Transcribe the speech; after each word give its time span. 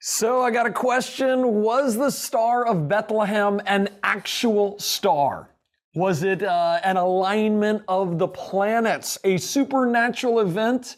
So 0.00 0.42
I 0.42 0.52
got 0.52 0.64
a 0.64 0.70
question. 0.70 1.60
Was 1.60 1.96
the 1.96 2.10
Star 2.10 2.64
of 2.64 2.88
Bethlehem 2.88 3.60
an 3.66 3.88
actual 4.04 4.78
star? 4.78 5.50
Was 5.96 6.22
it 6.22 6.44
uh, 6.44 6.78
an 6.84 6.96
alignment 6.96 7.82
of 7.88 8.16
the 8.16 8.28
planets, 8.28 9.18
a 9.24 9.38
supernatural 9.38 10.38
event? 10.38 10.96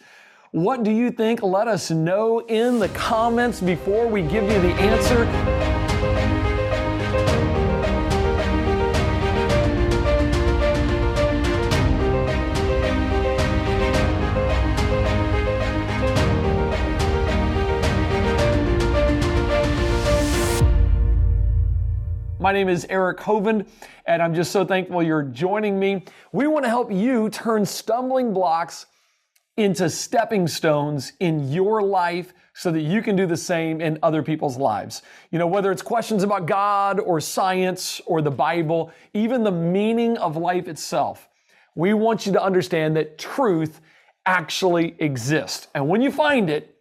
What 0.51 0.83
do 0.83 0.91
you 0.91 1.11
think? 1.11 1.43
Let 1.43 1.67
us 1.67 1.91
know 1.91 2.41
in 2.41 2.79
the 2.79 2.89
comments 2.91 3.63
before 3.63 4.07
we 4.07 4.21
give 4.21 4.45
you 4.45 4.61
the 4.61 4.75
answer. 4.75 5.50
My 22.41 22.53
name 22.53 22.71
is 22.71 22.87
Eric 22.89 23.19
Hovind, 23.19 23.67
and 24.07 24.23
I'm 24.23 24.35
just 24.35 24.51
so 24.51 24.65
thankful 24.65 25.03
you're 25.03 25.25
joining 25.25 25.79
me. 25.79 26.07
We 26.33 26.47
want 26.47 26.65
to 26.65 26.71
help 26.71 26.91
you 26.91 27.29
turn 27.29 27.67
stumbling 27.67 28.33
blocks 28.33 28.87
into 29.59 29.91
stepping 29.91 30.49
stones 30.49 31.13
in 31.21 31.53
your 31.53 31.83
life 31.83 32.33
so 32.55 32.73
that 32.73 32.81
you 32.81 33.03
can 33.03 33.15
do 33.15 33.27
the 33.27 33.37
same 33.37 33.83
in 33.83 33.99
other 34.03 34.23
people's 34.23 34.57
lives. 34.57 35.03
You 35.31 35.39
know, 35.39 35.47
whether 35.47 35.71
it's 35.71 35.83
questions 35.83 36.23
about 36.23 36.47
God 36.47 36.99
or 36.99 37.21
science 37.21 38.01
or 38.07 38.23
the 38.23 38.31
Bible, 38.31 38.91
even 39.13 39.45
the 39.45 39.53
meaning 39.53 40.17
of 40.17 40.39
life 40.39 40.67
itself, 40.67 41.29
we 41.75 41.93
want 41.93 42.25
you 42.25 42.33
to 42.33 42.43
understand 42.43 42.97
that 42.97 43.19
truth 43.19 43.83
actually 44.25 44.97
exists. 44.99 45.69
And 45.75 45.89
when 45.89 46.01
you 46.01 46.11
find 46.11 46.49
it, 46.49 46.75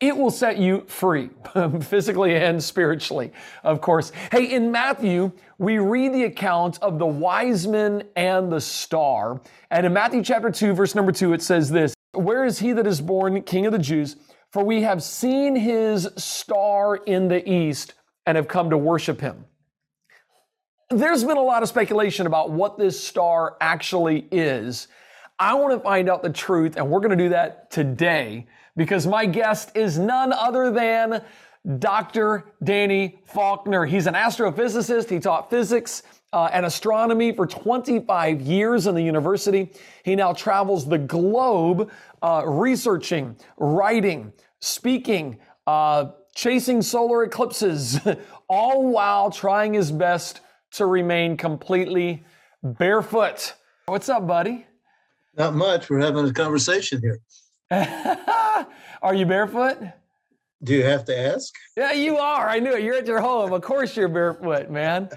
it 0.00 0.16
will 0.16 0.30
set 0.30 0.56
you 0.56 0.84
free, 0.86 1.28
physically 1.82 2.34
and 2.34 2.62
spiritually, 2.62 3.32
of 3.62 3.82
course. 3.82 4.12
Hey, 4.32 4.50
in 4.50 4.72
Matthew, 4.72 5.30
we 5.58 5.78
read 5.78 6.14
the 6.14 6.24
account 6.24 6.78
of 6.82 6.98
the 6.98 7.06
wise 7.06 7.66
men 7.66 8.04
and 8.16 8.50
the 8.50 8.60
star. 8.60 9.42
And 9.70 9.84
in 9.84 9.92
Matthew 9.92 10.24
chapter 10.24 10.50
2, 10.50 10.72
verse 10.72 10.94
number 10.94 11.12
2, 11.12 11.34
it 11.34 11.42
says 11.42 11.70
this 11.70 11.94
Where 12.12 12.46
is 12.46 12.58
he 12.58 12.72
that 12.72 12.86
is 12.86 13.00
born 13.00 13.42
king 13.42 13.66
of 13.66 13.72
the 13.72 13.78
Jews? 13.78 14.16
For 14.52 14.64
we 14.64 14.82
have 14.82 15.02
seen 15.02 15.54
his 15.54 16.08
star 16.16 16.96
in 16.96 17.28
the 17.28 17.48
east 17.48 17.94
and 18.26 18.36
have 18.36 18.48
come 18.48 18.70
to 18.70 18.78
worship 18.78 19.20
him. 19.20 19.44
There's 20.88 21.22
been 21.22 21.36
a 21.36 21.42
lot 21.42 21.62
of 21.62 21.68
speculation 21.68 22.26
about 22.26 22.50
what 22.50 22.76
this 22.76 22.98
star 22.98 23.56
actually 23.60 24.26
is. 24.32 24.88
I 25.38 25.54
want 25.54 25.72
to 25.72 25.80
find 25.80 26.08
out 26.08 26.22
the 26.22 26.30
truth, 26.30 26.76
and 26.76 26.90
we're 26.90 26.98
going 26.98 27.16
to 27.16 27.24
do 27.24 27.28
that 27.28 27.70
today 27.70 28.46
because 28.80 29.06
my 29.06 29.26
guest 29.26 29.70
is 29.74 29.98
none 29.98 30.32
other 30.32 30.70
than 30.70 31.22
Dr. 31.80 32.46
Danny 32.64 33.18
Faulkner. 33.26 33.84
He's 33.84 34.06
an 34.06 34.14
astrophysicist. 34.14 35.10
He 35.10 35.18
taught 35.18 35.50
physics 35.50 36.02
uh, 36.32 36.48
and 36.50 36.64
astronomy 36.64 37.32
for 37.32 37.46
25 37.46 38.40
years 38.40 38.86
in 38.86 38.94
the 38.94 39.02
university. 39.02 39.70
He 40.02 40.16
now 40.16 40.32
travels 40.32 40.88
the 40.88 40.96
globe 40.96 41.90
uh, 42.22 42.44
researching, 42.46 43.36
writing, 43.58 44.32
speaking, 44.60 45.38
uh, 45.66 46.12
chasing 46.34 46.80
solar 46.80 47.24
eclipses, 47.24 48.00
all 48.48 48.90
while 48.90 49.30
trying 49.30 49.74
his 49.74 49.92
best 49.92 50.40
to 50.70 50.86
remain 50.86 51.36
completely 51.36 52.24
barefoot. 52.62 53.52
What's 53.84 54.08
up, 54.08 54.26
buddy? 54.26 54.66
Not 55.36 55.54
much. 55.54 55.90
We're 55.90 56.00
having 56.00 56.26
a 56.26 56.32
conversation 56.32 57.02
here. 57.02 57.20
are 59.02 59.14
you 59.14 59.26
barefoot? 59.26 59.78
Do 60.62 60.74
you 60.74 60.84
have 60.84 61.04
to 61.06 61.18
ask? 61.18 61.54
Yeah, 61.76 61.92
you 61.92 62.18
are. 62.18 62.48
I 62.48 62.58
knew 62.58 62.72
it. 62.72 62.82
You're 62.82 62.96
at 62.96 63.06
your 63.06 63.20
home. 63.20 63.52
Of 63.52 63.62
course, 63.62 63.96
you're 63.96 64.08
barefoot, 64.08 64.70
man. 64.70 65.08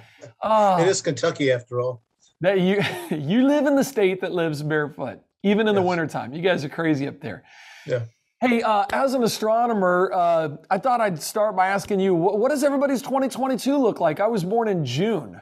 Oh, 0.42 0.82
it 0.82 0.88
is 0.88 1.02
Kentucky, 1.02 1.52
after 1.52 1.82
all. 1.82 2.04
That 2.42 2.62
you 2.62 2.82
you 3.18 3.48
live 3.48 3.66
in 3.66 3.76
the 3.76 3.84
state 3.84 4.22
that 4.22 4.32
lives 4.32 4.62
barefoot, 4.62 5.20
even 5.42 5.68
in 5.68 5.74
yes. 5.74 5.82
the 5.82 5.88
wintertime. 5.88 6.34
You 6.34 6.42
guys 6.42 6.64
are 6.64 6.70
crazy 6.70 7.08
up 7.08 7.20
there. 7.20 7.44
Yeah. 7.88 8.04
Hey, 8.40 8.62
uh, 8.62 8.86
as 8.92 9.14
an 9.14 9.24
astronomer, 9.24 10.12
uh, 10.14 10.50
I 10.70 10.78
thought 10.78 11.02
I'd 11.02 11.22
start 11.22 11.56
by 11.56 11.68
asking 11.68 12.02
you, 12.02 12.14
what, 12.14 12.40
what 12.40 12.50
does 12.50 12.64
everybody's 12.64 13.02
2022 13.02 13.78
look 13.78 14.02
like? 14.02 14.20
I 14.20 14.28
was 14.28 14.44
born 14.44 14.68
in 14.68 14.86
June. 14.86 15.40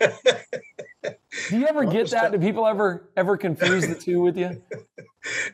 Do 1.02 1.58
you 1.58 1.66
ever 1.66 1.84
get 1.84 2.10
that? 2.10 2.32
Do 2.32 2.38
people 2.38 2.66
ever 2.66 3.08
ever 3.16 3.36
confuse 3.36 3.86
the 3.86 3.94
two 3.94 4.20
with 4.20 4.36
you? 4.36 4.62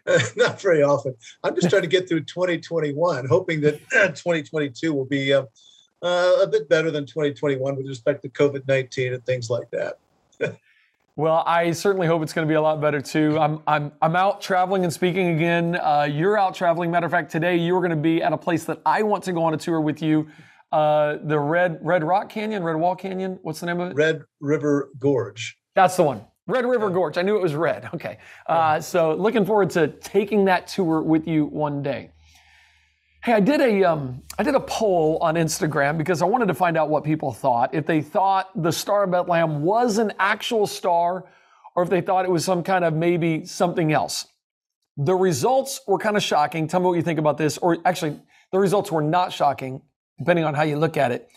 Not 0.37 0.61
very 0.61 0.83
often. 0.83 1.15
I'm 1.43 1.55
just 1.55 1.71
trying 1.71 1.83
to 1.83 1.89
get 1.89 2.09
through 2.09 2.25
2021, 2.25 3.27
hoping 3.27 3.61
that 3.63 3.79
2022 3.91 4.93
will 4.93 5.05
be 5.05 5.33
uh, 5.33 5.45
uh, 6.03 6.33
a 6.43 6.47
bit 6.47 6.69
better 6.69 6.91
than 6.91 7.07
2021 7.07 7.77
with 7.77 7.87
respect 7.87 8.23
to 8.23 8.29
COVID 8.29 8.67
19 8.67 9.15
and 9.15 9.27
things 9.27 9.51
like 9.51 9.69
that. 9.71 9.99
well, 11.17 11.43
I 11.47 11.73
certainly 11.73 12.07
hope 12.07 12.23
it's 12.23 12.33
going 12.33 12.47
to 12.47 12.51
be 12.51 12.57
a 12.57 12.63
lot 12.63 12.81
better 12.81 13.01
too. 13.01 13.39
I'm 13.39 13.63
I'm 13.67 13.93
I'm 14.03 14.17
out 14.17 14.41
traveling 14.41 14.85
and 14.85 14.93
speaking 14.93 15.29
again. 15.37 15.77
Uh, 15.77 16.09
you're 16.11 16.39
out 16.39 16.55
traveling. 16.55 16.91
Matter 16.91 17.07
of 17.07 17.13
fact, 17.13 17.31
today 17.31 17.57
you're 17.57 17.81
going 17.81 17.91
to 17.91 17.97
be 17.97 18.23
at 18.23 18.33
a 18.33 18.39
place 18.39 18.65
that 18.65 18.81
I 18.85 19.03
want 19.03 19.25
to 19.25 19.33
go 19.33 19.45
on 19.45 19.55
a 19.55 19.59
tour 19.59 19.81
with 19.81 20.03
you. 20.03 20.29
Uh, 20.73 21.17
the 21.23 21.39
Red 21.39 21.79
Red 21.83 22.03
Rock 22.05 22.29
Canyon, 22.29 22.63
Red 22.63 22.77
Wall 22.77 22.97
Canyon. 22.97 23.39
What's 23.43 23.61
the 23.61 23.67
name 23.67 23.81
of 23.81 23.93
it? 23.93 23.95
Red 23.95 24.23
River 24.41 24.91
Gorge. 24.99 25.57
That's 25.75 25.97
the 25.97 26.03
one. 26.03 26.25
Red 26.47 26.65
River 26.67 26.91
Gorge. 26.91 27.19
I 27.19 27.23
knew 27.23 27.37
it 27.37 27.43
was 27.43 27.55
red. 27.55 27.89
Okay. 27.95 28.19
Uh, 28.47 28.81
so 28.81 29.15
looking 29.15 29.45
forward 29.45 29.71
to 29.71 29.89
taking 29.89 30.45
that 30.47 30.67
tour 30.69 31.03
with 31.03 31.27
you 31.27 31.47
one 31.47 31.83
day. 31.83 32.11
Hey, 33.25 33.33
I 33.33 33.41
did 33.41 33.61
a 33.61 33.85
um, 33.85 34.23
I 34.39 34.43
did 34.43 34.55
a 34.55 34.61
poll 34.61 35.19
on 35.21 35.35
Instagram 35.35 35.99
because 35.99 36.23
I 36.23 36.27
wanted 36.27 36.47
to 36.47 36.55
find 36.55 36.77
out 36.77 36.89
what 36.89 37.03
people 37.05 37.33
thought. 37.33 37.75
If 37.75 37.87
they 37.87 38.01
thought 38.01 38.51
the 38.63 38.71
Star 38.71 39.05
of 39.05 39.11
Bethlehem 39.11 39.63
was 39.63 39.99
an 39.99 40.13
actual 40.19 40.67
star, 40.67 41.25
or 41.75 41.83
if 41.83 41.91
they 41.91 42.01
thought 42.01 42.25
it 42.25 42.31
was 42.31 42.45
some 42.45 42.63
kind 42.63 42.85
of 42.85 42.95
maybe 42.95 43.45
something 43.45 43.93
else. 43.93 44.27
The 44.97 45.15
results 45.15 45.81
were 45.87 45.99
kind 45.99 46.17
of 46.17 46.23
shocking. 46.23 46.69
Tell 46.69 46.81
me 46.81 46.87
what 46.87 46.95
you 46.95 47.03
think 47.03 47.19
about 47.19 47.37
this. 47.37 47.59
Or 47.59 47.79
actually, 47.85 48.19
the 48.51 48.59
results 48.59 48.91
were 48.91 49.03
not 49.03 49.33
shocking, 49.33 49.83
depending 50.19 50.45
on 50.45 50.55
how 50.55 50.63
you 50.63 50.77
look 50.77 50.97
at 50.97 51.13
it. 51.13 51.29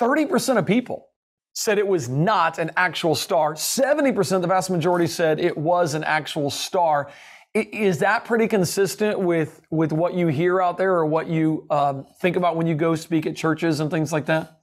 30% 0.00 0.58
of 0.58 0.66
people 0.66 1.08
said 1.54 1.78
it 1.78 1.86
was 1.86 2.08
not 2.08 2.58
an 2.58 2.70
actual 2.76 3.14
star. 3.14 3.54
70%, 3.54 4.40
the 4.40 4.46
vast 4.46 4.70
majority 4.70 5.06
said 5.06 5.38
it 5.38 5.56
was 5.56 5.94
an 5.94 6.02
actual 6.04 6.50
star. 6.50 7.10
Is 7.54 7.98
that 7.98 8.24
pretty 8.24 8.48
consistent 8.48 9.20
with, 9.20 9.60
with 9.70 9.92
what 9.92 10.14
you 10.14 10.26
hear 10.26 10.60
out 10.60 10.76
there 10.76 10.94
or 10.94 11.06
what 11.06 11.28
you 11.28 11.64
um, 11.70 12.06
think 12.20 12.34
about 12.34 12.56
when 12.56 12.66
you 12.66 12.74
go 12.74 12.96
speak 12.96 13.26
at 13.26 13.36
churches 13.36 13.78
and 13.78 13.90
things 13.90 14.12
like 14.12 14.26
that? 14.26 14.58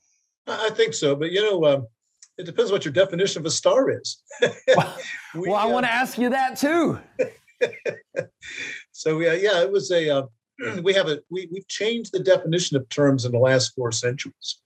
I 0.48 0.70
think 0.72 0.94
so. 0.94 1.16
But, 1.16 1.32
you 1.32 1.42
know, 1.42 1.66
um, 1.66 1.88
it 2.38 2.46
depends 2.46 2.72
what 2.72 2.84
your 2.84 2.94
definition 2.94 3.42
of 3.42 3.46
a 3.46 3.52
star 3.52 3.90
is. 3.90 4.22
well, 4.76 4.98
we, 5.36 5.48
well, 5.48 5.56
I 5.56 5.64
uh, 5.64 5.70
want 5.70 5.86
to 5.86 5.92
ask 5.92 6.18
you 6.18 6.30
that 6.32 6.58
too. 6.58 7.00
so, 8.92 9.20
yeah, 9.20 9.34
yeah, 9.34 9.62
it 9.62 9.72
was 9.72 9.90
a, 9.92 10.10
uh, 10.10 10.24
we 10.84 10.94
have 10.94 11.08
a, 11.08 11.20
we, 11.30 11.48
we've 11.52 11.68
changed 11.68 12.12
the 12.14 12.20
definition 12.20 12.78
of 12.78 12.88
terms 12.90 13.26
in 13.26 13.32
the 13.32 13.40
last 13.40 13.76
four 13.76 13.92
centuries. 13.92 14.60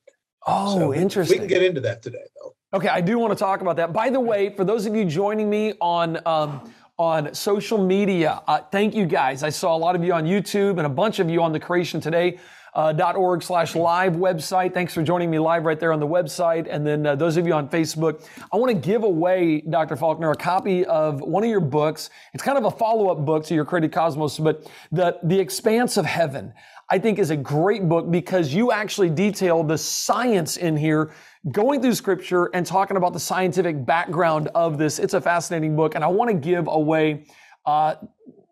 Oh, 0.47 0.77
so 0.77 0.93
interesting. 0.93 1.37
We 1.37 1.39
can 1.39 1.47
get 1.47 1.63
into 1.63 1.81
that 1.81 2.01
today, 2.01 2.25
though. 2.39 2.55
Okay, 2.73 2.89
I 2.89 3.01
do 3.01 3.17
want 3.17 3.31
to 3.31 3.39
talk 3.39 3.61
about 3.61 3.77
that. 3.77 3.93
By 3.93 4.09
the 4.09 4.19
way, 4.19 4.49
for 4.49 4.63
those 4.63 4.85
of 4.85 4.95
you 4.95 5.05
joining 5.05 5.49
me 5.49 5.73
on 5.81 6.19
um, 6.25 6.71
on 6.97 7.33
social 7.33 7.77
media, 7.77 8.41
uh, 8.47 8.59
thank 8.71 8.93
you 8.95 9.05
guys. 9.05 9.43
I 9.43 9.49
saw 9.49 9.75
a 9.75 9.77
lot 9.77 9.95
of 9.95 10.03
you 10.03 10.13
on 10.13 10.25
YouTube 10.25 10.77
and 10.77 10.85
a 10.85 10.89
bunch 10.89 11.19
of 11.19 11.29
you 11.29 11.41
on 11.41 11.51
the 11.51 11.59
Creation 11.59 11.99
Today. 11.99 12.39
Uh, 12.75 13.13
.org 13.15 13.41
slash 13.41 13.73
live 13.73 14.17
website. 14.17 14.73
Thanks 14.73 14.93
for 14.93 15.01
joining 15.01 15.31
me 15.31 15.39
live 15.39 15.63
right 15.63 15.79
there 15.79 15.93
on 15.93 16.01
the 16.01 16.07
website. 16.07 16.67
And 16.69 16.85
then 16.85 17.07
uh, 17.07 17.15
those 17.15 17.37
of 17.37 17.47
you 17.47 17.53
on 17.53 17.69
Facebook, 17.69 18.27
I 18.51 18.57
want 18.57 18.69
to 18.69 18.77
give 18.77 19.05
away, 19.05 19.61
Dr. 19.61 19.95
Faulkner, 19.95 20.29
a 20.31 20.35
copy 20.35 20.83
of 20.83 21.21
one 21.21 21.41
of 21.41 21.49
your 21.49 21.61
books. 21.61 22.09
It's 22.33 22.43
kind 22.43 22.57
of 22.57 22.65
a 22.65 22.71
follow-up 22.71 23.23
book 23.23 23.45
to 23.45 23.55
your 23.55 23.63
Created 23.63 23.93
Cosmos, 23.93 24.37
but 24.37 24.69
the, 24.91 25.17
the 25.23 25.39
Expanse 25.39 25.95
of 25.95 26.05
Heaven. 26.05 26.53
I 26.89 26.99
think 26.99 27.17
is 27.17 27.31
a 27.31 27.37
great 27.37 27.89
book 27.89 28.11
because 28.11 28.53
you 28.53 28.71
actually 28.71 29.09
detail 29.09 29.63
the 29.63 29.77
science 29.77 30.57
in 30.57 30.77
here, 30.77 31.11
going 31.51 31.81
through 31.81 31.95
scripture 31.95 32.51
and 32.53 32.65
talking 32.65 32.95
about 32.95 33.13
the 33.13 33.19
scientific 33.19 33.85
background 33.85 34.49
of 34.53 34.77
this. 34.77 34.99
It's 34.99 35.15
a 35.15 35.21
fascinating 35.21 35.75
book, 35.75 35.95
and 35.95 36.03
I 36.03 36.07
want 36.07 36.29
to 36.29 36.35
give 36.35 36.67
away 36.67 37.25
uh, 37.65 37.95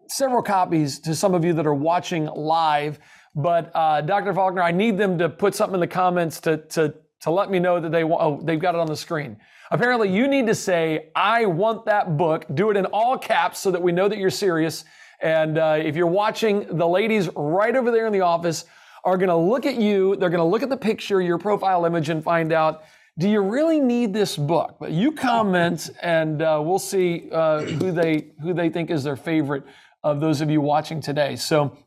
several 0.07 0.41
copies 0.41 0.99
to 1.01 1.13
some 1.13 1.35
of 1.35 1.45
you 1.45 1.53
that 1.53 1.67
are 1.67 1.75
watching 1.75 2.25
live. 2.25 2.99
But 3.35 3.71
uh, 3.73 4.01
Dr. 4.01 4.33
Faulkner, 4.33 4.61
I 4.61 4.71
need 4.71 4.97
them 4.97 5.17
to 5.17 5.29
put 5.29 5.55
something 5.55 5.75
in 5.75 5.79
the 5.79 5.87
comments 5.87 6.39
to 6.41 6.57
to 6.57 6.93
to 7.21 7.31
let 7.31 7.49
me 7.49 7.59
know 7.59 7.79
that 7.79 7.91
they 7.91 8.03
want. 8.03 8.21
Oh, 8.21 8.45
they've 8.45 8.59
got 8.59 8.75
it 8.75 8.81
on 8.81 8.87
the 8.87 8.97
screen. 8.97 9.37
Apparently, 9.71 10.09
you 10.09 10.27
need 10.27 10.45
to 10.47 10.55
say, 10.55 11.09
"I 11.15 11.45
want 11.45 11.85
that 11.85 12.17
book." 12.17 12.45
Do 12.53 12.69
it 12.69 12.77
in 12.77 12.85
all 12.87 13.17
caps 13.17 13.59
so 13.59 13.71
that 13.71 13.81
we 13.81 13.91
know 13.91 14.07
that 14.07 14.19
you're 14.19 14.29
serious. 14.29 14.85
And 15.21 15.57
uh, 15.57 15.79
if 15.81 15.95
you're 15.95 16.05
watching, 16.05 16.67
the 16.77 16.87
ladies 16.87 17.29
right 17.35 17.75
over 17.75 17.91
there 17.91 18.05
in 18.05 18.13
the 18.13 18.21
office 18.21 18.65
are 19.05 19.17
going 19.17 19.29
to 19.29 19.35
look 19.35 19.65
at 19.65 19.75
you. 19.75 20.15
They're 20.17 20.29
going 20.29 20.39
to 20.39 20.45
look 20.45 20.63
at 20.63 20.69
the 20.69 20.77
picture, 20.77 21.21
your 21.21 21.37
profile 21.37 21.85
image, 21.85 22.09
and 22.09 22.23
find 22.23 22.51
out 22.51 22.83
do 23.17 23.29
you 23.29 23.41
really 23.41 23.79
need 23.79 24.11
this 24.11 24.35
book? 24.35 24.77
But 24.79 24.91
you 24.91 25.11
comment, 25.11 25.91
and 26.01 26.41
uh, 26.41 26.59
we'll 26.63 26.79
see 26.79 27.29
uh, 27.31 27.61
who 27.61 27.91
they 27.91 28.31
who 28.41 28.53
they 28.53 28.69
think 28.69 28.91
is 28.91 29.03
their 29.03 29.15
favorite 29.15 29.63
of 30.03 30.19
those 30.19 30.41
of 30.41 30.51
you 30.51 30.61
watching 30.61 31.01
today. 31.01 31.35
So. 31.35 31.77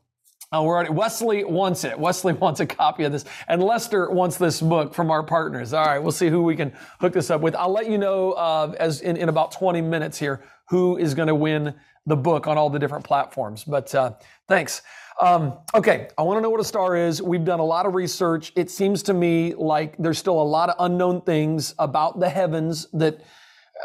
Oh, 0.53 0.63
we're 0.63 0.75
already, 0.75 0.91
Wesley 0.91 1.43
wants 1.43 1.83
it. 1.83 1.99
Wesley 1.99 2.31
wants 2.41 2.61
a 2.61 2.65
copy 2.65 3.03
of 3.03 3.11
this. 3.11 3.25
And 3.47 3.61
Lester 3.61 4.09
wants 4.09 4.37
this 4.37 4.61
book 4.61 4.93
from 4.93 5.11
our 5.11 5.23
partners. 5.23 5.73
All 5.73 5.83
right, 5.83 5.99
we'll 5.99 6.13
see 6.13 6.29
who 6.29 6.43
we 6.43 6.55
can 6.55 6.71
hook 7.01 7.13
this 7.13 7.29
up 7.29 7.41
with. 7.41 7.55
I'll 7.55 7.71
let 7.71 7.89
you 7.89 7.97
know 7.97 8.31
uh, 8.31 8.73
as 8.79 9.01
in, 9.01 9.17
in 9.17 9.27
about 9.27 9.51
20 9.51 9.81
minutes 9.81 10.17
here 10.17 10.43
who 10.69 10.97
is 10.97 11.13
going 11.13 11.27
to 11.27 11.35
win 11.35 11.73
the 12.05 12.15
book 12.15 12.47
on 12.47 12.57
all 12.57 12.69
the 12.69 12.79
different 12.79 13.03
platforms. 13.03 13.65
But 13.65 13.93
uh, 13.93 14.13
thanks. 14.47 14.81
Um, 15.21 15.53
okay, 15.73 16.07
I 16.17 16.21
want 16.21 16.37
to 16.37 16.41
know 16.41 16.49
what 16.49 16.61
a 16.61 16.65
star 16.65 16.95
is. 16.95 17.21
We've 17.21 17.43
done 17.43 17.59
a 17.59 17.65
lot 17.65 17.85
of 17.85 17.95
research. 17.95 18.53
It 18.55 18.69
seems 18.69 19.03
to 19.03 19.13
me 19.13 19.53
like 19.53 19.97
there's 19.97 20.17
still 20.17 20.39
a 20.41 20.43
lot 20.43 20.69
of 20.69 20.75
unknown 20.79 21.21
things 21.21 21.73
about 21.79 22.19
the 22.19 22.29
heavens 22.29 22.87
that 22.93 23.21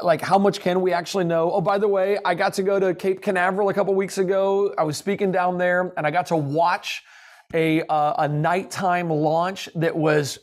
like 0.01 0.21
how 0.21 0.39
much 0.39 0.61
can 0.61 0.81
we 0.81 0.93
actually 0.93 1.25
know? 1.25 1.53
Oh, 1.53 1.61
by 1.61 1.79
the 1.79 1.89
way, 1.89 2.19
I 2.25 2.35
got 2.35 2.55
to 2.55 2.63
go 2.63 2.81
to 2.81 2.95
Cape 2.95 3.21
Canaveral 3.21 3.69
a 3.69 3.75
couple 3.75 3.95
weeks 3.95 4.19
ago. 4.19 4.75
I 4.79 4.85
was 4.85 4.97
speaking 4.97 5.33
down 5.33 5.59
there, 5.59 5.93
and 5.97 6.07
I 6.07 6.11
got 6.11 6.27
to 6.27 6.37
watch 6.37 7.03
a 7.55 7.83
uh, 7.83 8.15
a 8.19 8.29
nighttime 8.29 9.11
launch 9.11 9.69
that 9.75 9.95
was 9.95 10.39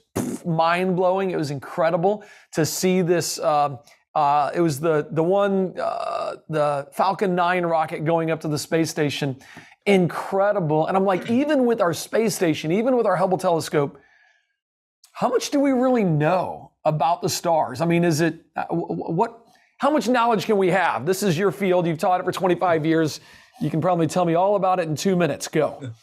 mind 0.46 0.96
blowing. 0.96 1.32
It 1.32 1.38
was 1.38 1.52
incredible 1.52 2.24
to 2.54 2.66
see 2.66 3.02
this. 3.02 3.40
Uh, 3.40 3.78
uh, 4.16 4.52
it 4.54 4.62
was 4.62 4.80
the 4.80 5.08
the 5.12 5.24
one 5.24 5.74
uh, 5.80 6.36
the 6.50 6.88
Falcon 6.92 7.36
9 7.36 7.66
rocket 7.66 8.06
going 8.06 8.32
up 8.32 8.42
to 8.42 8.48
the 8.48 8.60
space 8.60 8.90
station. 8.90 9.38
Incredible, 9.86 10.88
and 10.88 10.96
I'm 10.96 11.06
like, 11.06 11.30
even 11.32 11.66
with 11.66 11.82
our 11.82 11.94
space 11.94 12.36
station, 12.36 12.72
even 12.72 12.96
with 12.96 13.06
our 13.06 13.16
Hubble 13.16 13.38
telescope, 13.38 14.00
how 15.14 15.30
much 15.30 15.50
do 15.50 15.60
we 15.60 15.72
really 15.72 16.04
know 16.04 16.69
about 16.86 17.22
the 17.22 17.30
stars? 17.30 17.82
I 17.82 17.86
mean, 17.86 18.04
is 18.04 18.22
it 18.22 18.46
uh, 18.56 18.66
what? 18.70 19.46
How 19.78 19.90
much 19.90 20.10
knowledge 20.10 20.46
can 20.46 20.58
we 20.58 20.68
have? 20.70 21.06
This 21.06 21.24
is 21.24 21.38
your 21.38 21.52
field. 21.52 21.88
You've 21.88 22.00
taught 22.00 22.20
it 22.20 22.24
for 22.24 22.34
25 22.34 22.86
years. 22.86 23.22
You 23.62 23.70
can 23.70 23.80
probably 23.80 24.08
tell 24.08 24.26
me 24.26 24.36
all 24.36 24.56
about 24.56 24.80
it 24.80 24.88
in 24.88 24.96
two 24.96 25.16
minutes. 25.16 25.48
Go. 25.48 25.92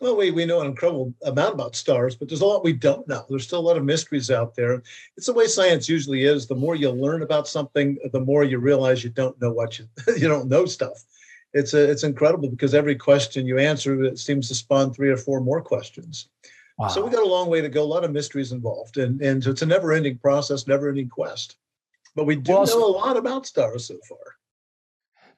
Well, 0.00 0.16
we, 0.16 0.30
we 0.32 0.44
know 0.44 0.60
an 0.60 0.66
incredible 0.66 1.14
amount 1.24 1.54
about 1.54 1.76
stars, 1.76 2.14
but 2.14 2.28
there's 2.28 2.42
a 2.42 2.46
lot 2.46 2.62
we 2.62 2.74
don't 2.74 3.08
know. 3.08 3.24
There's 3.28 3.44
still 3.44 3.60
a 3.60 3.68
lot 3.68 3.78
of 3.78 3.84
mysteries 3.84 4.30
out 4.30 4.54
there. 4.54 4.82
It's 5.16 5.26
the 5.26 5.32
way 5.32 5.46
science 5.46 5.88
usually 5.88 6.24
is. 6.24 6.46
The 6.46 6.54
more 6.54 6.74
you 6.74 6.90
learn 6.90 7.22
about 7.22 7.48
something, 7.48 7.96
the 8.12 8.20
more 8.20 8.44
you 8.44 8.58
realize 8.58 9.02
you 9.02 9.08
don't 9.08 9.40
know 9.40 9.52
what 9.52 9.78
you 9.78 9.86
you 10.18 10.28
don't 10.28 10.48
know 10.48 10.66
stuff. 10.66 11.04
It's 11.54 11.72
a, 11.72 11.90
it's 11.90 12.02
incredible 12.02 12.50
because 12.50 12.74
every 12.74 12.96
question 12.96 13.46
you 13.46 13.58
answer 13.58 14.02
it 14.04 14.18
seems 14.18 14.48
to 14.48 14.54
spawn 14.54 14.92
three 14.92 15.10
or 15.10 15.16
four 15.16 15.40
more 15.40 15.62
questions. 15.62 16.28
Wow. 16.78 16.88
So 16.88 17.04
we 17.04 17.10
got 17.10 17.22
a 17.22 17.28
long 17.28 17.48
way 17.48 17.60
to 17.60 17.68
go. 17.68 17.82
A 17.82 17.84
lot 17.84 18.04
of 18.04 18.10
mysteries 18.10 18.52
involved, 18.52 18.98
and 18.98 19.20
and 19.20 19.42
so 19.42 19.50
it's 19.50 19.62
a 19.62 19.66
never-ending 19.66 20.18
process, 20.18 20.66
never-ending 20.66 21.08
quest. 21.08 21.56
But 22.16 22.24
we 22.24 22.36
do 22.36 22.52
well, 22.52 22.66
know 22.66 22.86
a 22.86 22.86
lot 22.86 23.16
about 23.16 23.46
stars 23.46 23.86
so 23.86 23.96
far. 24.08 24.18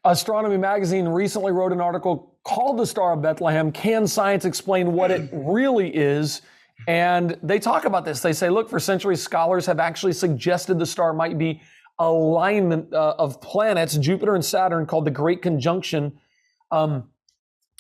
Astronomy 0.05 0.57
Magazine 0.57 1.09
recently 1.09 1.53
wrote 1.53 1.73
an 1.73 1.81
article 1.81 2.37
called 2.45 2.79
The 2.79 2.87
Star 2.87 3.15
of 3.15 3.23
Bethlehem 3.23 3.73
Can 3.73 4.07
Science 4.07 4.45
Explain 4.45 4.93
What 4.93 5.11
It 5.11 5.29
Really 5.33 5.95
Is? 5.95 6.43
And 6.87 7.37
they 7.43 7.59
talk 7.59 7.87
about 7.87 8.05
this. 8.05 8.21
They 8.21 8.33
say, 8.33 8.49
look, 8.51 8.69
for 8.69 8.79
centuries, 8.79 9.23
scholars 9.23 9.67
have 9.67 9.81
actually 9.81 10.13
suggested 10.13 10.79
the 10.79 10.87
star 10.87 11.13
might 11.13 11.39
be 11.39 11.61
alignment 11.99 12.93
uh, 12.93 13.15
of 13.19 13.41
planets, 13.41 13.97
Jupiter 13.97 14.35
and 14.35 14.45
Saturn, 14.45 14.87
called 14.87 15.07
the 15.07 15.11
Great 15.11 15.43
Conjunction. 15.43 16.13
Um, 16.71 17.09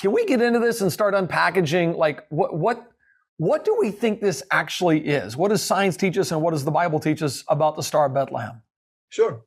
can 0.00 0.12
we 0.12 0.24
get 0.24 0.40
into 0.40 0.58
this 0.58 0.80
and 0.80 0.92
start 0.92 1.14
unpackaging 1.14 1.96
like 1.96 2.26
what 2.30 2.56
what 2.56 2.90
what 3.38 3.64
do 3.64 3.76
we 3.78 3.90
think 3.90 4.20
this 4.20 4.42
actually 4.50 5.06
is? 5.06 5.36
What 5.36 5.48
does 5.48 5.62
science 5.62 5.96
teach 5.96 6.16
us, 6.16 6.32
and 6.32 6.40
what 6.40 6.52
does 6.52 6.64
the 6.64 6.70
Bible 6.70 6.98
teach 6.98 7.22
us 7.22 7.44
about 7.48 7.76
the 7.76 7.82
Star 7.82 8.06
of 8.06 8.14
Bethlehem? 8.14 8.62
Sure. 9.10 9.42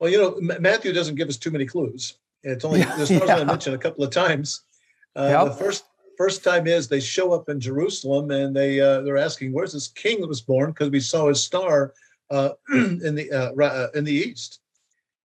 Well, 0.00 0.10
you 0.10 0.18
know, 0.18 0.58
Matthew 0.60 0.92
doesn't 0.92 1.16
give 1.16 1.28
us 1.28 1.36
too 1.36 1.50
many 1.50 1.66
clues. 1.66 2.18
It's 2.42 2.64
only 2.64 2.82
the 2.98 3.06
stars 3.06 3.10
yeah. 3.10 3.34
only 3.34 3.44
mentioned 3.44 3.74
a 3.74 3.78
couple 3.78 4.04
of 4.04 4.10
times. 4.10 4.62
Uh, 5.16 5.28
yep. 5.30 5.44
The 5.46 5.64
first 5.64 5.84
first 6.16 6.42
time 6.42 6.66
is 6.66 6.88
they 6.88 7.00
show 7.00 7.32
up 7.32 7.48
in 7.48 7.60
Jerusalem 7.60 8.30
and 8.30 8.54
they 8.54 8.80
uh, 8.80 9.02
they're 9.02 9.18
asking, 9.18 9.52
"Where's 9.52 9.72
this 9.72 9.88
king 9.88 10.20
that 10.20 10.28
was 10.28 10.40
born?" 10.40 10.70
Because 10.70 10.90
we 10.90 11.00
saw 11.00 11.28
his 11.28 11.42
star 11.42 11.94
uh, 12.30 12.50
in 12.72 13.14
the 13.14 13.30
uh, 13.30 13.52
uh, 13.62 13.88
in 13.94 14.04
the 14.04 14.12
east, 14.12 14.60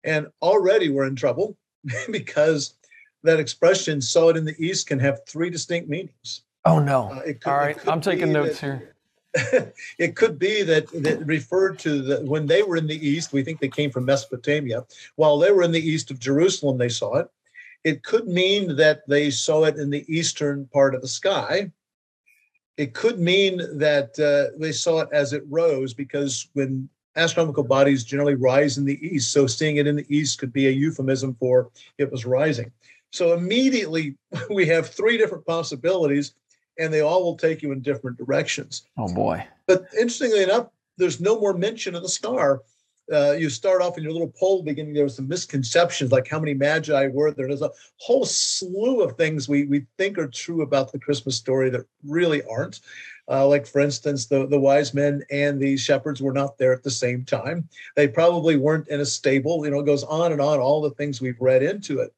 and 0.03 0.27
already 0.41 0.89
we're 0.89 1.07
in 1.07 1.15
trouble 1.15 1.57
because 2.11 2.75
that 3.23 3.39
expression 3.39 4.01
"saw 4.01 4.29
it 4.29 4.37
in 4.37 4.45
the 4.45 4.55
east" 4.59 4.87
can 4.87 4.99
have 4.99 5.19
three 5.27 5.49
distinct 5.49 5.89
meanings. 5.89 6.43
Oh 6.69 6.79
no! 6.79 7.09
Uh, 7.11 7.21
could, 7.23 7.47
All 7.47 7.57
right, 7.57 7.77
I'm 7.87 8.01
taking 8.01 8.31
notes 8.31 8.61
that, 8.61 8.93
here. 9.33 9.73
it 9.97 10.15
could 10.15 10.37
be 10.37 10.61
that 10.63 10.87
that 11.03 11.25
referred 11.25 11.79
to 11.79 12.01
the 12.01 12.21
when 12.21 12.45
they 12.45 12.61
were 12.61 12.77
in 12.77 12.85
the 12.85 13.07
east. 13.07 13.33
We 13.33 13.43
think 13.43 13.59
they 13.59 13.69
came 13.69 13.89
from 13.89 14.05
Mesopotamia. 14.05 14.85
While 15.15 15.39
they 15.39 15.51
were 15.51 15.63
in 15.63 15.71
the 15.71 15.79
east 15.79 16.11
of 16.11 16.19
Jerusalem, 16.19 16.77
they 16.77 16.89
saw 16.89 17.17
it. 17.17 17.27
It 17.83 18.03
could 18.03 18.27
mean 18.27 18.75
that 18.75 19.07
they 19.07 19.31
saw 19.31 19.63
it 19.63 19.77
in 19.77 19.89
the 19.89 20.05
eastern 20.07 20.67
part 20.67 20.93
of 20.93 21.01
the 21.01 21.07
sky. 21.07 21.71
It 22.77 22.93
could 22.93 23.19
mean 23.19 23.57
that 23.77 24.19
uh, 24.19 24.55
they 24.59 24.71
saw 24.71 25.01
it 25.01 25.09
as 25.11 25.33
it 25.33 25.43
rose, 25.47 25.93
because 25.93 26.49
when 26.53 26.87
astronomical 27.15 27.63
bodies 27.63 28.03
generally 28.03 28.35
rise 28.35 28.77
in 28.77 28.85
the 28.85 28.99
east, 29.05 29.31
so 29.31 29.47
seeing 29.47 29.77
it 29.77 29.87
in 29.87 29.95
the 29.95 30.05
east 30.15 30.39
could 30.39 30.53
be 30.53 30.67
a 30.67 30.71
euphemism 30.71 31.35
for 31.39 31.71
it 31.97 32.11
was 32.11 32.25
rising. 32.25 32.71
So 33.11 33.33
immediately 33.33 34.15
we 34.49 34.65
have 34.67 34.87
three 34.87 35.17
different 35.17 35.45
possibilities 35.45 36.33
and 36.79 36.93
they 36.93 37.01
all 37.01 37.23
will 37.23 37.37
take 37.37 37.61
you 37.61 37.71
in 37.71 37.81
different 37.81 38.17
directions. 38.17 38.83
Oh 38.97 39.13
boy! 39.13 39.45
But 39.67 39.85
interestingly 39.93 40.43
enough, 40.43 40.67
there's 40.97 41.19
no 41.19 41.39
more 41.39 41.53
mention 41.53 41.93
of 41.93 42.01
the 42.01 42.09
star. 42.09 42.61
Uh, 43.11 43.31
you 43.31 43.49
start 43.49 43.81
off 43.81 43.97
in 43.97 44.03
your 44.03 44.13
little 44.13 44.31
poll 44.39 44.61
beginning. 44.61 44.93
There 44.93 45.03
was 45.03 45.15
some 45.15 45.27
misconceptions, 45.27 46.11
like 46.11 46.27
how 46.27 46.39
many 46.39 46.53
magi 46.53 47.07
were 47.07 47.31
there. 47.31 47.47
There's 47.47 47.63
a 47.63 47.71
whole 47.97 48.25
slew 48.25 49.01
of 49.01 49.17
things 49.17 49.49
we 49.49 49.65
we 49.65 49.85
think 49.97 50.17
are 50.17 50.27
true 50.27 50.61
about 50.61 50.91
the 50.91 50.99
Christmas 50.99 51.35
story 51.35 51.69
that 51.71 51.85
really 52.05 52.43
aren't. 52.43 52.79
Uh, 53.27 53.47
like 53.47 53.65
for 53.65 53.79
instance, 53.79 54.27
the 54.27 54.47
the 54.47 54.59
wise 54.59 54.93
men 54.93 55.23
and 55.31 55.59
the 55.59 55.75
shepherds 55.77 56.21
were 56.21 56.33
not 56.33 56.57
there 56.57 56.73
at 56.73 56.83
the 56.83 56.91
same 56.91 57.25
time. 57.25 57.67
They 57.95 58.07
probably 58.07 58.57
weren't 58.57 58.87
in 58.89 59.01
a 59.01 59.05
stable. 59.05 59.65
You 59.65 59.71
know, 59.71 59.79
it 59.79 59.85
goes 59.85 60.03
on 60.03 60.31
and 60.31 60.41
on. 60.41 60.59
All 60.59 60.81
the 60.81 60.91
things 60.91 61.19
we've 61.19 61.41
read 61.41 61.63
into 61.63 61.99
it, 61.99 62.13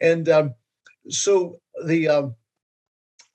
and 0.00 0.28
um, 0.28 0.54
so 1.08 1.58
the 1.84 2.08
um, 2.08 2.34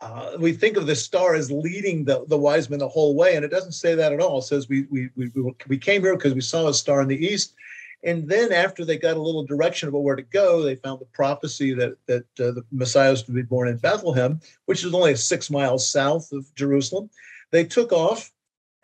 uh, 0.02 0.32
we 0.40 0.54
think 0.54 0.78
of 0.78 0.88
the 0.88 0.96
star 0.96 1.36
as 1.36 1.52
leading 1.52 2.06
the, 2.06 2.24
the 2.28 2.38
wise 2.38 2.70
men 2.70 2.80
the 2.80 2.88
whole 2.88 3.16
way, 3.16 3.36
and 3.36 3.44
it 3.44 3.52
doesn't 3.52 3.74
say 3.74 3.96
that 3.96 4.14
at 4.14 4.22
all. 4.22 4.40
It 4.40 4.44
says 4.44 4.70
we 4.70 4.84
we 4.90 5.10
we, 5.16 5.30
we 5.68 5.78
came 5.78 6.02
here 6.02 6.16
because 6.16 6.34
we 6.34 6.42
saw 6.42 6.68
a 6.68 6.74
star 6.74 7.02
in 7.02 7.10
the 7.10 7.26
east, 7.26 7.54
and 8.04 8.28
then 8.28 8.54
after 8.54 8.86
they 8.86 8.98
got 8.98 9.18
a 9.18 9.22
little 9.22 9.44
direction 9.44 9.90
about 9.90 10.04
where 10.04 10.16
to 10.16 10.22
go, 10.22 10.62
they 10.62 10.76
found 10.76 11.02
the 11.02 11.06
prophecy 11.06 11.74
that 11.74 11.98
that 12.06 12.24
uh, 12.40 12.52
the 12.52 12.64
Messiah 12.72 13.12
was 13.12 13.24
to 13.24 13.34
be 13.34 13.42
born 13.42 13.68
in 13.68 13.78
Bethlehem, 13.78 14.40
which 14.66 14.86
is 14.86 14.94
only 14.94 15.16
six 15.16 15.50
miles 15.50 15.90
south 15.90 16.32
of 16.32 16.54
Jerusalem. 16.56 17.10
They 17.52 17.66
took 17.66 17.92
off, 17.92 18.32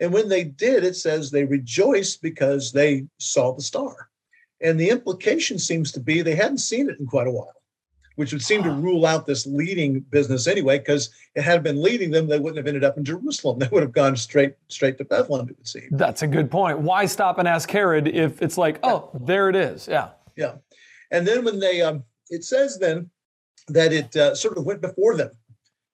and 0.00 0.12
when 0.12 0.28
they 0.28 0.44
did, 0.44 0.84
it 0.84 0.96
says 0.96 1.30
they 1.30 1.44
rejoiced 1.44 2.20
because 2.20 2.72
they 2.72 3.06
saw 3.18 3.54
the 3.54 3.62
star, 3.62 4.10
and 4.60 4.78
the 4.78 4.90
implication 4.90 5.58
seems 5.58 5.92
to 5.92 6.00
be 6.00 6.20
they 6.20 6.34
hadn't 6.34 6.58
seen 6.58 6.90
it 6.90 7.00
in 7.00 7.06
quite 7.06 7.26
a 7.26 7.30
while 7.30 7.55
which 8.16 8.32
would 8.32 8.42
seem 8.42 8.62
to 8.62 8.70
rule 8.70 9.06
out 9.06 9.26
this 9.26 9.46
leading 9.46 10.00
business 10.00 10.46
anyway, 10.46 10.78
because 10.78 11.10
it 11.34 11.42
had 11.42 11.62
been 11.62 11.80
leading 11.82 12.10
them, 12.10 12.26
they 12.26 12.38
wouldn't 12.38 12.56
have 12.56 12.66
ended 12.66 12.84
up 12.84 12.96
in 12.96 13.04
Jerusalem. 13.04 13.58
They 13.66 13.68
would 13.70 13.82
have 13.82 13.92
gone 13.92 14.16
straight 14.16 14.54
straight 14.68 14.98
to 14.98 15.04
Bethlehem, 15.04 15.48
it 15.48 15.56
would 15.56 15.68
seem. 15.68 15.88
That's 15.92 16.22
a 16.22 16.26
good 16.26 16.50
point. 16.50 16.78
Why 16.78 17.06
stop 17.06 17.38
and 17.38 17.46
ask 17.46 17.70
Herod 17.70 18.08
if 18.08 18.42
it's 18.42 18.58
like, 18.58 18.78
oh, 18.82 19.10
there 19.14 19.48
it 19.48 19.56
is? 19.56 19.86
Yeah. 19.86 20.10
Yeah. 20.36 20.56
And 21.10 21.26
then 21.26 21.44
when 21.44 21.60
they, 21.60 21.82
um, 21.82 22.04
it 22.30 22.44
says 22.44 22.78
then 22.78 23.10
that 23.68 23.92
it 23.92 24.14
uh, 24.16 24.34
sort 24.34 24.58
of 24.58 24.64
went 24.64 24.80
before 24.80 25.16
them. 25.16 25.30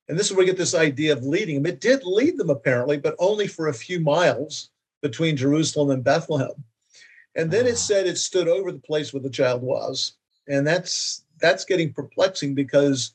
And 0.09 0.19
this 0.19 0.27
is 0.27 0.33
where 0.33 0.41
we 0.41 0.47
get 0.47 0.57
this 0.57 0.75
idea 0.75 1.13
of 1.13 1.25
leading 1.25 1.57
them. 1.57 1.67
It 1.67 1.81
did 1.81 2.05
lead 2.05 2.39
them 2.39 2.51
apparently, 2.51 2.99
but 2.99 3.17
only 3.19 3.47
for 3.47 3.69
a 3.69 3.75
few 3.75 4.01
miles 4.01 4.71
between 5.01 5.37
Jerusalem 5.37 5.91
and 5.91 6.05
Bethlehem. 6.05 6.65
And 7.35 7.51
then 7.51 7.67
it 7.67 7.75
ah. 7.75 7.77
said 7.77 8.07
it 8.07 8.19
stood 8.19 8.49
over 8.49 8.73
the 8.73 8.79
place 8.79 9.13
where 9.13 9.23
the 9.23 9.31
child 9.31 9.63
was. 9.63 10.15
And 10.49 10.67
that's 10.67 11.22
that's 11.43 11.67
getting 11.67 11.93
perplexing 11.93 12.55
because 12.55 13.15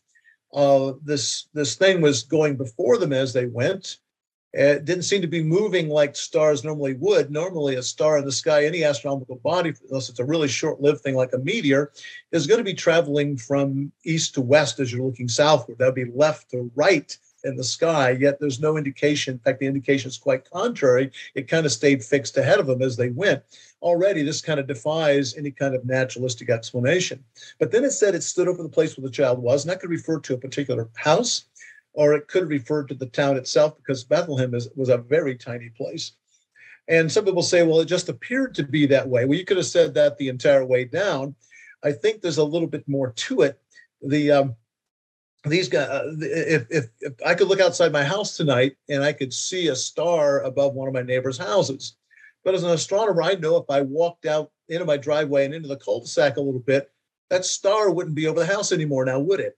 uh, 0.53 0.93
this 1.03 1.47
this 1.53 1.75
thing 1.75 2.01
was 2.01 2.23
going 2.23 2.55
before 2.55 2.97
them 2.97 3.13
as 3.13 3.33
they 3.33 3.47
went. 3.47 3.97
It 4.53 4.85
didn't 4.85 5.03
seem 5.03 5.21
to 5.21 5.27
be 5.27 5.43
moving 5.43 5.89
like 5.89 6.15
stars 6.15 6.63
normally 6.63 6.93
would. 6.93 7.29
Normally, 7.29 7.75
a 7.75 7.83
star 7.83 8.17
in 8.17 8.25
the 8.25 8.31
sky, 8.31 8.65
any 8.65 8.83
astronomical 8.83 9.35
body, 9.35 9.73
unless 9.89 10.09
it's 10.09 10.19
a 10.19 10.25
really 10.25 10.47
short-lived 10.47 11.01
thing 11.01 11.15
like 11.15 11.33
a 11.33 11.37
meteor, 11.39 11.91
is 12.31 12.47
going 12.47 12.59
to 12.59 12.63
be 12.63 12.73
traveling 12.73 13.37
from 13.37 13.91
east 14.03 14.33
to 14.35 14.41
west 14.41 14.79
as 14.79 14.91
you're 14.91 15.05
looking 15.05 15.27
southward. 15.27 15.77
That 15.77 15.87
would 15.87 15.95
be 15.95 16.11
left 16.15 16.49
to 16.51 16.71
right 16.75 17.15
in 17.43 17.55
the 17.55 17.63
sky, 17.63 18.11
yet 18.11 18.39
there's 18.39 18.59
no 18.59 18.77
indication. 18.77 19.35
In 19.35 19.39
fact, 19.39 19.59
the 19.59 19.67
indication 19.67 20.09
is 20.09 20.17
quite 20.17 20.49
contrary. 20.49 21.11
It 21.35 21.47
kind 21.47 21.65
of 21.65 21.71
stayed 21.71 22.03
fixed 22.03 22.37
ahead 22.37 22.59
of 22.59 22.67
them 22.67 22.81
as 22.81 22.95
they 22.95 23.09
went. 23.09 23.43
Already, 23.81 24.23
this 24.23 24.41
kind 24.41 24.59
of 24.59 24.67
defies 24.67 25.35
any 25.37 25.51
kind 25.51 25.75
of 25.75 25.85
naturalistic 25.85 26.49
explanation. 26.49 27.23
But 27.59 27.71
then 27.71 27.83
it 27.83 27.91
said 27.91 28.15
it 28.15 28.23
stood 28.23 28.47
over 28.47 28.63
the 28.63 28.69
place 28.69 28.97
where 28.97 29.05
the 29.05 29.13
child 29.13 29.39
was, 29.39 29.63
and 29.63 29.71
that 29.71 29.79
could 29.79 29.89
refer 29.91 30.19
to 30.19 30.33
a 30.33 30.37
particular 30.37 30.89
house, 30.95 31.45
or 31.93 32.13
it 32.13 32.27
could 32.27 32.49
refer 32.49 32.83
to 32.83 32.93
the 32.93 33.05
town 33.05 33.37
itself, 33.37 33.77
because 33.77 34.03
Bethlehem 34.03 34.55
is, 34.55 34.69
was 34.75 34.89
a 34.89 34.97
very 34.97 35.35
tiny 35.35 35.69
place. 35.69 36.13
And 36.87 37.11
some 37.11 37.25
people 37.25 37.43
say, 37.43 37.63
well, 37.63 37.79
it 37.81 37.85
just 37.85 38.09
appeared 38.09 38.55
to 38.55 38.63
be 38.63 38.85
that 38.87 39.07
way. 39.07 39.25
Well, 39.25 39.37
you 39.37 39.45
could 39.45 39.57
have 39.57 39.65
said 39.65 39.93
that 39.93 40.17
the 40.17 40.29
entire 40.29 40.65
way 40.65 40.85
down. 40.85 41.35
I 41.83 41.91
think 41.91 42.21
there's 42.21 42.37
a 42.37 42.43
little 42.43 42.67
bit 42.67 42.87
more 42.87 43.11
to 43.11 43.41
it. 43.41 43.59
The 44.01 44.31
um, 44.31 44.55
these 45.45 45.69
guys, 45.69 45.87
uh, 45.89 46.15
if, 46.19 46.65
if, 46.69 46.85
if 47.01 47.13
I 47.25 47.35
could 47.35 47.47
look 47.47 47.59
outside 47.59 47.91
my 47.91 48.03
house 48.03 48.35
tonight 48.35 48.75
and 48.89 49.03
I 49.03 49.13
could 49.13 49.33
see 49.33 49.67
a 49.67 49.75
star 49.75 50.41
above 50.41 50.73
one 50.73 50.87
of 50.87 50.93
my 50.93 51.03
neighbor's 51.03 51.37
houses, 51.37 51.95
but 52.47 52.55
as 52.55 52.63
an 52.63 52.69
astronomer, 52.69 53.23
I 53.23 53.35
know 53.35 53.57
if 53.57 53.69
I 53.69 53.81
walked 53.81 54.25
out 54.25 54.51
into 54.69 54.85
my 54.85 54.95
driveway 54.95 55.43
and 55.43 55.53
into 55.53 55.67
the 55.67 55.75
cul-de-sac 55.75 56.37
a 56.37 56.41
little 56.41 56.61
bit, 56.61 56.89
that 57.29 57.43
star 57.43 57.91
wouldn't 57.91 58.15
be 58.15 58.25
over 58.25 58.39
the 58.39 58.45
house 58.45 58.71
anymore 58.71 59.03
now, 59.03 59.19
would 59.19 59.41
it? 59.41 59.57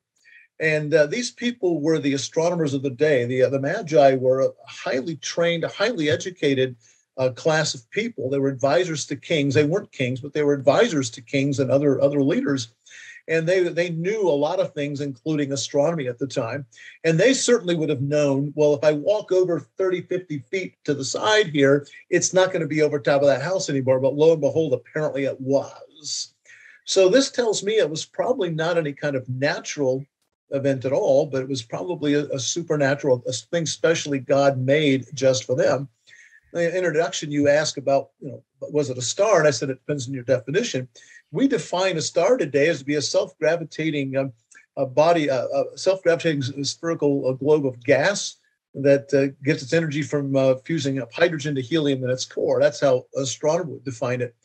And 0.60 0.91
uh, 0.91 1.05
these 1.05 1.29
people 1.29 1.81
were 1.81 2.00
the 2.00 2.15
astronomers 2.15 2.74
of 2.74 2.81
the 2.81 2.89
day. 2.89 3.25
The, 3.25 3.43
uh, 3.43 3.50
the 3.50 3.60
Magi 3.60 4.15
were 4.15 4.41
a 4.41 4.50
highly 4.67 5.17
trained, 5.17 5.65
highly 5.65 6.10
educated 6.10 6.77
uh, 7.19 7.29
class 7.29 7.75
of 7.75 7.88
people. 7.91 8.27
They 8.27 8.39
were 8.39 8.50
advisors 8.50 9.05
to 9.05 9.15
kings. 9.15 9.53
They 9.53 9.65
weren't 9.65 9.91
kings, 9.91 10.19
but 10.19 10.34
they 10.34 10.41
were 10.41 10.53
advisors 10.53 11.12
to 11.12 11.22
kings 11.22 11.60
and 11.60 11.69
other, 11.69 12.01
other 12.01 12.24
leaders. 12.24 12.69
And 13.29 13.48
they, 13.48 13.62
they 13.62 13.89
knew 13.91 14.27
a 14.27 14.31
lot 14.31 14.59
of 14.59 14.74
things, 14.74 15.01
including 15.01 15.51
astronomy 15.51 16.07
at 16.07 16.17
the 16.17 16.27
time. 16.27 16.65
And 17.03 17.17
they 17.17 17.33
certainly 17.33 17.75
would 17.75 17.89
have 17.89 18.01
known 18.01 18.51
well, 18.55 18.74
if 18.74 18.83
I 18.83 18.91
walk 18.91 19.31
over 19.31 19.59
30, 19.59 20.01
50 20.01 20.39
feet 20.51 20.75
to 20.83 20.93
the 20.93 21.05
side 21.05 21.48
here, 21.48 21.88
it's 22.09 22.33
not 22.33 22.48
going 22.51 22.62
to 22.62 22.67
be 22.67 22.81
over 22.81 23.00
top 23.00 23.21
of 23.21 23.27
that 23.27 23.43
house 23.43 23.69
anymore. 23.69 24.00
But 24.00 24.15
lo 24.15 24.33
and 24.33 24.41
behold, 24.41 24.74
apparently 24.74 25.25
it 25.25 25.39
was. 25.39 26.33
So 26.86 27.07
this 27.07 27.29
tells 27.29 27.63
me 27.63 27.77
it 27.77 27.89
was 27.89 28.03
probably 28.03 28.50
not 28.50 28.77
any 28.77 28.93
kind 28.93 29.15
of 29.15 29.29
natural 29.29 30.03
event 30.51 30.86
at 30.86 30.91
all, 30.91 31.27
but 31.27 31.41
it 31.41 31.48
was 31.48 31.62
probably 31.62 32.15
a, 32.15 32.25
a 32.29 32.39
supernatural 32.39 33.24
a 33.27 33.31
thing 33.31 33.65
specially 33.65 34.19
God 34.19 34.57
made 34.57 35.05
just 35.13 35.43
for 35.43 35.55
them. 35.55 35.88
The 36.51 36.75
introduction, 36.75 37.31
you 37.31 37.48
ask 37.48 37.77
about, 37.77 38.09
you 38.19 38.29
know, 38.29 38.43
was 38.59 38.89
it 38.89 38.98
a 38.98 39.03
star? 39.03 39.38
And 39.38 39.48
I 39.48 39.51
said 39.51 39.69
it 39.69 39.75
depends 39.75 40.07
on 40.07 40.15
your 40.15 40.24
definition. 40.24 40.88
We 41.31 41.48
define 41.48 41.98
a 41.98 42.01
star 42.01 42.38
today 42.38 42.69
as 42.69 42.79
to 42.79 42.86
be 42.86 42.95
a 42.95 43.01
self-gravitating 43.01 44.17
um, 44.17 44.33
a 44.77 44.86
body, 44.86 45.27
a, 45.27 45.45
a 45.45 45.77
self-gravitating 45.77 46.41
spherical 46.63 47.33
globe 47.33 47.65
of 47.65 47.83
gas 47.83 48.38
that 48.74 49.13
uh, 49.13 49.36
gets 49.43 49.62
its 49.62 49.74
energy 49.74 50.01
from 50.01 50.36
uh, 50.36 50.55
fusing 50.65 51.00
up 51.00 51.12
hydrogen 51.13 51.55
to 51.55 51.62
helium 51.62 52.03
in 52.03 52.09
its 52.09 52.25
core. 52.25 52.62
That's 52.62 52.79
how 52.79 53.05
astronomers 53.15 53.67
would 53.67 53.83
define 53.83 54.21
it. 54.21 54.36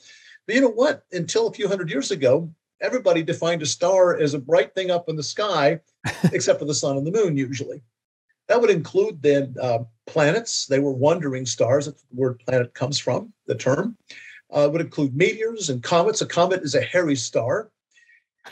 But 0.46 0.56
you 0.56 0.60
know 0.60 0.70
what? 0.70 1.04
Until 1.12 1.46
a 1.46 1.52
few 1.52 1.68
hundred 1.68 1.90
years 1.90 2.10
ago, 2.10 2.50
everybody 2.80 3.22
defined 3.22 3.62
a 3.62 3.66
star 3.66 4.18
as 4.18 4.34
a 4.34 4.38
bright 4.38 4.74
thing 4.74 4.90
up 4.90 5.08
in 5.08 5.16
the 5.16 5.22
sky, 5.22 5.80
except 6.32 6.58
for 6.58 6.64
the 6.64 6.74
sun 6.74 6.96
and 6.96 7.06
the 7.06 7.12
moon, 7.12 7.36
usually. 7.36 7.82
That 8.48 8.60
would 8.60 8.70
include 8.70 9.22
then 9.22 9.54
uh, 9.60 9.80
planets. 10.06 10.66
They 10.66 10.80
were 10.80 10.92
wandering 10.92 11.46
stars. 11.46 11.86
That's 11.86 12.02
the 12.02 12.16
word 12.16 12.40
planet 12.40 12.74
comes 12.74 12.98
from, 12.98 13.32
the 13.46 13.54
term. 13.54 13.96
Uh, 14.52 14.68
would 14.70 14.80
include 14.80 15.16
meteors 15.16 15.70
and 15.70 15.82
comets. 15.82 16.20
A 16.20 16.26
comet 16.26 16.62
is 16.62 16.74
a 16.74 16.80
hairy 16.80 17.16
star. 17.16 17.70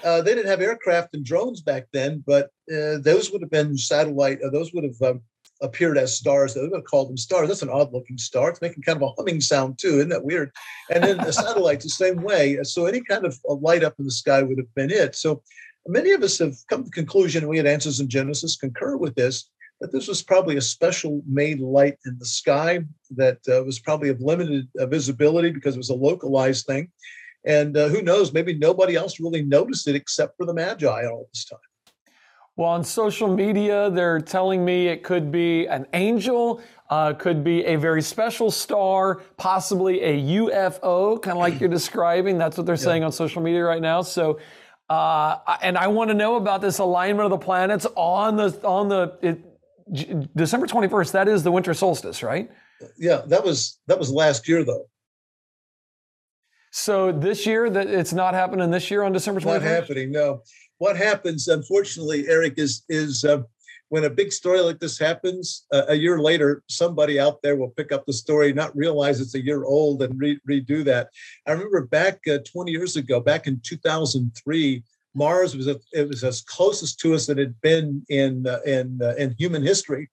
Uh, 0.03 0.23
they 0.23 0.35
didn't 0.35 0.51
have 0.51 0.61
aircraft 0.61 1.15
and 1.15 1.25
drones 1.25 1.61
back 1.61 1.87
then, 1.93 2.25
but 2.27 2.47
uh, 2.73 2.99
those 2.99 3.31
would 3.31 3.43
have 3.43 3.51
been 3.51 3.77
satellite. 3.77 4.43
Uh, 4.43 4.51
those 4.51 4.73
would 4.73 4.85
have 4.85 5.01
um, 5.03 5.21
appeared 5.61 5.99
as 5.99 6.17
stars. 6.17 6.55
They 6.55 6.61
would 6.61 6.73
have 6.75 6.85
called 6.85 7.09
them 7.09 7.17
stars. 7.17 7.49
That's 7.49 7.63
an 7.63 7.69
odd 7.69 7.93
looking 7.93 8.19
star. 8.19 8.51
It's 8.51 8.61
making 8.61 8.83
kind 8.83 8.97
of 8.97 9.03
a 9.03 9.13
humming 9.13 9.41
sound 9.41 9.79
too. 9.79 9.99
Isn't 9.99 10.09
that 10.09 10.25
weird? 10.25 10.51
And 10.91 11.05
then 11.05 11.19
the 11.19 11.33
satellites 11.33 11.85
the 11.85 11.91
same 11.91 12.23
way. 12.23 12.59
So 12.63 12.87
any 12.87 13.03
kind 13.03 13.25
of 13.25 13.39
a 13.49 13.55
light 13.55 13.85
up 13.85 13.95
in 13.99 14.05
the 14.05 14.11
sky 14.11 14.43
would 14.43 14.59
have 14.59 14.75
been 14.75 14.91
it. 14.91 15.15
So 15.15 15.43
many 15.87 16.13
of 16.13 16.23
us 16.23 16.39
have 16.39 16.57
come 16.69 16.83
to 16.83 16.85
the 16.85 16.91
conclusion, 16.91 17.43
and 17.43 17.51
we 17.51 17.57
had 17.57 17.67
answers 17.67 18.01
in 18.01 18.09
Genesis 18.09 18.57
concur 18.57 18.97
with 18.97 19.15
this, 19.15 19.51
that 19.83 19.91
this 19.91 20.07
was 20.07 20.23
probably 20.23 20.57
a 20.57 20.61
special 20.61 21.23
made 21.27 21.59
light 21.59 21.99
in 22.07 22.17
the 22.21 22.25
sky 22.25 22.79
that 23.11 23.39
uh, 23.49 23.65
was 23.65 23.81
probably 23.81 24.11
of 24.11 24.21
limited 24.21 24.69
uh, 24.79 24.87
visibility 24.87 25.51
because 25.51 25.75
it 25.75 25.79
was 25.79 25.91
a 25.91 25.95
localized 25.95 26.67
thing. 26.67 26.89
And 27.45 27.77
uh, 27.77 27.89
who 27.89 28.01
knows, 28.01 28.33
maybe 28.33 28.57
nobody 28.57 28.95
else 28.95 29.19
really 29.19 29.43
noticed 29.43 29.89
it 29.89 29.97
except 29.97 30.37
for 30.37 30.47
the 30.47 30.55
Magi 30.55 31.05
all 31.05 31.27
this 31.35 31.45
time. 31.45 31.59
Well, 32.55 32.69
on 32.69 32.85
social 32.85 33.27
media, 33.27 33.91
they're 33.91 34.21
telling 34.21 34.65
me 34.65 34.87
it 34.87 35.03
could 35.03 35.33
be 35.33 35.67
an 35.67 35.85
angel, 35.95 36.63
uh, 36.89 37.15
could 37.15 37.43
be 37.43 37.65
a 37.65 37.75
very 37.75 38.03
special 38.03 38.53
star, 38.53 39.17
possibly 39.37 40.01
a 40.03 40.23
UFO, 40.23 41.21
kind 41.21 41.37
of 41.37 41.41
like 41.41 41.59
you're 41.59 41.69
describing. 41.69 42.39
That's 42.39 42.57
what 42.57 42.67
they're 42.67 42.77
yeah. 42.77 42.83
saying 42.83 43.03
on 43.03 43.11
social 43.11 43.43
media 43.43 43.65
right 43.65 43.83
now. 43.83 44.03
So, 44.03 44.39
uh, 44.89 45.39
and 45.61 45.77
I 45.77 45.89
want 45.89 46.11
to 46.11 46.15
know 46.15 46.37
about 46.37 46.61
this 46.61 46.79
alignment 46.79 47.25
of 47.25 47.31
the 47.31 47.45
planets 47.45 47.87
on 47.97 48.37
the 48.37 48.51
on 48.65 48.89
the 48.89 49.19
it, 49.23 49.52
December 50.35 50.67
21st. 50.67 51.13
That 51.13 51.29
is 51.29 51.43
the 51.43 51.53
winter 51.53 51.75
solstice, 51.75 52.23
right? 52.23 52.51
Yeah, 52.99 53.23
that 53.27 53.45
was 53.45 53.81
that 53.87 53.99
was 53.99 54.11
last 54.11 54.49
year 54.49 54.65
though. 54.65 54.89
So 56.75 57.13
this 57.13 57.45
year, 57.47 57.69
that 57.69 57.87
it's 57.87 58.15
not 58.15 58.33
happening 58.33 58.71
this 58.71 58.91
year 58.91 59.03
on 59.03 59.13
December 59.13 59.41
21st. 59.41 59.45
Not 59.45 59.63
happening. 59.63 60.11
No 60.11 60.43
what 60.83 60.97
happens, 60.97 61.47
unfortunately, 61.47 62.27
Eric, 62.27 62.55
is 62.57 62.83
is 62.89 63.25
uh, 63.25 63.43
when 63.91 64.03
a 64.03 64.11
big 64.11 64.33
story 64.33 64.61
like 64.61 64.81
this 64.81 64.99
happens, 64.99 65.65
uh, 65.73 65.85
a 65.87 65.95
year 65.95 66.19
later, 66.19 66.65
somebody 66.69 67.21
out 67.21 67.41
there 67.41 67.55
will 67.55 67.73
pick 67.77 67.93
up 67.93 68.05
the 68.05 68.13
story, 68.13 68.53
not 68.53 68.77
realize 68.77 69.21
it's 69.21 69.37
a 69.37 69.45
year 69.45 69.63
old, 69.63 70.03
and 70.03 70.19
re- 70.19 70.41
redo 70.51 70.83
that. 70.83 71.11
I 71.47 71.53
remember 71.53 71.87
back 71.87 72.19
uh, 72.29 72.39
20 72.53 72.73
years 72.73 72.97
ago, 72.97 73.21
back 73.21 73.47
in 73.47 73.61
2003, 73.65 74.83
Mars 75.15 75.57
was 75.57 75.69
a, 75.69 75.79
it 75.93 76.09
was 76.09 76.25
as 76.25 76.43
closest 76.43 76.99
to 77.01 77.15
us 77.15 77.27
that 77.27 77.39
it 77.39 77.49
had 77.49 77.61
been 77.61 78.05
in 78.09 78.47
uh, 78.47 78.61
in 78.67 79.01
uh, 79.03 79.15
in 79.19 79.35
human 79.39 79.63
history, 79.63 80.11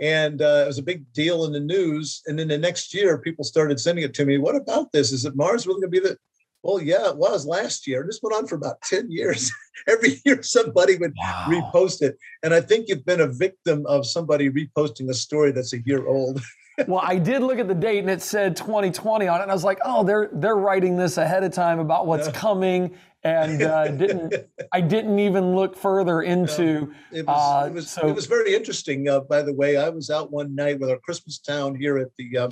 and 0.00 0.42
uh, 0.42 0.62
it 0.64 0.66
was 0.66 0.78
a 0.78 0.82
big 0.82 1.10
deal 1.12 1.44
in 1.44 1.52
the 1.52 1.60
news. 1.60 2.22
And 2.26 2.38
then 2.38 2.48
the 2.48 2.58
next 2.58 2.92
year, 2.92 3.18
people 3.18 3.44
started 3.44 3.80
sending 3.80 4.04
it 4.04 4.14
to 4.14 4.24
me. 4.24 4.38
What 4.38 4.56
about 4.56 4.92
this? 4.92 5.12
Is 5.12 5.24
it 5.24 5.36
Mars 5.36 5.66
really 5.66 5.80
going 5.80 5.92
to 5.92 6.00
be 6.00 6.08
the 6.08 6.18
well, 6.66 6.82
yeah, 6.82 7.10
it 7.10 7.16
was 7.16 7.46
last 7.46 7.86
year. 7.86 8.02
This 8.04 8.18
went 8.20 8.34
on 8.34 8.48
for 8.48 8.56
about 8.56 8.82
10 8.82 9.08
years. 9.08 9.52
Every 9.88 10.20
year 10.24 10.42
somebody 10.42 10.96
would 10.96 11.14
wow. 11.16 11.46
repost 11.48 12.02
it. 12.02 12.18
And 12.42 12.52
I 12.52 12.60
think 12.60 12.88
you've 12.88 13.06
been 13.06 13.20
a 13.20 13.28
victim 13.28 13.86
of 13.86 14.04
somebody 14.04 14.50
reposting 14.50 15.08
a 15.08 15.14
story 15.14 15.52
that's 15.52 15.72
a 15.72 15.80
year 15.82 16.08
old. 16.08 16.40
well, 16.86 17.00
I 17.02 17.18
did 17.18 17.42
look 17.42 17.58
at 17.58 17.68
the 17.68 17.74
date 17.74 18.00
and 18.00 18.10
it 18.10 18.22
said 18.22 18.56
2020 18.56 19.28
on 19.28 19.40
it. 19.40 19.42
And 19.42 19.50
I 19.50 19.54
was 19.54 19.64
like, 19.64 19.78
oh, 19.84 20.04
they're 20.04 20.28
they're 20.32 20.56
writing 20.56 20.96
this 20.96 21.16
ahead 21.16 21.42
of 21.42 21.52
time 21.52 21.78
about 21.78 22.06
what's 22.06 22.28
coming. 22.28 22.94
And 23.24 23.62
uh, 23.62 23.88
didn't 23.96 24.34
I 24.72 24.80
didn't 24.80 25.18
even 25.18 25.54
look 25.56 25.76
further 25.76 26.22
into 26.22 26.92
it 27.12 27.26
was, 27.26 27.64
uh, 27.64 27.66
it 27.66 27.72
was 27.72 27.90
so, 27.90 28.08
it 28.08 28.14
was 28.14 28.26
very 28.26 28.54
interesting. 28.54 29.08
Uh, 29.08 29.20
by 29.20 29.42
the 29.42 29.52
way, 29.52 29.76
I 29.76 29.88
was 29.88 30.10
out 30.10 30.30
one 30.30 30.54
night 30.54 30.78
with 30.78 30.90
our 30.90 30.98
Christmas 30.98 31.38
town 31.38 31.74
here 31.74 31.98
at 31.98 32.08
the 32.18 32.36
uh, 32.36 32.50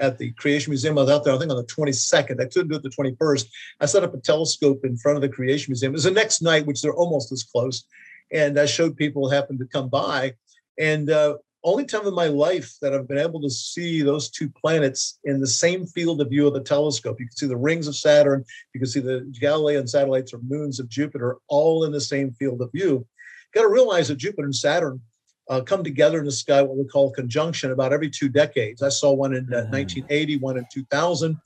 at 0.00 0.18
the 0.18 0.32
Creation 0.32 0.70
Museum. 0.70 0.98
I 0.98 1.02
was 1.02 1.10
out 1.10 1.24
there, 1.24 1.34
I 1.34 1.38
think 1.38 1.50
on 1.50 1.56
the 1.56 1.64
22nd. 1.64 2.40
I 2.40 2.46
couldn't 2.46 2.68
do 2.68 2.74
it 2.74 2.82
the 2.82 2.90
21st. 2.90 3.46
I 3.80 3.86
set 3.86 4.02
up 4.02 4.14
a 4.14 4.18
telescope 4.18 4.84
in 4.84 4.96
front 4.96 5.16
of 5.16 5.22
the 5.22 5.28
Creation 5.28 5.70
Museum. 5.70 5.92
It 5.92 5.94
was 5.94 6.04
the 6.04 6.10
next 6.10 6.42
night, 6.42 6.66
which 6.66 6.82
they're 6.82 6.94
almost 6.94 7.30
as 7.30 7.44
close. 7.44 7.84
And 8.32 8.58
I 8.58 8.66
showed 8.66 8.96
people 8.96 9.28
who 9.28 9.34
happened 9.34 9.60
to 9.60 9.66
come 9.66 9.88
by. 9.88 10.34
And 10.78 11.10
uh, 11.10 11.36
only 11.64 11.84
time 11.84 12.06
in 12.06 12.14
my 12.14 12.26
life 12.26 12.74
that 12.82 12.92
I've 12.92 13.08
been 13.08 13.18
able 13.18 13.40
to 13.42 13.50
see 13.50 14.02
those 14.02 14.30
two 14.30 14.48
planets 14.48 15.18
in 15.24 15.40
the 15.40 15.46
same 15.46 15.86
field 15.86 16.20
of 16.20 16.28
view 16.28 16.46
of 16.46 16.54
the 16.54 16.60
telescope. 16.60 17.20
You 17.20 17.26
can 17.26 17.36
see 17.36 17.46
the 17.46 17.56
rings 17.56 17.86
of 17.86 17.96
Saturn, 17.96 18.44
you 18.74 18.80
can 18.80 18.88
see 18.88 19.00
the 19.00 19.32
Galilean 19.40 19.86
satellites 19.86 20.32
or 20.32 20.40
moons 20.42 20.80
of 20.80 20.88
Jupiter, 20.88 21.38
all 21.48 21.84
in 21.84 21.92
the 21.92 22.00
same 22.00 22.32
field 22.32 22.60
of 22.60 22.72
view. 22.72 23.06
You 23.54 23.60
got 23.60 23.62
to 23.62 23.68
realize 23.68 24.08
that 24.08 24.16
Jupiter 24.16 24.44
and 24.44 24.54
Saturn 24.54 25.00
uh, 25.48 25.60
come 25.60 25.84
together 25.84 26.18
in 26.18 26.24
the 26.24 26.32
sky, 26.32 26.62
what 26.62 26.76
we 26.76 26.84
call 26.84 27.12
conjunction, 27.12 27.72
about 27.72 27.92
every 27.92 28.10
two 28.10 28.28
decades. 28.28 28.82
I 28.82 28.88
saw 28.88 29.12
one 29.12 29.34
in 29.34 29.52
uh, 29.52 29.66
1980, 29.70 30.36
mm-hmm. 30.36 30.44
one 30.44 30.56
in 30.58 30.66
2000. 30.72 31.36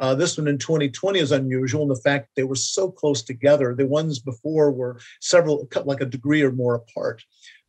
Uh, 0.00 0.14
this 0.14 0.36
one 0.36 0.48
in 0.48 0.58
2020 0.58 1.20
is 1.20 1.30
unusual 1.30 1.82
in 1.82 1.88
the 1.88 1.94
fact 1.94 2.30
they 2.34 2.42
were 2.42 2.56
so 2.56 2.90
close 2.90 3.22
together. 3.22 3.74
The 3.74 3.86
ones 3.86 4.18
before 4.18 4.72
were 4.72 4.98
several, 5.20 5.68
like 5.84 6.00
a 6.00 6.06
degree 6.06 6.42
or 6.42 6.50
more 6.50 6.74
apart. 6.74 7.22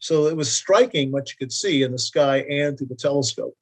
So 0.04 0.28
it 0.28 0.36
was 0.36 0.52
striking 0.52 1.14
what 1.14 1.30
you 1.30 1.38
could 1.40 1.54
see 1.54 1.84
in 1.84 1.94
the 1.94 1.98
sky 1.98 2.40
and 2.50 2.78
through 2.78 2.88
the 2.88 2.96
telescope. 2.96 3.56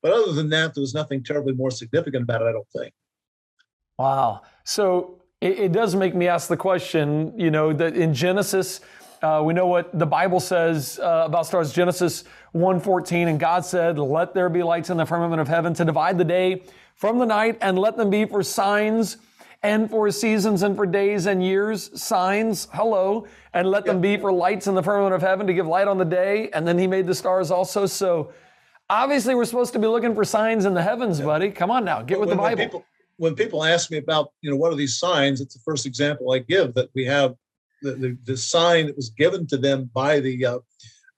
But 0.00 0.12
other 0.12 0.32
than 0.32 0.48
that, 0.50 0.72
there 0.72 0.80
was 0.80 0.94
nothing 0.94 1.24
terribly 1.24 1.54
more 1.54 1.72
significant 1.72 2.22
about 2.22 2.40
it, 2.40 2.44
I 2.44 2.52
don't 2.52 2.68
think. 2.70 2.94
Wow. 3.98 4.42
So 4.62 5.20
it, 5.40 5.58
it 5.58 5.72
does 5.72 5.96
make 5.96 6.14
me 6.14 6.28
ask 6.28 6.46
the 6.46 6.56
question, 6.56 7.36
you 7.36 7.50
know, 7.50 7.72
that 7.72 7.96
in 7.96 8.14
Genesis, 8.14 8.80
uh, 9.22 9.42
we 9.44 9.54
know 9.54 9.66
what 9.66 9.98
the 9.98 10.06
Bible 10.06 10.38
says 10.38 11.00
uh, 11.00 11.24
about 11.26 11.46
stars. 11.46 11.72
Genesis 11.72 12.22
1:14, 12.54 13.26
and 13.26 13.40
God 13.40 13.64
said, 13.64 13.98
"Let 13.98 14.34
there 14.34 14.48
be 14.48 14.62
lights 14.62 14.90
in 14.90 14.98
the 14.98 15.04
firmament 15.04 15.40
of 15.40 15.48
heaven 15.48 15.74
to 15.74 15.84
divide 15.84 16.16
the 16.16 16.24
day 16.24 16.62
from 16.94 17.18
the 17.18 17.26
night, 17.26 17.58
and 17.60 17.76
let 17.76 17.96
them 17.96 18.08
be 18.08 18.24
for 18.24 18.44
signs 18.44 19.16
and 19.62 19.90
for 19.90 20.10
seasons 20.10 20.62
and 20.62 20.76
for 20.76 20.86
days 20.86 21.26
and 21.26 21.42
years, 21.42 21.90
signs. 22.00 22.68
Hello, 22.72 23.26
and 23.52 23.68
let 23.68 23.84
them 23.84 24.00
be 24.00 24.16
for 24.16 24.32
lights 24.32 24.66
in 24.66 24.74
the 24.74 24.82
firmament 24.82 25.14
of 25.14 25.22
heaven 25.22 25.46
to 25.46 25.54
give 25.54 25.66
light 25.66 25.88
on 25.88 25.98
the 25.98 26.04
day." 26.04 26.50
And 26.50 26.66
then 26.66 26.78
He 26.78 26.86
made 26.86 27.06
the 27.06 27.14
stars 27.14 27.50
also. 27.50 27.86
So 27.86 28.32
obviously, 28.88 29.34
we're 29.34 29.44
supposed 29.44 29.72
to 29.72 29.78
be 29.78 29.86
looking 29.86 30.14
for 30.14 30.24
signs 30.24 30.64
in 30.64 30.74
the 30.74 30.82
heavens, 30.82 31.20
buddy. 31.20 31.50
Come 31.50 31.70
on 31.70 31.84
now, 31.84 32.02
get 32.02 32.20
with 32.20 32.28
when, 32.28 32.36
the 32.36 32.42
Bible. 32.42 32.56
When 32.56 32.66
people, 32.66 32.84
when 33.16 33.34
people 33.34 33.64
ask 33.64 33.90
me 33.90 33.98
about, 33.98 34.32
you 34.42 34.50
know, 34.50 34.56
what 34.56 34.72
are 34.72 34.76
these 34.76 34.98
signs? 34.98 35.40
It's 35.40 35.54
the 35.54 35.60
first 35.64 35.86
example 35.86 36.32
I 36.32 36.38
give 36.38 36.74
that 36.74 36.90
we 36.94 37.04
have 37.06 37.34
the, 37.82 37.92
the, 37.92 38.18
the 38.24 38.36
sign 38.36 38.86
that 38.86 38.96
was 38.96 39.10
given 39.10 39.46
to 39.48 39.56
them 39.56 39.90
by 39.92 40.20
the 40.20 40.44
uh, 40.44 40.58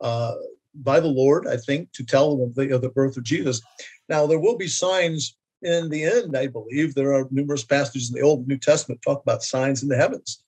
uh, 0.01 0.35
by 0.75 1.01
the 1.01 1.09
Lord, 1.09 1.47
I 1.47 1.57
think, 1.57 1.93
to 1.93 2.05
tell 2.05 2.37
them 2.37 2.49
of 2.49 2.55
the, 2.55 2.75
of 2.75 2.81
the 2.81 2.91
birth 2.91 3.17
of 3.17 3.25
Jesus. 3.25 3.61
Now 4.09 4.27
there 4.27 4.39
will 4.39 4.57
be 4.57 4.69
signs 4.69 5.37
in 5.63 5.89
the 5.89 6.05
end. 6.05 6.37
I 6.37 6.47
believe 6.47 6.95
there 6.95 7.13
are 7.13 7.27
numerous 7.31 7.65
passages 7.65 8.11
in 8.11 8.17
the 8.17 8.23
Old 8.23 8.41
and 8.41 8.49
New 8.49 8.59
Testament 8.59 9.01
talk 9.03 9.23
about 9.23 9.43
signs 9.43 9.83
in 9.83 9.89
the 9.89 9.97
heavens. 9.97 10.43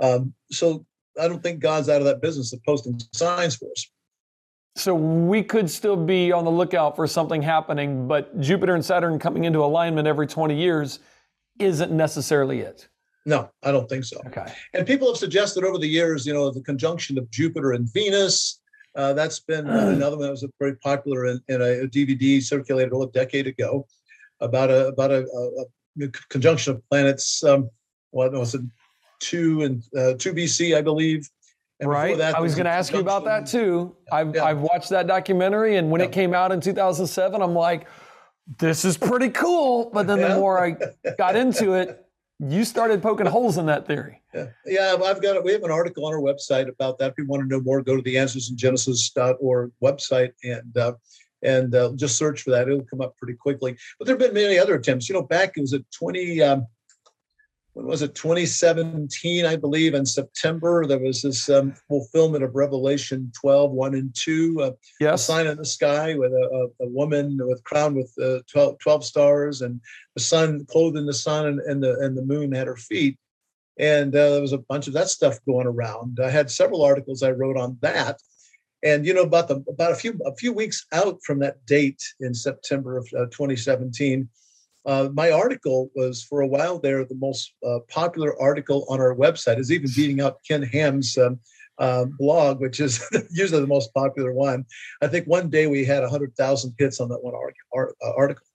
Um, 0.00 0.34
so 0.50 0.84
I 1.20 1.28
don't 1.28 1.42
think 1.42 1.60
God's 1.60 1.88
out 1.88 2.00
of 2.00 2.06
that 2.06 2.20
business 2.20 2.52
of 2.52 2.62
posting 2.64 3.00
signs 3.12 3.56
for 3.56 3.70
us. 3.70 3.86
So 4.76 4.94
we 4.94 5.42
could 5.42 5.70
still 5.70 5.96
be 5.96 6.32
on 6.32 6.44
the 6.44 6.50
lookout 6.50 6.96
for 6.96 7.06
something 7.06 7.40
happening, 7.40 8.08
but 8.08 8.40
Jupiter 8.40 8.74
and 8.74 8.84
Saturn 8.84 9.20
coming 9.20 9.44
into 9.44 9.64
alignment 9.64 10.08
every 10.08 10.26
20 10.26 10.56
years 10.56 10.98
isn't 11.60 11.92
necessarily 11.92 12.60
it. 12.60 12.88
No, 13.26 13.50
I 13.62 13.70
don't 13.70 13.88
think 13.88 14.04
so. 14.04 14.20
Okay. 14.26 14.52
And 14.74 14.86
people 14.86 15.08
have 15.08 15.16
suggested 15.16 15.64
over 15.64 15.78
the 15.78 15.86
years, 15.86 16.26
you 16.26 16.34
know, 16.34 16.50
the 16.50 16.60
conjunction 16.60 17.18
of 17.18 17.30
Jupiter 17.30 17.72
and 17.72 17.90
Venus. 17.92 18.60
Uh, 18.96 19.12
that's 19.12 19.40
been 19.40 19.66
another 19.68 20.16
one 20.16 20.26
that 20.26 20.32
was 20.32 20.46
very 20.58 20.76
popular 20.76 21.26
in, 21.26 21.40
in 21.48 21.62
a, 21.62 21.84
a, 21.84 21.88
DVD 21.88 22.42
circulated 22.42 22.92
a 22.92 23.06
decade 23.12 23.46
ago 23.46 23.86
about 24.44 24.70
a 24.70 24.88
about 24.88 25.10
a, 25.10 25.26
a, 25.26 26.04
a 26.04 26.08
conjunction 26.28 26.74
of 26.74 26.88
planets. 26.88 27.42
Um, 27.42 27.70
what 28.10 28.32
was 28.32 28.54
it? 28.54 28.62
Two 29.20 29.62
and 29.62 29.82
uh, 29.96 30.14
two 30.18 30.32
BC, 30.32 30.76
I 30.76 30.82
believe. 30.82 31.28
And 31.80 31.90
right. 31.90 32.16
That, 32.16 32.36
I 32.36 32.40
was 32.40 32.54
going 32.54 32.66
to 32.66 32.70
ask 32.70 32.92
you 32.92 33.00
about 33.00 33.24
that 33.24 33.46
too. 33.46 33.96
I've 34.12 34.34
yeah. 34.34 34.44
I've 34.44 34.60
watched 34.60 34.90
that 34.90 35.06
documentary, 35.06 35.76
and 35.76 35.90
when 35.90 36.00
yeah. 36.00 36.06
it 36.06 36.12
came 36.12 36.34
out 36.34 36.52
in 36.52 36.60
2007, 36.60 37.42
I'm 37.42 37.54
like, 37.54 37.88
this 38.58 38.84
is 38.84 38.96
pretty 38.96 39.30
cool. 39.30 39.90
But 39.92 40.06
then 40.06 40.18
yeah. 40.18 40.28
the 40.28 40.34
more 40.36 40.64
I 40.64 40.76
got 41.18 41.36
into 41.36 41.72
it, 41.72 42.06
you 42.38 42.64
started 42.64 43.02
poking 43.02 43.26
holes 43.26 43.58
in 43.58 43.66
that 43.66 43.86
theory. 43.86 44.20
Yeah, 44.32 44.46
yeah 44.66 44.96
I've 45.04 45.22
got 45.22 45.36
it. 45.36 45.44
We 45.44 45.52
have 45.52 45.62
an 45.62 45.70
article 45.70 46.06
on 46.06 46.12
our 46.12 46.20
website 46.20 46.68
about 46.68 46.98
that. 46.98 47.12
If 47.12 47.18
you 47.18 47.26
want 47.26 47.42
to 47.42 47.48
know 47.48 47.60
more, 47.60 47.82
go 47.82 47.96
to 47.96 48.02
the 48.02 48.16
answersingenesis.org 48.16 49.72
website 49.82 50.32
and 50.42 50.76
uh, 50.76 50.92
and 51.44 51.74
uh, 51.74 51.92
just 51.94 52.16
search 52.16 52.42
for 52.42 52.50
that. 52.50 52.68
It'll 52.68 52.84
come 52.84 53.00
up 53.00 53.16
pretty 53.16 53.34
quickly. 53.34 53.76
But 53.98 54.06
there 54.06 54.14
have 54.14 54.20
been 54.20 54.34
many 54.34 54.58
other 54.58 54.74
attempts. 54.74 55.08
You 55.08 55.14
know, 55.14 55.22
back 55.22 55.52
it 55.56 55.60
was 55.60 55.74
at 55.74 55.82
20. 55.92 56.42
Um, 56.42 56.66
when 57.74 57.86
was 57.86 58.02
it 58.02 58.14
2017 58.14 59.44
i 59.44 59.56
believe 59.56 59.94
in 59.94 60.06
september 60.06 60.86
there 60.86 60.98
was 60.98 61.22
this 61.22 61.48
um, 61.50 61.74
fulfillment 61.88 62.42
of 62.42 62.54
revelation 62.54 63.30
12 63.40 63.72
1 63.72 63.94
and 63.94 64.14
2 64.14 64.62
uh, 64.62 64.70
yes. 65.00 65.22
a 65.22 65.24
sign 65.24 65.46
in 65.46 65.58
the 65.58 65.64
sky 65.64 66.14
with 66.14 66.32
a, 66.32 66.70
a, 66.80 66.84
a 66.84 66.88
woman 66.88 67.36
with 67.40 67.62
crowned 67.64 67.96
with 67.96 68.12
uh, 68.22 68.40
12, 68.50 68.78
12, 68.78 69.04
stars 69.04 69.60
and 69.60 69.80
the 70.14 70.22
sun 70.22 70.64
clothed 70.66 70.96
in 70.96 71.06
the 71.06 71.12
sun 71.12 71.46
and, 71.46 71.60
and 71.60 71.82
the 71.82 71.98
and 71.98 72.16
the 72.16 72.24
moon 72.24 72.54
at 72.54 72.66
her 72.66 72.76
feet 72.76 73.18
and 73.78 74.14
uh, 74.14 74.30
there 74.30 74.40
was 74.40 74.52
a 74.52 74.58
bunch 74.58 74.86
of 74.86 74.92
that 74.94 75.08
stuff 75.08 75.38
going 75.46 75.66
around 75.66 76.18
i 76.22 76.30
had 76.30 76.50
several 76.50 76.82
articles 76.82 77.22
i 77.22 77.30
wrote 77.30 77.56
on 77.56 77.76
that 77.82 78.18
and 78.84 79.06
you 79.06 79.14
know 79.14 79.22
about 79.22 79.48
the 79.48 79.56
about 79.68 79.92
a 79.92 79.96
few 79.96 80.18
a 80.26 80.34
few 80.36 80.52
weeks 80.52 80.86
out 80.92 81.18
from 81.24 81.38
that 81.40 81.64
date 81.66 82.02
in 82.20 82.34
september 82.34 82.96
of 82.98 83.06
uh, 83.16 83.24
2017 83.26 84.28
uh, 84.86 85.08
my 85.14 85.30
article 85.30 85.90
was 85.94 86.22
for 86.22 86.42
a 86.42 86.46
while 86.46 86.78
there 86.78 87.04
the 87.04 87.14
most 87.14 87.54
uh, 87.66 87.78
popular 87.88 88.40
article 88.40 88.84
on 88.90 89.00
our 89.00 89.14
website. 89.14 89.58
Is 89.58 89.72
even 89.72 89.88
beating 89.96 90.20
out 90.20 90.38
ken 90.46 90.62
ham's 90.62 91.16
um, 91.16 91.40
uh, 91.78 92.04
blog 92.18 92.60
which 92.60 92.80
is 92.80 93.02
usually 93.30 93.60
the 93.60 93.66
most 93.66 93.92
popular 93.94 94.32
one. 94.32 94.64
I 95.02 95.08
think 95.08 95.26
one 95.26 95.48
day 95.48 95.66
we 95.66 95.84
had 95.84 96.02
100000 96.02 96.74
hits 96.78 97.00
on 97.00 97.08
that 97.08 97.22
one 97.22 97.34
uh, 97.34 98.12
article 98.16 98.46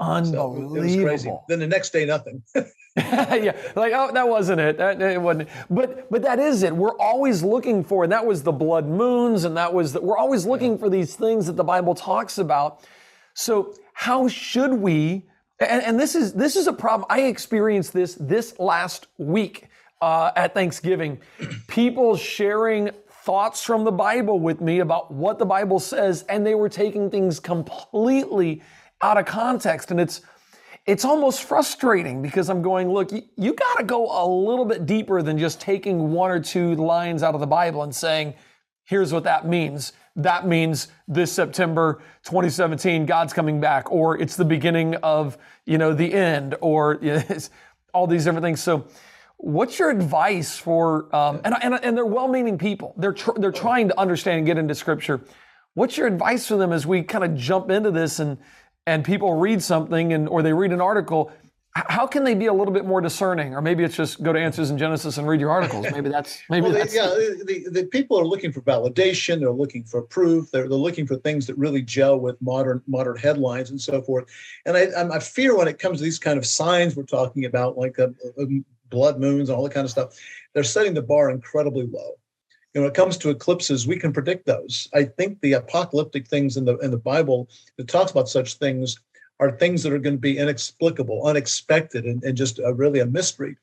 unbelievable 0.00 0.68
so 0.68 0.76
it 0.76 0.80
was 0.80 0.96
crazy. 0.96 1.32
Then 1.48 1.58
the 1.58 1.66
next 1.66 1.90
day 1.90 2.04
nothing. 2.04 2.42
Yeah 2.96 3.56
like 3.74 3.92
oh 3.94 4.10
that 4.12 4.28
wasn't 4.28 4.60
it. 4.60 4.78
That 4.78 5.00
it 5.00 5.20
wasn't 5.20 5.48
but 5.68 6.10
but 6.10 6.22
that 6.22 6.38
is 6.38 6.62
it. 6.62 6.74
We're 6.74 6.98
always 6.98 7.42
looking 7.42 7.84
for 7.84 8.04
and 8.04 8.12
that 8.12 8.24
was 8.24 8.42
the 8.42 8.52
blood 8.52 8.86
moons 8.86 9.44
and 9.44 9.56
that 9.56 9.72
was 9.72 9.92
that 9.92 10.02
we're 10.02 10.18
always 10.18 10.46
looking 10.46 10.78
for 10.78 10.88
these 10.88 11.14
things 11.14 11.46
that 11.46 11.56
the 11.56 11.64
bible 11.64 11.94
talks 11.94 12.38
about. 12.38 12.86
So 13.34 13.74
how 13.92 14.28
should 14.28 14.72
we 14.74 15.26
and, 15.58 15.82
and, 15.82 16.00
this 16.00 16.14
is 16.14 16.34
this 16.34 16.54
is 16.54 16.66
a 16.66 16.72
problem. 16.72 17.06
I 17.08 17.22
experienced 17.22 17.94
this 17.94 18.14
this 18.16 18.58
last 18.58 19.06
week 19.16 19.68
uh, 20.02 20.30
at 20.36 20.52
Thanksgiving. 20.52 21.18
People 21.68 22.16
sharing 22.16 22.90
thoughts 23.24 23.64
from 23.64 23.84
the 23.84 23.92
Bible 23.92 24.38
with 24.38 24.60
me 24.60 24.80
about 24.80 25.12
what 25.12 25.38
the 25.38 25.46
Bible 25.46 25.80
says, 25.80 26.24
and 26.28 26.46
they 26.46 26.54
were 26.54 26.68
taking 26.68 27.10
things 27.10 27.40
completely 27.40 28.62
out 29.02 29.18
of 29.18 29.26
context. 29.26 29.90
And 29.90 30.00
it's 30.00 30.20
it's 30.86 31.04
almost 31.04 31.42
frustrating 31.42 32.22
because 32.22 32.48
I'm 32.48 32.62
going, 32.62 32.88
look, 32.88 33.10
you, 33.10 33.22
you 33.36 33.54
got 33.54 33.78
to 33.78 33.84
go 33.84 34.06
a 34.06 34.24
little 34.24 34.64
bit 34.64 34.86
deeper 34.86 35.20
than 35.20 35.36
just 35.36 35.60
taking 35.60 36.12
one 36.12 36.30
or 36.30 36.38
two 36.38 36.76
lines 36.76 37.24
out 37.24 37.34
of 37.34 37.40
the 37.40 37.46
Bible 37.46 37.82
and 37.82 37.92
saying, 37.92 38.34
here's 38.84 39.12
what 39.12 39.24
that 39.24 39.48
means 39.48 39.92
that 40.16 40.46
means 40.46 40.88
this 41.06 41.30
September 41.30 42.00
2017, 42.24 43.04
God's 43.04 43.32
coming 43.32 43.60
back, 43.60 43.92
or 43.92 44.18
it's 44.18 44.34
the 44.34 44.44
beginning 44.44 44.94
of, 44.96 45.36
you 45.66 45.76
know, 45.76 45.92
the 45.92 46.12
end, 46.12 46.56
or 46.60 46.98
you 47.02 47.14
know, 47.14 47.22
all 47.92 48.06
these 48.06 48.24
different 48.24 48.42
things. 48.42 48.62
So, 48.62 48.86
what's 49.36 49.78
your 49.78 49.90
advice 49.90 50.56
for, 50.56 51.14
um, 51.14 51.42
and, 51.44 51.54
and, 51.60 51.74
and 51.82 51.96
they're 51.96 52.06
well-meaning 52.06 52.56
people. 52.56 52.94
They're, 52.96 53.12
tr- 53.12 53.38
they're 53.38 53.52
trying 53.52 53.88
to 53.88 54.00
understand 54.00 54.38
and 54.38 54.46
get 54.46 54.56
into 54.56 54.74
scripture. 54.74 55.20
What's 55.74 55.98
your 55.98 56.06
advice 56.06 56.46
for 56.46 56.56
them 56.56 56.72
as 56.72 56.86
we 56.86 57.02
kind 57.02 57.22
of 57.22 57.36
jump 57.36 57.70
into 57.70 57.90
this 57.90 58.18
and, 58.18 58.38
and 58.86 59.04
people 59.04 59.34
read 59.34 59.62
something 59.62 60.12
and, 60.12 60.28
or 60.28 60.42
they 60.42 60.52
read 60.52 60.72
an 60.72 60.80
article 60.80 61.32
how 61.76 62.06
can 62.06 62.24
they 62.24 62.34
be 62.34 62.46
a 62.46 62.52
little 62.52 62.72
bit 62.72 62.86
more 62.86 63.00
discerning? 63.02 63.54
Or 63.54 63.60
maybe 63.60 63.84
it's 63.84 63.94
just 63.94 64.22
go 64.22 64.32
to 64.32 64.40
answers 64.40 64.70
in 64.70 64.78
genesis 64.78 65.18
and 65.18 65.28
read 65.28 65.40
your 65.40 65.50
articles. 65.50 65.86
Maybe 65.92 66.08
that's 66.08 66.40
maybe 66.50 66.64
well, 66.64 66.72
that's 66.72 66.94
yeah 66.94 67.08
the, 67.08 67.68
the, 67.70 67.84
people 67.84 68.18
are 68.18 68.24
looking 68.24 68.50
for 68.50 68.62
validation. 68.62 69.40
They're 69.40 69.50
looking 69.50 69.84
for 69.84 70.02
proof. 70.02 70.50
They're, 70.50 70.68
they're 70.68 70.78
looking 70.78 71.06
for 71.06 71.16
things 71.16 71.46
that 71.46 71.58
really 71.58 71.82
gel 71.82 72.18
with 72.18 72.40
modern 72.40 72.82
modern 72.86 73.16
headlines 73.16 73.70
and 73.70 73.80
so 73.80 74.00
forth. 74.00 74.24
And 74.64 74.76
i, 74.76 75.16
I 75.16 75.18
fear 75.18 75.56
when 75.56 75.68
it 75.68 75.78
comes 75.78 75.98
to 75.98 76.04
these 76.04 76.18
kind 76.18 76.38
of 76.38 76.46
signs 76.46 76.96
we're 76.96 77.02
talking 77.02 77.44
about 77.44 77.76
like 77.76 77.98
a, 77.98 78.14
a 78.38 78.62
blood 78.88 79.20
moons 79.20 79.48
and 79.48 79.56
all 79.56 79.64
that 79.64 79.74
kind 79.74 79.84
of 79.84 79.90
stuff 79.90 80.16
they're 80.54 80.64
setting 80.64 80.94
the 80.94 81.02
bar 81.02 81.28
incredibly 81.30 81.86
low 81.86 82.12
and 82.76 82.82
when 82.82 82.92
it 82.92 82.94
comes 82.94 83.16
to 83.16 83.30
eclipses, 83.30 83.86
we 83.86 83.96
can 83.96 84.12
predict 84.12 84.44
those. 84.44 84.86
I 84.92 85.04
think 85.04 85.40
the 85.40 85.54
apocalyptic 85.54 86.28
things 86.28 86.58
in 86.58 86.66
the 86.66 86.76
in 86.80 86.90
the 86.90 86.98
Bible 86.98 87.48
that 87.78 87.88
talks 87.88 88.10
about 88.10 88.28
such 88.28 88.56
things 88.56 89.00
are 89.40 89.50
things 89.50 89.82
that 89.82 89.94
are 89.94 89.98
going 89.98 90.16
to 90.16 90.20
be 90.20 90.36
inexplicable, 90.36 91.26
unexpected, 91.26 92.04
and, 92.04 92.22
and 92.22 92.36
just 92.36 92.58
a, 92.58 92.74
really 92.74 93.00
a 93.00 93.06
mystery. 93.06 93.56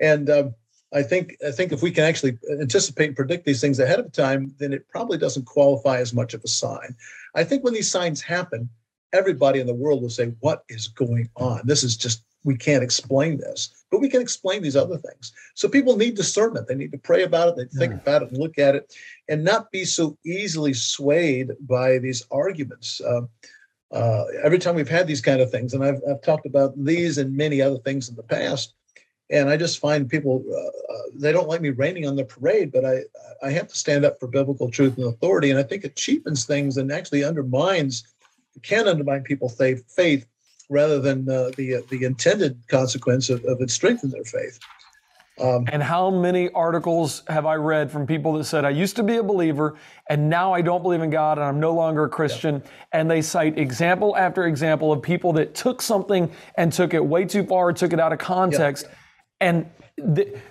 And 0.00 0.28
um, 0.28 0.54
I 0.92 1.04
think 1.04 1.36
I 1.46 1.52
think 1.52 1.70
if 1.70 1.82
we 1.82 1.92
can 1.92 2.02
actually 2.02 2.36
anticipate 2.50 3.06
and 3.06 3.16
predict 3.16 3.46
these 3.46 3.60
things 3.60 3.78
ahead 3.78 4.00
of 4.00 4.10
time, 4.10 4.52
then 4.58 4.72
it 4.72 4.88
probably 4.88 5.18
doesn't 5.18 5.46
qualify 5.46 5.98
as 5.98 6.12
much 6.12 6.34
of 6.34 6.42
a 6.42 6.48
sign. 6.48 6.96
I 7.36 7.44
think 7.44 7.62
when 7.62 7.74
these 7.74 7.88
signs 7.88 8.20
happen, 8.20 8.68
everybody 9.12 9.60
in 9.60 9.68
the 9.68 9.72
world 9.72 10.02
will 10.02 10.10
say, 10.10 10.34
"What 10.40 10.64
is 10.68 10.88
going 10.88 11.30
on? 11.36 11.60
This 11.64 11.84
is 11.84 11.96
just 11.96 12.24
we 12.44 12.56
can't 12.56 12.82
explain 12.82 13.38
this." 13.38 13.70
But 13.90 14.00
we 14.00 14.08
can 14.08 14.20
explain 14.20 14.62
these 14.62 14.76
other 14.76 14.98
things. 14.98 15.32
So 15.54 15.68
people 15.68 15.96
need 15.96 16.14
discernment. 16.14 16.68
They 16.68 16.74
need 16.74 16.92
to 16.92 16.98
pray 16.98 17.22
about 17.22 17.48
it. 17.48 17.56
They 17.56 17.78
think 17.78 17.92
yeah. 17.92 18.00
about 18.00 18.22
it 18.22 18.30
and 18.30 18.38
look 18.38 18.58
at 18.58 18.74
it, 18.74 18.94
and 19.28 19.44
not 19.44 19.70
be 19.70 19.84
so 19.84 20.18
easily 20.24 20.74
swayed 20.74 21.52
by 21.60 21.98
these 21.98 22.24
arguments. 22.30 23.00
Uh, 23.00 23.22
uh, 23.90 24.24
every 24.42 24.58
time 24.58 24.74
we've 24.74 24.88
had 24.88 25.06
these 25.06 25.22
kind 25.22 25.40
of 25.40 25.50
things, 25.50 25.72
and 25.72 25.82
I've, 25.82 26.00
I've 26.08 26.20
talked 26.20 26.44
about 26.44 26.72
these 26.82 27.16
and 27.16 27.34
many 27.34 27.62
other 27.62 27.78
things 27.78 28.10
in 28.10 28.16
the 28.16 28.22
past, 28.22 28.74
and 29.30 29.48
I 29.48 29.56
just 29.56 29.78
find 29.78 30.08
people 30.08 30.44
uh, 30.50 30.92
uh, 30.92 31.02
they 31.14 31.32
don't 31.32 31.48
like 31.48 31.60
me 31.60 31.70
raining 31.70 32.06
on 32.06 32.16
the 32.16 32.24
parade, 32.24 32.72
but 32.72 32.84
I 32.84 33.00
I 33.42 33.50
have 33.50 33.68
to 33.68 33.76
stand 33.76 34.04
up 34.04 34.18
for 34.20 34.26
biblical 34.26 34.70
truth 34.70 34.98
and 34.98 35.06
authority, 35.06 35.50
and 35.50 35.58
I 35.58 35.62
think 35.62 35.84
it 35.84 35.96
cheapens 35.96 36.44
things 36.44 36.76
and 36.76 36.92
actually 36.92 37.24
undermines 37.24 38.04
can 38.62 38.88
undermine 38.88 39.22
people's 39.22 39.56
faith, 39.56 39.84
faith 39.88 40.26
rather 40.68 41.00
than 41.00 41.28
uh, 41.28 41.50
the 41.56 41.84
the 41.88 42.04
intended 42.04 42.60
consequence 42.68 43.30
of, 43.30 43.44
of 43.44 43.60
it 43.60 43.70
strengthen 43.70 44.10
their 44.10 44.24
faith. 44.24 44.58
Um, 45.40 45.66
and 45.70 45.82
how 45.82 46.10
many 46.10 46.50
articles 46.50 47.22
have 47.28 47.46
I 47.46 47.54
read 47.54 47.90
from 47.90 48.06
people 48.06 48.32
that 48.34 48.44
said, 48.44 48.64
I 48.64 48.70
used 48.70 48.96
to 48.96 49.02
be 49.02 49.16
a 49.16 49.22
believer 49.22 49.76
and 50.08 50.28
now 50.28 50.52
I 50.52 50.62
don't 50.62 50.82
believe 50.82 51.00
in 51.00 51.10
God 51.10 51.38
and 51.38 51.46
I'm 51.46 51.60
no 51.60 51.72
longer 51.74 52.04
a 52.04 52.08
Christian? 52.08 52.56
Yeah. 52.56 52.70
And 52.92 53.10
they 53.10 53.22
cite 53.22 53.58
example 53.58 54.16
after 54.16 54.46
example 54.46 54.92
of 54.92 55.00
people 55.02 55.32
that 55.34 55.54
took 55.54 55.80
something 55.80 56.30
and 56.56 56.72
took 56.72 56.92
it 56.92 57.04
way 57.04 57.24
too 57.24 57.44
far, 57.44 57.72
took 57.72 57.92
it 57.92 58.00
out 58.00 58.12
of 58.12 58.18
context. 58.18 58.86
Yeah. 58.88 58.94
And 59.40 59.70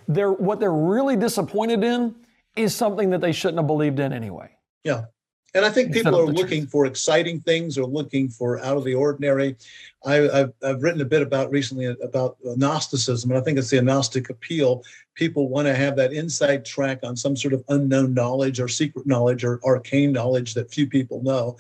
they're, 0.08 0.32
what 0.32 0.60
they're 0.60 0.72
really 0.72 1.16
disappointed 1.16 1.84
in 1.84 2.16
is 2.56 2.74
something 2.74 3.10
that 3.10 3.22
they 3.22 3.34
shouldn't 3.34 3.58
have 3.58 3.68
believed 3.68 4.00
in 4.00 4.14
anyway. 4.14 4.52
Yeah. 4.84 5.06
And 5.54 5.66
I 5.66 5.70
think 5.70 5.94
people 5.94 6.20
are 6.20 6.28
looking 6.28 6.64
truth. 6.64 6.72
for 6.72 6.86
exciting 6.86 7.40
things 7.40 7.78
or 7.78 7.86
looking 7.86 8.30
for 8.30 8.60
out 8.60 8.78
of 8.78 8.84
the 8.84 8.94
ordinary. 8.94 9.56
I, 10.06 10.16
have 10.16 10.54
I've 10.64 10.84
written 10.84 11.02
a 11.02 11.06
bit 11.06 11.22
about 11.22 11.50
recently 11.50 11.86
about 11.86 12.38
Gnosticism, 12.44 13.32
and 13.32 13.40
I 13.40 13.42
think 13.42 13.58
it's 13.58 13.70
the 13.70 13.82
Gnostic 13.82 14.30
appeal. 14.30 14.84
People 15.16 15.50
want 15.50 15.68
to 15.68 15.74
have 15.74 15.96
that 15.96 16.14
inside 16.14 16.66
track 16.66 17.00
on 17.04 17.16
some 17.16 17.36
sort 17.36 17.54
of 17.54 17.64
unknown 17.70 18.14
knowledge 18.14 18.60
or 18.60 18.68
secret 18.68 19.08
knowledge 19.08 19.44
or 19.44 19.60
arcane 19.66 20.12
knowledge 20.12 20.54
that 20.54 20.72
few 20.72 20.88
people 20.88 21.24
know. 21.24 21.58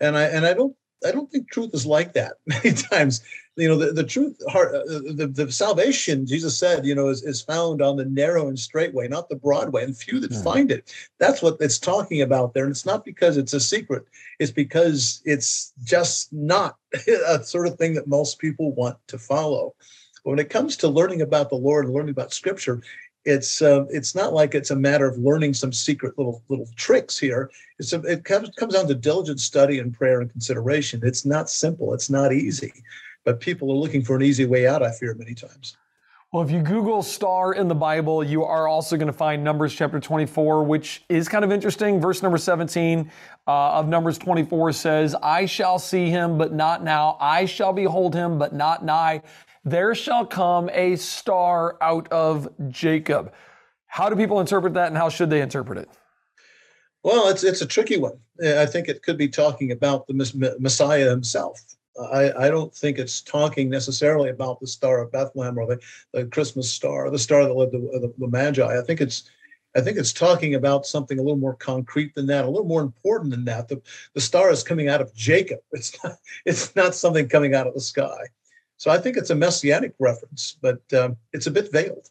And 0.00 0.16
I 0.16 0.24
and 0.24 0.44
I 0.44 0.52
don't 0.52 0.76
I 1.06 1.12
don't 1.12 1.30
think 1.30 1.50
truth 1.50 1.70
is 1.74 1.86
like 1.86 2.12
that 2.14 2.34
many 2.46 2.72
times. 2.72 3.22
You 3.56 3.68
know, 3.68 3.76
the, 3.76 3.92
the 3.92 4.04
truth, 4.04 4.40
heart, 4.48 4.72
uh, 4.72 4.82
the, 4.86 5.30
the 5.32 5.50
salvation, 5.50 6.26
Jesus 6.26 6.56
said, 6.56 6.86
you 6.86 6.94
know, 6.94 7.08
is, 7.08 7.24
is 7.24 7.42
found 7.42 7.82
on 7.82 7.96
the 7.96 8.04
narrow 8.04 8.46
and 8.46 8.56
straight 8.56 8.94
way, 8.94 9.08
not 9.08 9.28
the 9.28 9.34
broad 9.34 9.72
way, 9.72 9.82
and 9.82 9.96
few 9.96 10.20
that 10.20 10.32
find 10.32 10.70
it. 10.70 10.94
That's 11.18 11.42
what 11.42 11.56
it's 11.58 11.78
talking 11.78 12.22
about 12.22 12.54
there. 12.54 12.64
And 12.64 12.70
it's 12.70 12.86
not 12.86 13.04
because 13.04 13.36
it's 13.36 13.54
a 13.54 13.60
secret, 13.60 14.04
it's 14.38 14.52
because 14.52 15.20
it's 15.24 15.72
just 15.82 16.32
not 16.32 16.76
a 17.26 17.42
sort 17.42 17.66
of 17.66 17.76
thing 17.78 17.94
that 17.94 18.06
most 18.06 18.38
people 18.38 18.72
want 18.74 18.96
to 19.08 19.18
follow. 19.18 19.74
But 20.24 20.30
when 20.30 20.38
it 20.38 20.50
comes 20.50 20.76
to 20.78 20.88
learning 20.88 21.22
about 21.22 21.48
the 21.48 21.56
Lord 21.56 21.86
and 21.86 21.94
learning 21.94 22.10
about 22.10 22.32
scripture, 22.32 22.82
it's 23.24 23.62
uh, 23.62 23.84
it's 23.90 24.14
not 24.14 24.32
like 24.32 24.54
it's 24.54 24.70
a 24.70 24.76
matter 24.76 25.06
of 25.06 25.18
learning 25.18 25.54
some 25.54 25.72
secret 25.72 26.16
little 26.16 26.42
little 26.48 26.68
tricks 26.76 27.18
here. 27.18 27.50
It's 27.78 27.92
a, 27.92 28.00
it 28.02 28.24
comes 28.24 28.50
down 28.50 28.88
to 28.88 28.94
diligent 28.94 29.40
study 29.40 29.78
and 29.78 29.92
prayer 29.92 30.20
and 30.20 30.30
consideration. 30.30 31.00
It's 31.02 31.24
not 31.24 31.50
simple. 31.50 31.94
It's 31.94 32.10
not 32.10 32.32
easy, 32.32 32.72
but 33.24 33.40
people 33.40 33.70
are 33.70 33.76
looking 33.76 34.02
for 34.02 34.16
an 34.16 34.22
easy 34.22 34.46
way 34.46 34.66
out. 34.66 34.82
I 34.82 34.92
fear 34.92 35.14
many 35.14 35.34
times. 35.34 35.76
Well, 36.30 36.42
if 36.42 36.50
you 36.50 36.60
Google 36.60 37.02
star 37.02 37.54
in 37.54 37.68
the 37.68 37.74
Bible, 37.74 38.22
you 38.22 38.44
are 38.44 38.68
also 38.68 38.98
going 38.98 39.06
to 39.06 39.14
find 39.14 39.42
Numbers 39.42 39.72
chapter 39.72 39.98
24, 39.98 40.62
which 40.62 41.02
is 41.08 41.26
kind 41.26 41.42
of 41.42 41.50
interesting. 41.50 42.02
Verse 42.02 42.22
number 42.22 42.36
17 42.36 43.10
uh, 43.46 43.50
of 43.50 43.88
Numbers 43.88 44.18
24 44.18 44.74
says, 44.74 45.14
I 45.22 45.46
shall 45.46 45.78
see 45.78 46.10
him, 46.10 46.36
but 46.36 46.52
not 46.52 46.84
now. 46.84 47.16
I 47.18 47.46
shall 47.46 47.72
behold 47.72 48.14
him, 48.14 48.38
but 48.38 48.52
not 48.52 48.84
nigh 48.84 49.22
there 49.70 49.94
shall 49.94 50.26
come 50.26 50.70
a 50.72 50.96
star 50.96 51.76
out 51.80 52.10
of 52.12 52.48
Jacob. 52.68 53.32
How 53.86 54.08
do 54.08 54.16
people 54.16 54.40
interpret 54.40 54.74
that 54.74 54.88
and 54.88 54.96
how 54.96 55.08
should 55.08 55.30
they 55.30 55.40
interpret 55.40 55.78
it? 55.78 55.88
Well, 57.02 57.28
it's 57.28 57.44
it's 57.44 57.62
a 57.62 57.66
tricky 57.66 57.96
one. 57.96 58.18
I 58.44 58.66
think 58.66 58.88
it 58.88 59.02
could 59.02 59.16
be 59.16 59.28
talking 59.28 59.72
about 59.72 60.06
the 60.06 60.56
Messiah 60.58 61.08
himself. 61.08 61.60
I, 62.12 62.46
I 62.46 62.50
don't 62.50 62.74
think 62.74 62.98
it's 62.98 63.20
talking 63.22 63.68
necessarily 63.68 64.30
about 64.30 64.60
the 64.60 64.66
Star 64.66 65.00
of 65.00 65.10
Bethlehem 65.10 65.58
or 65.58 65.66
the, 65.66 65.80
the 66.12 66.26
Christmas 66.26 66.70
star, 66.70 67.10
the 67.10 67.18
star 67.18 67.44
that 67.44 67.54
led 67.54 67.72
the, 67.72 67.78
the, 67.78 68.12
the 68.18 68.28
Magi. 68.28 68.64
I 68.64 68.82
think 68.82 69.00
it's 69.00 69.28
I 69.76 69.80
think 69.80 69.98
it's 69.98 70.12
talking 70.12 70.54
about 70.54 70.86
something 70.86 71.18
a 71.18 71.22
little 71.22 71.38
more 71.38 71.54
concrete 71.54 72.14
than 72.14 72.26
that, 72.26 72.44
a 72.44 72.50
little 72.50 72.66
more 72.66 72.82
important 72.82 73.30
than 73.30 73.44
that. 73.44 73.68
The, 73.68 73.80
the 74.14 74.20
star 74.20 74.50
is 74.50 74.62
coming 74.62 74.88
out 74.88 75.00
of 75.00 75.14
Jacob. 75.14 75.60
It's 75.72 75.96
not, 76.02 76.16
it's 76.44 76.74
not 76.74 76.94
something 76.94 77.28
coming 77.28 77.54
out 77.54 77.66
of 77.66 77.74
the 77.74 77.80
sky. 77.80 78.28
So 78.78 78.92
I 78.92 78.98
think 78.98 79.16
it's 79.16 79.30
a 79.30 79.34
messianic 79.34 79.92
reference, 79.98 80.56
but 80.62 80.80
um, 80.94 81.16
it's 81.32 81.46
a 81.46 81.50
bit 81.50 81.70
veiled. 81.70 82.08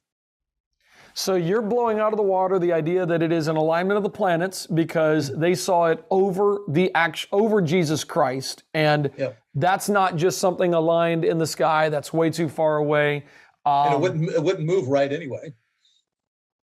So 1.14 1.34
you're 1.34 1.64
blowing 1.64 2.00
out 2.00 2.14
of 2.14 2.18
the 2.18 2.24
water 2.24 2.60
the 2.60 2.74
idea 2.74 3.04
that 3.06 3.24
it 3.24 3.32
is 3.32 3.48
an 3.48 3.56
alignment 3.56 3.98
of 3.98 4.04
the 4.04 4.10
planets 4.10 4.68
because 4.68 5.36
they 5.36 5.56
saw 5.56 5.88
it 5.88 6.06
over 6.12 6.60
the 6.68 6.94
act 6.94 7.26
over 7.32 7.60
Jesus 7.60 8.04
Christ, 8.04 8.64
and 8.76 9.10
yeah. 9.18 9.32
that's 9.56 9.90
not 9.90 10.16
just 10.16 10.38
something 10.38 10.76
aligned 10.76 11.26
in 11.26 11.40
the 11.40 11.48
sky. 11.48 11.90
That's 11.90 12.14
way 12.14 12.30
too 12.30 12.48
far 12.48 12.78
away. 12.78 13.26
Um, 13.66 13.86
and 13.88 13.94
it 13.96 14.00
wouldn't 14.00 14.30
it 14.30 14.44
wouldn't 14.44 14.68
move 14.68 14.90
right 14.90 15.12
anyway. 15.12 15.56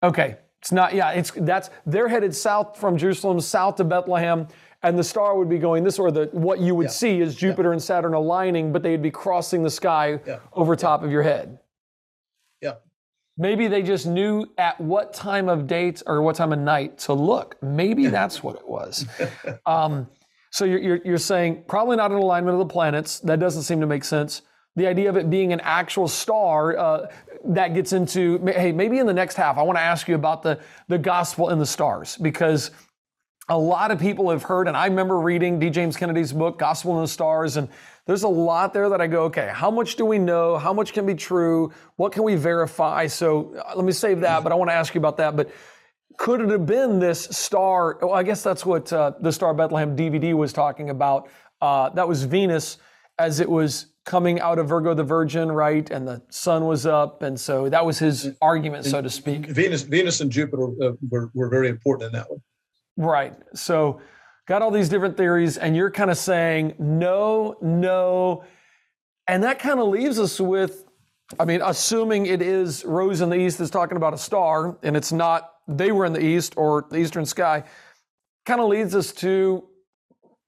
Okay, 0.03 0.37
it's 0.61 0.71
not. 0.71 0.93
Yeah, 0.93 1.11
it's 1.11 1.31
that's 1.31 1.69
they're 1.85 2.07
headed 2.07 2.33
south 2.33 2.77
from 2.77 2.95
Jerusalem, 2.95 3.41
south 3.41 3.75
to 3.75 3.83
Bethlehem 3.83 4.47
and 4.81 4.97
the 4.97 5.03
star 5.03 5.37
would 5.37 5.49
be 5.49 5.59
going 5.59 5.83
this, 5.83 5.99
or 5.99 6.11
the 6.11 6.29
what 6.31 6.59
you 6.59 6.75
would 6.75 6.85
yeah. 6.85 6.91
see 6.91 7.21
is 7.21 7.35
Jupiter 7.35 7.69
yeah. 7.69 7.73
and 7.73 7.81
Saturn 7.81 8.13
aligning, 8.13 8.71
but 8.71 8.81
they'd 8.83 9.01
be 9.01 9.11
crossing 9.11 9.63
the 9.63 9.69
sky 9.69 10.19
yeah. 10.25 10.39
over 10.53 10.75
top 10.75 11.03
of 11.03 11.11
your 11.11 11.23
head. 11.23 11.59
Yeah. 12.61 12.75
Maybe 13.37 13.67
they 13.67 13.81
just 13.83 14.05
knew 14.05 14.47
at 14.57 14.79
what 14.79 15.13
time 15.13 15.49
of 15.49 15.67
date 15.67 16.03
or 16.05 16.21
what 16.21 16.35
time 16.35 16.53
of 16.53 16.59
night 16.59 16.97
to 16.99 17.13
look. 17.13 17.55
Maybe 17.61 18.07
that's 18.07 18.43
what 18.43 18.55
it 18.55 18.67
was. 18.67 19.05
Um, 19.65 20.07
so 20.51 20.65
you're, 20.65 20.79
you're, 20.79 20.99
you're 21.05 21.17
saying 21.17 21.63
probably 21.67 21.95
not 21.95 22.11
an 22.11 22.17
alignment 22.17 22.53
of 22.55 22.59
the 22.59 22.73
planets. 22.73 23.19
That 23.19 23.39
doesn't 23.39 23.63
seem 23.63 23.81
to 23.81 23.87
make 23.87 24.03
sense. 24.03 24.41
The 24.75 24.87
idea 24.87 25.09
of 25.09 25.17
it 25.17 25.29
being 25.29 25.53
an 25.53 25.59
actual 25.61 26.07
star 26.07 26.77
uh, 26.77 27.07
that 27.45 27.73
gets 27.73 27.93
into 27.93 28.43
hey 28.47 28.71
maybe 28.71 28.99
in 28.99 29.05
the 29.05 29.13
next 29.13 29.35
half 29.35 29.57
I 29.57 29.61
want 29.61 29.77
to 29.77 29.81
ask 29.81 30.07
you 30.07 30.15
about 30.15 30.43
the 30.43 30.59
the 30.87 30.97
gospel 30.97 31.49
in 31.49 31.59
the 31.59 31.65
stars 31.65 32.17
because 32.17 32.71
a 33.49 33.57
lot 33.57 33.89
of 33.89 33.99
people 33.99 34.29
have 34.29 34.43
heard, 34.43 34.67
and 34.67 34.77
I 34.77 34.85
remember 34.85 35.19
reading 35.19 35.59
D. 35.59 35.71
James 35.71 35.97
Kennedy's 35.97 36.31
book, 36.31 36.59
Gospel 36.59 36.95
in 36.97 37.01
the 37.01 37.07
Stars, 37.07 37.57
and 37.57 37.67
there's 38.05 38.21
a 38.21 38.27
lot 38.27 38.73
there 38.73 38.89
that 38.89 39.01
I 39.01 39.07
go, 39.07 39.23
okay, 39.23 39.51
how 39.51 39.71
much 39.71 39.95
do 39.95 40.05
we 40.05 40.19
know? 40.19 40.57
How 40.57 40.71
much 40.71 40.93
can 40.93 41.05
be 41.05 41.15
true? 41.15 41.73
What 41.95 42.11
can 42.11 42.23
we 42.23 42.35
verify? 42.35 43.07
So 43.07 43.55
uh, 43.55 43.73
let 43.75 43.85
me 43.85 43.91
save 43.91 44.19
that, 44.21 44.43
but 44.43 44.51
I 44.51 44.55
want 44.55 44.69
to 44.69 44.75
ask 44.75 44.93
you 44.93 44.99
about 44.99 45.17
that. 45.17 45.35
But 45.35 45.49
could 46.17 46.41
it 46.41 46.49
have 46.49 46.67
been 46.67 46.99
this 46.99 47.23
star? 47.31 47.97
Well, 48.01 48.13
I 48.13 48.21
guess 48.21 48.43
that's 48.43 48.65
what 48.65 48.93
uh, 48.93 49.13
the 49.19 49.31
Star 49.31 49.53
Bethlehem 49.55 49.97
DVD 49.97 50.35
was 50.35 50.53
talking 50.53 50.91
about. 50.91 51.27
Uh, 51.59 51.89
that 51.89 52.07
was 52.07 52.23
Venus 52.23 52.77
as 53.17 53.39
it 53.39 53.49
was 53.49 53.87
coming 54.05 54.39
out 54.39 54.59
of 54.59 54.69
Virgo 54.69 54.93
the 54.93 55.03
Virgin, 55.03 55.51
right? 55.51 55.89
And 55.89 56.07
the 56.07 56.21
sun 56.29 56.65
was 56.65 56.85
up, 56.85 57.23
and 57.23 57.39
so 57.39 57.67
that 57.69 57.85
was 57.85 57.97
his 57.97 58.31
argument, 58.41 58.85
so 58.85 59.01
to 59.01 59.09
speak. 59.09 59.47
Venus, 59.47 59.81
Venus 59.83 60.21
and 60.21 60.31
Jupiter 60.31 60.67
uh, 60.83 60.91
were, 61.09 61.31
were 61.33 61.49
very 61.49 61.67
important 61.67 62.07
in 62.07 62.13
that 62.13 62.29
one. 62.29 62.41
Right. 62.99 63.33
So, 63.55 64.01
got 64.45 64.61
all 64.61 64.71
these 64.71 64.89
different 64.89 65.15
theories, 65.15 65.57
and 65.57 65.73
you're 65.73 65.89
kind 65.89 66.11
of 66.11 66.17
saying 66.17 66.75
no, 66.79 67.55
no. 67.61 68.43
And 69.25 69.43
that 69.43 69.57
kind 69.57 69.79
of 69.79 69.87
leaves 69.87 70.19
us 70.19 70.37
with, 70.37 70.83
I 71.39 71.45
mean, 71.45 71.61
assuming 71.63 72.25
it 72.25 72.41
is 72.41 72.83
Rose 72.83 73.21
in 73.21 73.29
the 73.29 73.37
East 73.37 73.61
is 73.61 73.69
talking 73.69 73.95
about 73.95 74.13
a 74.13 74.17
star, 74.17 74.77
and 74.83 74.97
it's 74.97 75.13
not 75.13 75.49
they 75.65 75.93
were 75.93 76.05
in 76.05 76.11
the 76.11 76.21
East 76.21 76.55
or 76.57 76.87
the 76.89 76.97
Eastern 76.97 77.25
sky, 77.25 77.63
kind 78.45 78.59
of 78.59 78.67
leads 78.67 78.93
us 78.95 79.13
to 79.13 79.63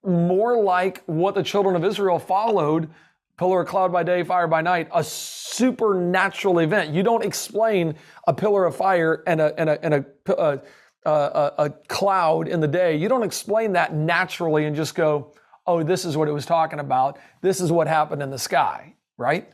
more 0.03 0.61
like 0.61 1.03
what 1.05 1.35
the 1.35 1.43
children 1.43 1.77
of 1.77 1.85
Israel 1.85 2.19
followed 2.19 2.89
pillar 3.37 3.61
of 3.61 3.67
cloud 3.67 3.91
by 3.91 4.03
day, 4.03 4.23
fire 4.23 4.47
by 4.47 4.61
night, 4.61 4.87
a 4.93 5.03
supernatural 5.03 6.59
event. 6.59 6.93
You 6.93 7.01
don't 7.01 7.23
explain 7.23 7.95
a 8.27 8.33
pillar 8.33 8.65
of 8.65 8.75
fire 8.75 9.23
and 9.25 9.41
a, 9.41 9.59
and 9.59 9.69
a, 9.69 9.83
and 9.83 9.93
a, 9.95 10.05
a 10.37 10.61
a, 11.05 11.53
a 11.57 11.69
cloud 11.87 12.47
in 12.47 12.59
the 12.59 12.67
day, 12.67 12.95
you 12.95 13.09
don't 13.09 13.23
explain 13.23 13.73
that 13.73 13.93
naturally 13.93 14.65
and 14.65 14.75
just 14.75 14.95
go, 14.95 15.33
oh, 15.67 15.83
this 15.83 16.05
is 16.05 16.17
what 16.17 16.27
it 16.27 16.31
was 16.31 16.45
talking 16.45 16.79
about. 16.79 17.19
This 17.41 17.61
is 17.61 17.71
what 17.71 17.87
happened 17.87 18.21
in 18.21 18.29
the 18.29 18.39
sky, 18.39 18.95
right? 19.17 19.49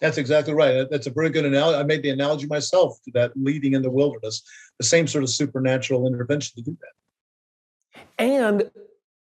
That's 0.00 0.18
exactly 0.18 0.54
right. 0.54 0.88
That's 0.90 1.06
a 1.06 1.10
very 1.10 1.28
good 1.28 1.44
analogy. 1.44 1.78
I 1.78 1.82
made 1.82 2.02
the 2.02 2.10
analogy 2.10 2.46
myself 2.46 2.98
to 3.04 3.10
that 3.12 3.32
leading 3.36 3.74
in 3.74 3.82
the 3.82 3.90
wilderness, 3.90 4.42
the 4.78 4.84
same 4.84 5.06
sort 5.06 5.24
of 5.24 5.30
supernatural 5.30 6.06
intervention 6.06 6.56
to 6.56 6.70
do 6.70 6.76
that. 6.80 8.02
And 8.18 8.70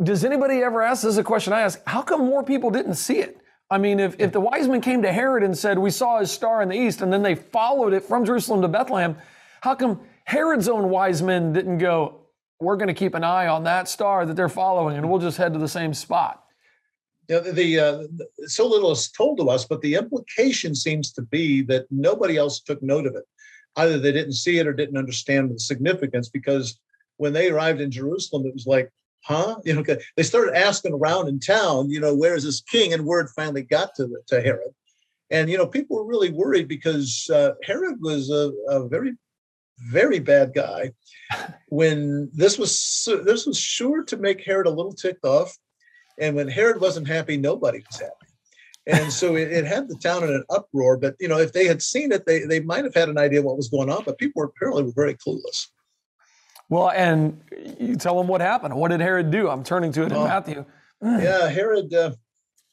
does 0.03 0.25
anybody 0.25 0.62
ever 0.62 0.83
ask 0.83 1.03
this 1.03 1.12
is 1.12 1.19
a 1.19 1.25
question 1.25 1.55
I 1.55 1.62
ask, 1.62 1.81
how 1.87 2.03
come 2.03 2.21
more 2.21 2.43
people 2.43 2.71
didn't 2.71 2.95
see 2.95 3.19
it? 3.19 3.41
I 3.71 3.79
mean, 3.79 3.99
if, 3.99 4.15
if 4.19 4.33
the 4.33 4.41
wise 4.41 4.69
men 4.69 4.81
came 4.81 5.03
to 5.03 5.12
Herod 5.12 5.43
and 5.43 5.57
said, 5.57 5.79
We 5.79 5.91
saw 5.91 6.21
his 6.21 6.31
star 6.31 6.62
in 6.62 6.69
the 6.69 6.77
east, 6.77 7.03
and 7.03 7.12
then 7.12 7.23
they 7.23 7.35
followed 7.35 7.93
it 7.95 8.05
from 8.05 8.25
Jerusalem 8.25 8.62
to 8.62 8.69
Bethlehem, 8.69 9.17
how 9.61 9.75
come 9.75 10.01
Herod's 10.27 10.69
own 10.69 10.91
wise 10.91 11.23
men 11.23 11.53
didn't 11.53 11.79
go, 11.79 12.21
we're 12.61 12.77
going 12.77 12.89
to 12.89 12.95
keep 12.95 13.15
an 13.15 13.25
eye 13.25 13.47
on 13.47 13.65
that 13.65 13.89
star 13.89 14.27
that 14.27 14.35
they're 14.35 14.49
following 14.49 14.97
and 14.97 15.09
we'll 15.09 15.21
just 15.21 15.37
head 15.37 15.53
to 15.53 15.59
the 15.59 15.69
same 15.69 15.95
spot. 15.95 16.43
Yeah, 17.29 17.41
the, 17.41 17.81
uh, 17.81 18.03
so 18.47 18.67
little 18.67 18.93
is 18.93 19.09
told 19.09 19.39
to 19.39 19.51
us, 19.51 19.65
but 19.65 19.81
the 19.81 19.95
implication 19.95 20.75
seems 20.75 21.12
to 21.12 21.23
be 21.23 21.62
that 21.62 21.87
nobody 21.91 22.37
else 22.37 22.61
took 22.61 22.83
note 22.83 23.07
of 23.07 23.15
it. 23.17 23.25
Either 23.77 23.99
they 23.99 24.12
didn't 24.12 24.35
see 24.35 24.59
it 24.59 24.67
or 24.67 24.73
didn't 24.73 24.97
understand 24.97 25.51
the 25.51 25.59
significance 25.59 26.29
because 26.29 26.79
when 27.19 27.33
they 27.33 27.51
arrived 27.51 27.81
in 27.81 27.91
Jerusalem, 27.91 28.47
it 28.47 28.55
was 28.55 28.67
like, 28.67 28.91
huh? 29.25 29.57
You 29.65 29.75
know, 29.75 29.97
they 30.17 30.23
started 30.23 30.57
asking 30.57 30.95
around 30.95 31.29
in 31.29 31.41
town, 31.41 31.91
you 31.91 32.01
know, 32.01 32.15
where's 32.15 32.45
this 32.45 32.61
king? 32.62 32.93
And 32.93 33.05
word 33.05 33.29
finally 33.35 33.62
got 33.62 33.95
to, 33.97 34.09
to 34.29 34.41
Herod. 34.41 34.75
And, 35.31 35.51
you 35.51 35.59
know, 35.59 35.67
people 35.67 35.97
were 35.97 36.07
really 36.07 36.31
worried 36.31 36.69
because 36.69 37.29
uh, 37.33 37.53
Herod 37.65 37.97
was 38.01 38.31
a, 38.31 38.53
a 38.69 38.89
very 38.89 39.17
very 39.79 40.19
bad 40.19 40.53
guy. 40.55 40.93
When 41.69 42.31
this 42.33 42.57
was 42.59 43.09
this 43.25 43.45
was 43.45 43.59
sure 43.59 44.05
to 44.05 44.17
make 44.17 44.45
Herod 44.45 44.69
a 44.69 44.71
little 44.71 44.93
ticked 44.93 45.25
off, 45.25 45.53
and 46.21 46.37
when 46.37 46.47
Herod 46.47 46.81
wasn't 46.81 47.09
happy, 47.09 47.37
nobody 47.37 47.83
was 47.91 48.01
happy. 48.01 48.27
And 48.87 49.12
so 49.12 49.35
it, 49.35 49.51
it, 49.51 49.65
had 49.65 49.89
the 49.89 49.97
town 49.97 50.23
in 50.23 50.31
an 50.31 50.45
uproar. 50.49 50.97
But 50.97 51.17
you 51.19 51.27
know, 51.27 51.39
if 51.39 51.53
they 51.53 51.67
had 51.67 51.83
seen 51.83 52.12
it, 52.12 52.25
they 52.25 52.45
they 52.45 52.61
might 52.61 52.85
have 52.85 52.95
had 52.95 53.09
an 53.09 53.19
idea 53.19 53.43
what 53.43 53.57
was 53.57 53.69
going 53.69 53.91
on. 53.91 54.05
But 54.05 54.19
people 54.19 54.41
were 54.41 54.47
apparently 54.47 54.85
were 54.85 54.93
very 54.95 55.15
clueless. 55.15 55.67
Well, 56.69 56.91
and 56.91 57.41
you 57.79 57.97
tell 57.97 58.17
them 58.17 58.29
what 58.29 58.41
happened. 58.41 58.75
What 58.75 58.93
did 58.93 59.01
Herod 59.01 59.33
do? 59.33 59.49
I'm 59.49 59.65
turning 59.65 59.93
to 59.93 60.03
it 60.03 60.12
in 60.12 60.19
Matthew. 60.19 60.65
yeah, 61.03 61.49
Herod. 61.49 61.93
Uh, 61.93 62.12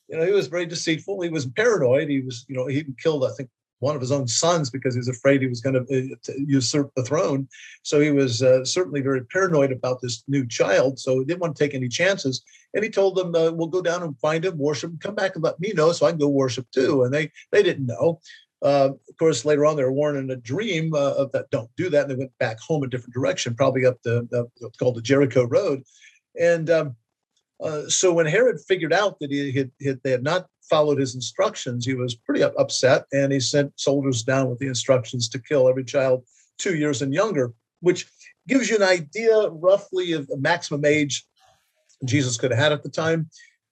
you 0.08 0.18
know, 0.18 0.26
he 0.26 0.32
was 0.32 0.48
very 0.48 0.66
deceitful. 0.66 1.22
He 1.22 1.30
was 1.30 1.46
paranoid. 1.46 2.10
He 2.10 2.22
was, 2.22 2.46
you 2.48 2.56
know, 2.56 2.68
he 2.68 2.86
killed, 3.02 3.26
I 3.26 3.30
think, 3.36 3.50
one 3.84 3.96
of 3.96 4.02
his 4.02 4.12
own 4.12 4.28
sons 4.28 4.70
because 4.70 4.96
he 4.96 5.00
was 5.00 5.10
afraid 5.10 5.42
he 5.42 5.48
was 5.48 5.62
going 5.62 5.76
to 5.76 6.14
uh, 6.14 6.34
usurp 6.38 6.92
the 6.96 7.04
throne. 7.04 7.48
So 7.84 8.00
he 8.00 8.12
was 8.12 8.42
uh, 8.42 8.66
certainly 8.66 9.02
very 9.02 9.24
paranoid 9.26 9.72
about 9.72 10.02
this 10.02 10.24
new 10.28 10.48
child. 10.48 11.00
So 11.00 11.20
he 11.20 11.26
didn't 11.26 11.42
want 11.42 11.56
to 11.56 11.64
take 11.64 11.76
any 11.76 11.90
chances. 11.90 12.42
And 12.74 12.84
he 12.84 12.90
told 12.90 13.16
them, 13.16 13.36
uh, 13.36 13.52
"We'll 13.52 13.68
go 13.68 13.82
down 13.82 14.02
and 14.02 14.20
find 14.20 14.44
him, 14.44 14.58
worship, 14.58 14.92
him, 14.92 15.00
come 15.00 15.16
back 15.16 15.36
and 15.36 15.44
let 15.44 15.60
me 15.60 15.74
know 15.74 15.92
so 15.92 16.06
I 16.06 16.12
can 16.12 16.20
go 16.20 16.30
worship 16.30 16.66
too." 16.72 17.04
And 17.04 17.14
they 17.14 17.32
they 17.52 17.62
didn't 17.62 17.86
know. 17.86 18.20
Uh, 18.64 18.92
of 19.10 19.18
course, 19.20 19.44
later 19.44 19.66
on, 19.66 19.76
they 19.76 19.84
were 19.84 19.92
warned 19.92 20.18
in 20.18 20.32
a 20.32 20.38
dream 20.38 20.94
uh, 20.94 21.16
of 21.16 21.32
that 21.34 21.50
don't 21.52 21.70
do 21.76 21.90
that. 21.90 22.04
And 22.04 22.12
they 22.12 22.16
went 22.16 22.38
back 22.40 22.60
home 22.60 22.84
a 22.84 22.88
different 22.88 23.14
direction, 23.14 23.56
probably 23.56 23.86
up 23.86 24.02
the, 24.04 24.26
the 24.32 24.48
what's 24.60 24.78
called 24.78 24.96
the 24.96 25.02
Jericho 25.02 25.44
Road. 25.46 25.84
And 26.40 26.70
um, 26.70 26.96
uh, 27.62 27.90
so 27.90 28.14
when 28.14 28.26
Herod 28.26 28.62
figured 28.62 28.94
out 28.94 29.20
that 29.20 29.32
he 29.32 29.52
had, 29.52 29.72
had, 29.84 30.00
they 30.04 30.12
had 30.12 30.24
not 30.24 30.48
followed 30.70 31.00
his 31.00 31.16
instructions, 31.16 31.86
he 31.86 31.94
was 31.94 32.16
pretty 32.16 32.44
upset 32.44 33.06
and 33.12 33.32
he 33.32 33.40
sent 33.40 33.72
soldiers 33.80 34.24
down 34.24 34.50
with 34.50 34.60
the 34.60 34.68
instructions 34.68 35.30
to 35.30 35.40
kill 35.40 35.68
every 35.68 35.84
child 35.84 36.24
two 36.58 36.76
years 36.76 37.02
and 37.02 37.14
younger, 37.14 37.54
which 37.82 38.08
gives 38.48 38.70
you 38.70 38.76
an 38.76 38.84
idea 38.84 39.50
roughly 39.50 40.14
of 40.14 40.28
the 40.28 40.38
maximum 40.38 40.86
age 40.86 41.26
Jesus 42.06 42.38
could 42.38 42.52
have 42.52 42.60
had 42.60 42.72
at 42.72 42.84
the 42.84 42.90
time. 42.90 43.30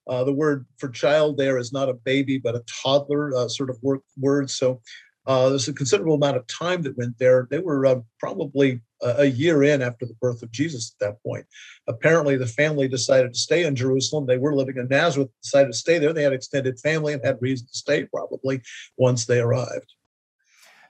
Uh, 0.08 0.24
the 0.24 0.32
word 0.32 0.66
for 0.78 0.88
child 0.88 1.36
there 1.36 1.58
is 1.58 1.72
not 1.72 1.88
a 1.88 1.94
baby, 1.94 2.38
but 2.38 2.56
a 2.56 2.64
toddler 2.82 3.34
uh, 3.36 3.48
sort 3.48 3.70
of 3.70 3.78
word. 4.16 4.50
So 4.50 4.80
Uh, 5.24 5.48
there's 5.50 5.68
a 5.68 5.72
considerable 5.72 6.16
amount 6.16 6.36
of 6.36 6.44
time 6.48 6.82
that 6.82 6.98
went 6.98 7.16
there. 7.18 7.46
They 7.48 7.60
were 7.60 7.86
uh, 7.86 8.00
probably 8.18 8.80
a, 9.02 9.26
year 9.26 9.62
in 9.62 9.82
after 9.82 10.06
the 10.06 10.14
birth 10.14 10.42
of 10.42 10.50
Jesus 10.50 10.94
at 10.94 11.06
that 11.06 11.22
point. 11.22 11.46
Apparently, 11.88 12.36
the 12.36 12.46
family 12.46 12.88
decided 12.88 13.34
to 13.34 13.38
stay 13.38 13.64
in 13.64 13.74
Jerusalem. 13.74 14.26
They 14.26 14.38
were 14.38 14.54
living 14.54 14.76
in 14.76 14.88
Nazareth, 14.88 15.30
decided 15.42 15.72
to 15.72 15.78
stay 15.78 15.98
there. 15.98 16.12
They 16.12 16.22
had 16.22 16.32
extended 16.32 16.78
family 16.78 17.12
and 17.12 17.24
had 17.24 17.38
reason 17.40 17.66
to 17.66 17.74
stay 17.74 18.04
probably 18.04 18.62
once 18.96 19.26
they 19.26 19.40
arrived. 19.40 19.92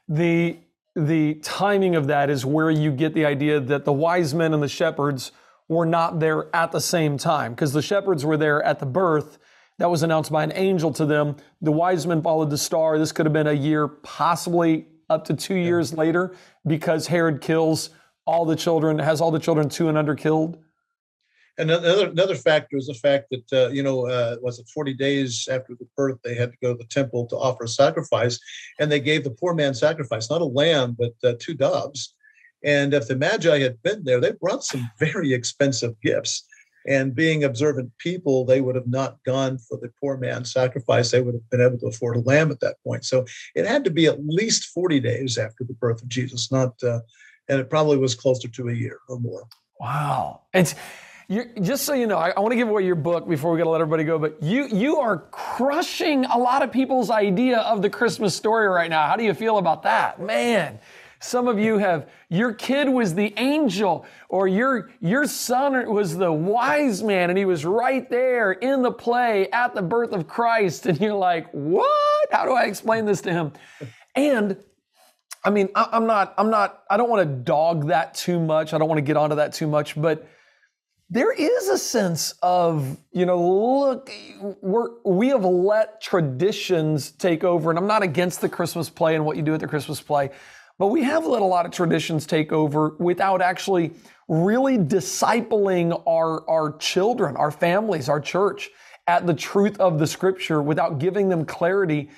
The 0.08 0.58
the 0.94 1.34
timing 1.36 1.96
of 1.96 2.06
that 2.08 2.28
is 2.28 2.44
where 2.44 2.70
you 2.70 2.90
get 2.92 3.14
the 3.14 3.24
idea 3.24 3.60
that 3.60 3.86
the 3.86 3.92
wise 3.92 4.34
men 4.34 4.52
and 4.52 4.62
the 4.62 4.68
shepherds 4.68 5.32
were 5.66 5.86
not 5.86 6.20
there 6.20 6.54
at 6.54 6.70
the 6.70 6.80
same 6.80 7.16
time 7.16 7.52
because 7.52 7.72
the 7.72 7.80
shepherds 7.80 8.26
were 8.26 8.36
there 8.36 8.62
at 8.62 8.78
the 8.78 8.84
birth 8.84 9.38
that 9.78 9.90
was 9.90 10.02
announced 10.02 10.30
by 10.30 10.44
an 10.44 10.52
angel 10.54 10.92
to 10.92 11.06
them. 11.06 11.36
The 11.62 11.72
wise 11.72 12.06
men 12.06 12.22
followed 12.22 12.50
the 12.50 12.58
star. 12.58 12.98
This 12.98 13.10
could 13.10 13.24
have 13.24 13.32
been 13.32 13.46
a 13.46 13.52
year, 13.52 13.88
possibly 13.88 14.86
up 15.08 15.24
to 15.24 15.34
two 15.34 15.54
years 15.54 15.94
later, 15.94 16.34
because 16.66 17.06
Herod 17.06 17.40
kills 17.40 17.90
all 18.26 18.44
the 18.44 18.56
children, 18.56 18.98
has 18.98 19.20
all 19.20 19.30
the 19.30 19.38
children 19.38 19.68
two 19.68 19.88
and 19.88 19.98
under 19.98 20.14
killed. 20.14 20.58
And 21.58 21.70
another 21.70 22.08
another 22.08 22.34
factor 22.34 22.78
is 22.78 22.86
the 22.86 22.94
fact 22.94 23.26
that 23.30 23.52
uh, 23.52 23.68
you 23.70 23.82
know 23.82 24.06
uh, 24.06 24.36
was 24.40 24.58
it 24.58 24.68
forty 24.72 24.94
days 24.94 25.48
after 25.50 25.74
the 25.74 25.86
birth 25.96 26.18
they 26.24 26.34
had 26.34 26.50
to 26.50 26.58
go 26.62 26.72
to 26.72 26.78
the 26.78 26.84
temple 26.84 27.26
to 27.26 27.36
offer 27.36 27.64
a 27.64 27.68
sacrifice, 27.68 28.38
and 28.80 28.90
they 28.90 29.00
gave 29.00 29.22
the 29.22 29.30
poor 29.30 29.54
man 29.54 29.74
sacrifice, 29.74 30.30
not 30.30 30.40
a 30.40 30.46
lamb 30.46 30.96
but 30.98 31.12
uh, 31.28 31.34
two 31.38 31.54
doves. 31.54 32.14
And 32.64 32.94
if 32.94 33.08
the 33.08 33.16
Magi 33.16 33.58
had 33.58 33.82
been 33.82 34.04
there, 34.04 34.20
they 34.20 34.32
brought 34.32 34.64
some 34.64 34.88
very 34.98 35.32
expensive 35.32 36.00
gifts. 36.00 36.44
And 36.86 37.14
being 37.14 37.44
observant 37.44 37.92
people, 37.98 38.44
they 38.44 38.60
would 38.60 38.74
have 38.74 38.88
not 38.88 39.22
gone 39.24 39.58
for 39.58 39.78
the 39.78 39.92
poor 40.00 40.16
man 40.16 40.44
sacrifice. 40.44 41.10
They 41.10 41.20
would 41.20 41.34
have 41.34 41.50
been 41.50 41.60
able 41.60 41.78
to 41.78 41.86
afford 41.86 42.16
a 42.16 42.20
lamb 42.20 42.50
at 42.50 42.58
that 42.58 42.76
point. 42.84 43.04
So 43.04 43.24
it 43.54 43.66
had 43.66 43.84
to 43.84 43.90
be 43.90 44.06
at 44.06 44.24
least 44.24 44.70
40 44.70 44.98
days 44.98 45.38
after 45.38 45.62
the 45.62 45.74
birth 45.74 46.02
of 46.02 46.08
Jesus, 46.08 46.50
not, 46.50 46.82
uh, 46.82 47.00
and 47.48 47.60
it 47.60 47.68
probably 47.70 47.96
was 47.96 48.14
closer 48.14 48.48
to 48.48 48.68
a 48.68 48.72
year 48.72 48.98
or 49.08 49.18
more. 49.18 49.44
Wow. 49.80 50.42
And 50.52 50.72
you're, 51.28 51.46
just 51.60 51.84
so 51.84 51.94
you 51.94 52.06
know, 52.06 52.18
I, 52.18 52.30
I 52.30 52.40
want 52.40 52.52
to 52.52 52.56
give 52.56 52.68
away 52.68 52.84
your 52.84 52.94
book 52.94 53.28
before 53.28 53.52
we 53.52 53.58
got 53.58 53.64
to 53.64 53.70
let 53.70 53.80
everybody 53.80 54.04
go, 54.04 54.18
but 54.18 54.42
you, 54.42 54.66
you 54.68 54.98
are 54.98 55.18
crushing 55.30 56.24
a 56.26 56.38
lot 56.38 56.62
of 56.62 56.70
people's 56.70 57.10
idea 57.10 57.58
of 57.58 57.82
the 57.82 57.90
Christmas 57.90 58.34
story 58.36 58.68
right 58.68 58.90
now. 58.90 59.06
How 59.06 59.16
do 59.16 59.24
you 59.24 59.34
feel 59.34 59.58
about 59.58 59.82
that? 59.84 60.20
Man, 60.20 60.78
some 61.20 61.46
of 61.46 61.58
you 61.58 61.78
have, 61.78 62.08
your 62.28 62.52
kid 62.52 62.88
was 62.88 63.14
the 63.14 63.32
angel, 63.36 64.04
or 64.28 64.48
your, 64.48 64.90
your 65.00 65.26
son 65.26 65.88
was 65.92 66.16
the 66.16 66.32
wise 66.32 67.02
man, 67.02 67.30
and 67.30 67.38
he 67.38 67.44
was 67.44 67.64
right 67.64 68.10
there 68.10 68.52
in 68.52 68.82
the 68.82 68.90
play 68.90 69.48
at 69.50 69.74
the 69.74 69.82
birth 69.82 70.12
of 70.12 70.26
Christ. 70.26 70.86
And 70.86 71.00
you're 71.00 71.14
like, 71.14 71.48
what? 71.52 72.28
How 72.32 72.44
do 72.44 72.52
I 72.52 72.64
explain 72.64 73.04
this 73.04 73.20
to 73.22 73.32
him? 73.32 73.52
And 74.16 74.56
I 75.44 75.50
mean, 75.50 75.68
I, 75.74 75.88
I'm 75.92 76.06
not, 76.06 76.34
I'm 76.38 76.50
not, 76.50 76.82
I 76.88 76.96
don't 76.96 77.10
want 77.10 77.28
to 77.28 77.34
dog 77.34 77.88
that 77.88 78.14
too 78.14 78.38
much. 78.38 78.72
I 78.72 78.78
don't 78.78 78.88
want 78.88 78.98
to 78.98 79.02
get 79.02 79.16
onto 79.16 79.36
that 79.36 79.52
too 79.52 79.66
much, 79.66 80.00
but 80.00 80.28
there 81.10 81.32
is 81.32 81.68
a 81.68 81.76
sense 81.76 82.34
of, 82.42 82.96
you 83.12 83.26
know, 83.26 83.38
look, 83.38 84.10
we're, 84.62 84.88
we 85.04 85.28
have 85.28 85.44
let 85.44 86.00
traditions 86.00 87.10
take 87.10 87.44
over, 87.44 87.68
and 87.68 87.78
I'm 87.78 87.86
not 87.86 88.02
against 88.02 88.40
the 88.40 88.48
Christmas 88.48 88.88
play 88.88 89.14
and 89.14 89.26
what 89.26 89.36
you 89.36 89.42
do 89.42 89.52
at 89.52 89.60
the 89.60 89.68
Christmas 89.68 90.00
play, 90.00 90.30
but 90.78 90.86
we 90.86 91.02
have 91.02 91.26
let 91.26 91.42
a 91.42 91.44
lot 91.44 91.66
of 91.66 91.72
traditions 91.72 92.24
take 92.24 92.50
over 92.50 92.96
without 92.98 93.42
actually 93.42 93.92
really 94.26 94.78
discipling 94.78 96.02
our, 96.06 96.48
our 96.48 96.78
children, 96.78 97.36
our 97.36 97.50
families, 97.50 98.08
our 98.08 98.20
church 98.20 98.70
at 99.06 99.26
the 99.26 99.34
truth 99.34 99.78
of 99.80 99.98
the 99.98 100.06
scripture 100.06 100.62
without 100.62 100.98
giving 100.98 101.28
them 101.28 101.44
clarity. 101.44 102.08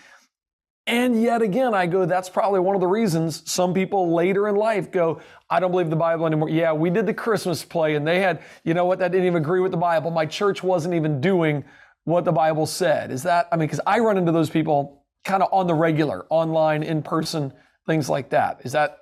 And 0.87 1.21
yet 1.23 1.41
again, 1.41 1.73
I 1.73 1.87
go, 1.87 2.05
that's 2.05 2.29
probably 2.29 2.61
one 2.61 2.75
of 2.75 2.81
the 2.81 2.87
reasons 2.87 3.51
some 3.51 3.73
people 3.73 4.15
later 4.15 4.49
in 4.49 4.57
life 4.57 4.91
go, 4.91 5.23
I 5.49 5.59
don't 5.59 5.71
believe 5.71 5.89
the 5.89 5.97
Bible 5.97 6.27
anymore. 6.27 6.51
Yeah, 6.51 6.73
we 6.73 6.91
did 6.91 7.07
the 7.07 7.15
Christmas 7.15 7.65
play 7.65 7.95
and 7.95 8.07
they 8.07 8.21
had, 8.21 8.43
you 8.65 8.75
know 8.75 8.85
what, 8.85 8.99
that 8.99 9.11
didn't 9.11 9.27
even 9.27 9.43
agree 9.43 9.61
with 9.61 9.73
the 9.73 9.79
Bible. 9.79 10.11
My 10.11 10.27
church 10.27 10.63
wasn't 10.63 10.95
even 10.95 11.23
doing 11.23 11.65
what 12.05 12.27
the 12.27 12.33
Bible 12.33 12.67
said. 12.67 13.11
Is 13.11 13.23
that, 13.23 13.49
I 13.51 13.57
mean, 13.57 13.67
because 13.67 13.81
I 13.87 14.01
run 14.01 14.19
into 14.19 14.33
those 14.33 14.51
people 14.51 15.05
kind 15.25 15.43
of 15.43 15.49
on 15.53 15.67
the 15.67 15.75
regular, 15.75 16.27
online, 16.29 16.83
in 16.83 17.03
person 17.03 17.53
things 17.87 18.11
like 18.11 18.31
that. 18.31 18.61
Is 18.65 18.73
that 18.73 18.99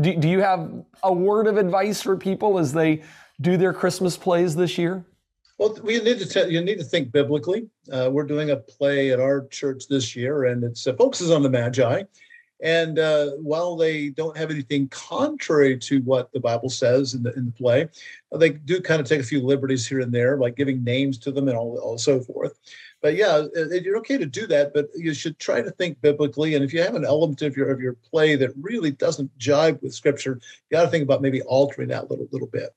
do, 0.00 0.16
do 0.16 0.28
you 0.28 0.40
have 0.40 0.70
a 1.02 1.12
word 1.12 1.46
of 1.46 1.58
advice 1.58 2.02
for 2.02 2.16
people 2.16 2.58
as 2.58 2.72
they 2.72 3.02
do 3.40 3.56
their 3.56 3.72
Christmas 3.72 4.16
plays 4.16 4.56
this 4.56 4.78
year? 4.78 5.04
Well, 5.58 5.78
we 5.82 6.00
need 6.00 6.18
to 6.18 6.52
you 6.52 6.60
need 6.60 6.78
to 6.78 6.84
think 6.84 7.12
biblically. 7.12 7.68
Uh, 7.90 8.10
we're 8.12 8.24
doing 8.24 8.50
a 8.50 8.56
play 8.56 9.10
at 9.10 9.20
our 9.20 9.46
church 9.46 9.88
this 9.88 10.14
year, 10.14 10.44
and 10.44 10.62
it 10.64 10.78
uh, 10.86 10.92
focuses 10.94 11.30
on 11.30 11.42
the 11.42 11.50
Magi. 11.50 12.02
And 12.62 12.98
uh, 12.98 13.32
while 13.32 13.76
they 13.76 14.08
don't 14.08 14.36
have 14.36 14.50
anything 14.50 14.88
contrary 14.88 15.76
to 15.78 16.00
what 16.02 16.32
the 16.32 16.40
Bible 16.40 16.70
says 16.70 17.14
in 17.14 17.22
the 17.22 17.32
in 17.34 17.46
the 17.46 17.52
play, 17.52 17.88
they 18.38 18.50
do 18.50 18.80
kind 18.80 19.00
of 19.00 19.06
take 19.06 19.20
a 19.20 19.24
few 19.24 19.40
liberties 19.40 19.86
here 19.86 20.00
and 20.00 20.12
there, 20.12 20.38
like 20.38 20.56
giving 20.56 20.82
names 20.82 21.18
to 21.18 21.32
them 21.32 21.48
and 21.48 21.56
all, 21.56 21.78
all 21.78 21.98
so 21.98 22.20
forth 22.20 22.58
but 23.02 23.14
yeah, 23.14 23.44
you're 23.82 23.98
okay 23.98 24.18
to 24.18 24.26
do 24.26 24.46
that, 24.48 24.72
but 24.72 24.88
you 24.96 25.12
should 25.14 25.38
try 25.38 25.62
to 25.62 25.70
think 25.70 26.00
biblically. 26.00 26.54
And 26.54 26.64
if 26.64 26.72
you 26.72 26.82
have 26.82 26.94
an 26.94 27.04
element 27.04 27.42
of 27.42 27.56
your 27.56 27.70
of 27.70 27.80
your 27.80 27.92
play 27.92 28.36
that 28.36 28.50
really 28.60 28.90
doesn't 28.90 29.36
jive 29.38 29.80
with 29.82 29.94
Scripture, 29.94 30.40
you 30.70 30.76
got 30.76 30.82
to 30.82 30.88
think 30.88 31.04
about 31.04 31.22
maybe 31.22 31.42
altering 31.42 31.88
that 31.90 32.10
little 32.10 32.26
little 32.32 32.48
bit. 32.48 32.74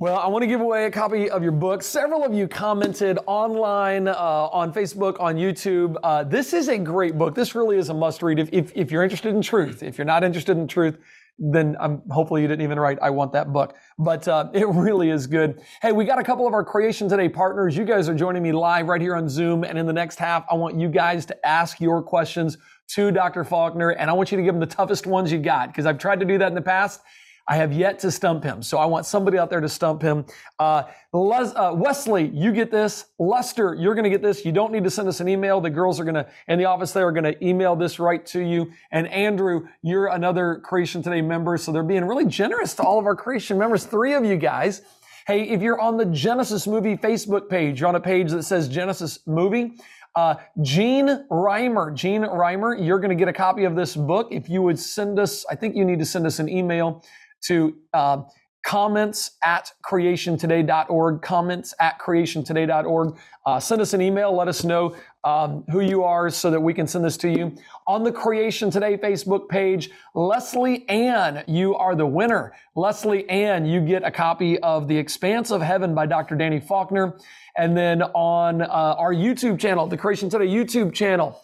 Well, 0.00 0.16
I 0.16 0.28
want 0.28 0.44
to 0.44 0.46
give 0.46 0.62
away 0.62 0.86
a 0.86 0.90
copy 0.90 1.28
of 1.28 1.42
your 1.42 1.52
book. 1.52 1.82
Several 1.82 2.24
of 2.24 2.32
you 2.32 2.48
commented 2.48 3.18
online, 3.26 4.08
uh, 4.08 4.14
on 4.50 4.72
Facebook, 4.72 5.20
on 5.20 5.34
YouTube. 5.34 5.94
Uh, 6.02 6.24
this 6.24 6.54
is 6.54 6.68
a 6.70 6.78
great 6.78 7.18
book. 7.18 7.34
This 7.34 7.54
really 7.54 7.76
is 7.76 7.90
a 7.90 7.94
must 7.94 8.22
read 8.22 8.38
if, 8.38 8.48
if, 8.50 8.72
if 8.74 8.90
you're 8.90 9.02
interested 9.02 9.34
in 9.34 9.42
truth. 9.42 9.82
If 9.82 9.98
you're 9.98 10.06
not 10.06 10.24
interested 10.24 10.56
in 10.56 10.66
truth, 10.66 10.96
then 11.38 11.76
I'm 11.78 12.00
hopefully 12.08 12.40
you 12.40 12.48
didn't 12.48 12.62
even 12.62 12.80
write 12.80 12.98
I 13.02 13.10
want 13.10 13.32
that 13.32 13.52
book. 13.52 13.76
But 13.98 14.26
uh, 14.26 14.48
it 14.54 14.66
really 14.68 15.10
is 15.10 15.26
good. 15.26 15.60
Hey, 15.82 15.92
we 15.92 16.06
got 16.06 16.18
a 16.18 16.24
couple 16.24 16.46
of 16.46 16.54
our 16.54 16.64
Creation 16.64 17.06
Today 17.06 17.28
partners. 17.28 17.76
You 17.76 17.84
guys 17.84 18.08
are 18.08 18.14
joining 18.14 18.42
me 18.42 18.52
live 18.52 18.88
right 18.88 19.02
here 19.02 19.16
on 19.16 19.28
Zoom, 19.28 19.64
and 19.64 19.76
in 19.76 19.84
the 19.84 19.92
next 19.92 20.18
half, 20.18 20.46
I 20.50 20.54
want 20.54 20.80
you 20.80 20.88
guys 20.88 21.26
to 21.26 21.46
ask 21.46 21.78
your 21.78 22.02
questions 22.02 22.56
to 22.94 23.10
Dr. 23.10 23.44
Faulkner, 23.44 23.90
and 23.90 24.08
I 24.08 24.14
want 24.14 24.32
you 24.32 24.38
to 24.38 24.42
give 24.42 24.54
him 24.54 24.60
the 24.60 24.66
toughest 24.66 25.06
ones 25.06 25.30
you 25.30 25.36
got 25.36 25.68
because 25.68 25.84
I've 25.84 25.98
tried 25.98 26.20
to 26.20 26.26
do 26.26 26.38
that 26.38 26.48
in 26.48 26.54
the 26.54 26.62
past 26.62 27.02
I 27.48 27.56
have 27.56 27.72
yet 27.72 27.98
to 28.00 28.10
stump 28.10 28.44
him. 28.44 28.62
So 28.62 28.78
I 28.78 28.86
want 28.86 29.06
somebody 29.06 29.38
out 29.38 29.50
there 29.50 29.60
to 29.60 29.68
stump 29.68 30.02
him. 30.02 30.24
Uh, 30.58 30.84
Les, 31.12 31.52
uh, 31.54 31.72
Wesley, 31.74 32.28
you 32.28 32.52
get 32.52 32.70
this. 32.70 33.06
Lester, 33.18 33.74
you're 33.74 33.94
going 33.94 34.04
to 34.04 34.10
get 34.10 34.22
this. 34.22 34.44
You 34.44 34.52
don't 34.52 34.72
need 34.72 34.84
to 34.84 34.90
send 34.90 35.08
us 35.08 35.20
an 35.20 35.28
email. 35.28 35.60
The 35.60 35.70
girls 35.70 35.98
are 35.98 36.04
going 36.04 36.14
to, 36.14 36.28
in 36.48 36.58
the 36.58 36.66
office, 36.66 36.92
they 36.92 37.02
are 37.02 37.12
going 37.12 37.24
to 37.24 37.44
email 37.44 37.74
this 37.74 37.98
right 37.98 38.24
to 38.26 38.40
you. 38.40 38.70
And 38.92 39.08
Andrew, 39.08 39.66
you're 39.82 40.06
another 40.06 40.60
Creation 40.64 41.02
Today 41.02 41.22
member. 41.22 41.56
So 41.56 41.72
they're 41.72 41.82
being 41.82 42.04
really 42.04 42.26
generous 42.26 42.74
to 42.74 42.82
all 42.82 42.98
of 42.98 43.06
our 43.06 43.16
Creation 43.16 43.58
members. 43.58 43.84
Three 43.84 44.14
of 44.14 44.24
you 44.24 44.36
guys. 44.36 44.82
Hey, 45.26 45.48
if 45.48 45.60
you're 45.60 45.80
on 45.80 45.96
the 45.96 46.06
Genesis 46.06 46.66
Movie 46.66 46.96
Facebook 46.96 47.48
page, 47.48 47.80
you're 47.80 47.88
on 47.88 47.94
a 47.94 48.00
page 48.00 48.30
that 48.30 48.44
says 48.44 48.68
Genesis 48.68 49.20
Movie. 49.26 49.76
Uh, 50.16 50.34
Gene 50.60 51.24
Reimer, 51.30 51.94
Gene 51.94 52.22
Reimer, 52.22 52.84
you're 52.84 52.98
going 52.98 53.10
to 53.10 53.14
get 53.14 53.28
a 53.28 53.32
copy 53.32 53.62
of 53.64 53.76
this 53.76 53.94
book. 53.94 54.28
If 54.32 54.48
you 54.48 54.60
would 54.62 54.78
send 54.78 55.20
us, 55.20 55.46
I 55.48 55.54
think 55.54 55.76
you 55.76 55.84
need 55.84 56.00
to 56.00 56.04
send 56.04 56.26
us 56.26 56.40
an 56.40 56.48
email 56.48 57.04
to 57.42 57.76
uh, 57.94 58.22
comments 58.64 59.32
at 59.42 59.72
creationtoday.org, 59.84 61.22
comments 61.22 61.74
at 61.80 61.98
creationtoday.org. 61.98 63.16
Uh, 63.46 63.58
send 63.58 63.80
us 63.80 63.94
an 63.94 64.02
email. 64.02 64.34
Let 64.34 64.48
us 64.48 64.64
know 64.64 64.94
um, 65.24 65.64
who 65.70 65.80
you 65.80 66.02
are 66.04 66.30
so 66.30 66.50
that 66.50 66.60
we 66.60 66.72
can 66.72 66.86
send 66.86 67.04
this 67.04 67.16
to 67.18 67.30
you. 67.30 67.56
On 67.86 68.04
the 68.04 68.12
Creation 68.12 68.70
Today 68.70 68.96
Facebook 68.96 69.48
page, 69.48 69.90
Leslie 70.14 70.88
Ann, 70.88 71.44
you 71.46 71.74
are 71.76 71.94
the 71.94 72.06
winner. 72.06 72.54
Leslie 72.74 73.28
Ann, 73.28 73.64
you 73.64 73.80
get 73.80 74.04
a 74.04 74.10
copy 74.10 74.58
of 74.60 74.88
The 74.88 74.96
Expanse 74.96 75.50
of 75.50 75.62
Heaven 75.62 75.94
by 75.94 76.06
Dr. 76.06 76.36
Danny 76.36 76.60
Faulkner. 76.60 77.18
And 77.56 77.76
then 77.76 78.02
on 78.02 78.62
uh, 78.62 78.66
our 78.66 79.12
YouTube 79.12 79.58
channel, 79.58 79.86
the 79.86 79.96
Creation 79.96 80.30
Today 80.30 80.46
YouTube 80.46 80.94
channel, 80.94 81.40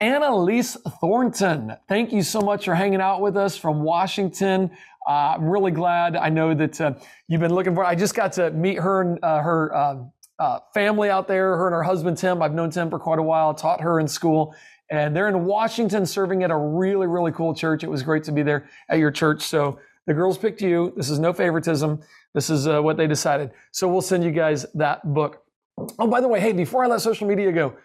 Annalise 0.00 0.78
Thornton, 1.00 1.76
thank 1.86 2.10
you 2.10 2.22
so 2.22 2.40
much 2.40 2.64
for 2.64 2.74
hanging 2.74 3.02
out 3.02 3.20
with 3.20 3.36
us 3.36 3.58
from 3.58 3.82
Washington. 3.82 4.70
Uh, 5.08 5.34
I'm 5.36 5.44
really 5.44 5.70
glad. 5.70 6.16
I 6.16 6.28
know 6.28 6.54
that 6.54 6.80
uh, 6.80 6.94
you've 7.28 7.40
been 7.40 7.54
looking 7.54 7.74
for. 7.74 7.84
I 7.84 7.94
just 7.94 8.14
got 8.14 8.32
to 8.34 8.50
meet 8.50 8.78
her 8.78 9.00
and 9.00 9.18
uh, 9.22 9.40
her 9.40 9.76
um, 9.76 10.12
uh, 10.38 10.60
family 10.74 11.10
out 11.10 11.26
there. 11.26 11.56
Her 11.56 11.66
and 11.66 11.74
her 11.74 11.82
husband 11.82 12.18
Tim. 12.18 12.42
I've 12.42 12.54
known 12.54 12.70
Tim 12.70 12.90
for 12.90 12.98
quite 12.98 13.18
a 13.18 13.22
while. 13.22 13.54
Taught 13.54 13.80
her 13.80 13.98
in 14.00 14.08
school, 14.08 14.54
and 14.90 15.16
they're 15.16 15.28
in 15.28 15.44
Washington, 15.44 16.04
serving 16.04 16.42
at 16.42 16.50
a 16.50 16.56
really 16.56 17.06
really 17.06 17.32
cool 17.32 17.54
church. 17.54 17.82
It 17.82 17.90
was 17.90 18.02
great 18.02 18.24
to 18.24 18.32
be 18.32 18.42
there 18.42 18.68
at 18.88 18.98
your 18.98 19.10
church. 19.10 19.42
So 19.42 19.78
the 20.06 20.14
girls 20.14 20.38
picked 20.38 20.60
you. 20.60 20.92
This 20.96 21.08
is 21.08 21.18
no 21.18 21.32
favoritism. 21.32 22.00
This 22.34 22.50
is 22.50 22.66
uh, 22.66 22.80
what 22.80 22.96
they 22.96 23.06
decided. 23.06 23.50
So 23.72 23.88
we'll 23.88 24.00
send 24.02 24.24
you 24.24 24.30
guys 24.30 24.66
that 24.74 25.14
book. 25.14 25.42
Oh, 25.98 26.06
by 26.06 26.20
the 26.20 26.28
way, 26.28 26.40
hey, 26.40 26.52
before 26.52 26.84
I 26.84 26.88
let 26.88 27.00
social 27.00 27.26
media 27.26 27.52
go, 27.52 27.76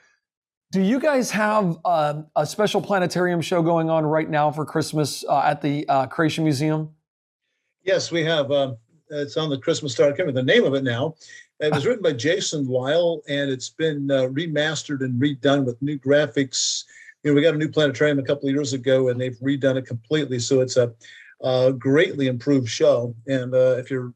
do 0.72 0.82
you 0.82 1.00
guys 1.00 1.32
have 1.32 1.78
uh, 1.86 2.24
a 2.36 2.46
special 2.46 2.82
planetarium 2.82 3.42
show 3.42 3.62
going 3.62 3.90
on 3.90 4.06
right 4.06 4.30
now 4.30 4.52
for 4.52 4.66
Christmas 4.66 5.24
uh, 5.24 5.40
at 5.40 5.62
the 5.62 5.88
uh, 5.88 6.08
Creation 6.08 6.44
Museum? 6.44 6.90
Yes, 7.86 8.12
we 8.12 8.24
have. 8.24 8.52
Um, 8.52 8.78
it's 9.12 9.38
on 9.38 9.52
the 9.52 9.60
Christmas 9.60 9.94
Star. 9.94 10.08
I 10.08 10.10
can't 10.10 10.28
remember 10.28 10.42
the 10.42 10.54
name 10.54 10.66
of 10.66 10.74
it 10.74 10.84
now. 10.84 11.16
It 11.60 11.72
was 11.72 11.86
written 11.86 12.02
by 12.02 12.14
Jason 12.14 12.68
Lisle, 12.68 13.22
and 13.30 13.50
it's 13.50 13.70
been 13.70 14.10
uh, 14.10 14.24
remastered 14.24 15.02
and 15.02 15.22
redone 15.22 15.66
with 15.66 15.82
new 15.84 15.98
graphics. 16.00 16.84
you 17.24 17.32
know, 17.32 17.36
we 17.36 17.44
got 17.44 17.54
a 17.54 17.58
new 17.58 17.70
planetarium 17.70 18.18
a 18.18 18.24
couple 18.24 18.50
of 18.50 18.56
years 18.56 18.74
ago, 18.74 19.10
and 19.10 19.22
they've 19.22 19.38
redone 19.38 19.78
it 19.78 19.86
completely. 19.86 20.40
So 20.40 20.62
it's 20.62 20.78
a, 20.78 20.92
a 21.42 21.72
greatly 21.72 22.26
improved 22.26 22.68
show. 22.68 23.16
And 23.28 23.54
uh, 23.54 23.78
if 23.78 23.92
you're 23.92 24.14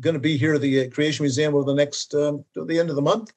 going 0.00 0.14
to 0.14 0.20
be 0.20 0.36
here 0.36 0.54
at 0.54 0.60
the 0.60 0.90
Creation 0.90 1.22
Museum 1.22 1.54
over 1.54 1.64
the 1.64 1.74
next 1.74 2.14
um, 2.14 2.44
the 2.56 2.78
end 2.78 2.90
of 2.90 2.96
the 2.96 3.02
month, 3.02 3.32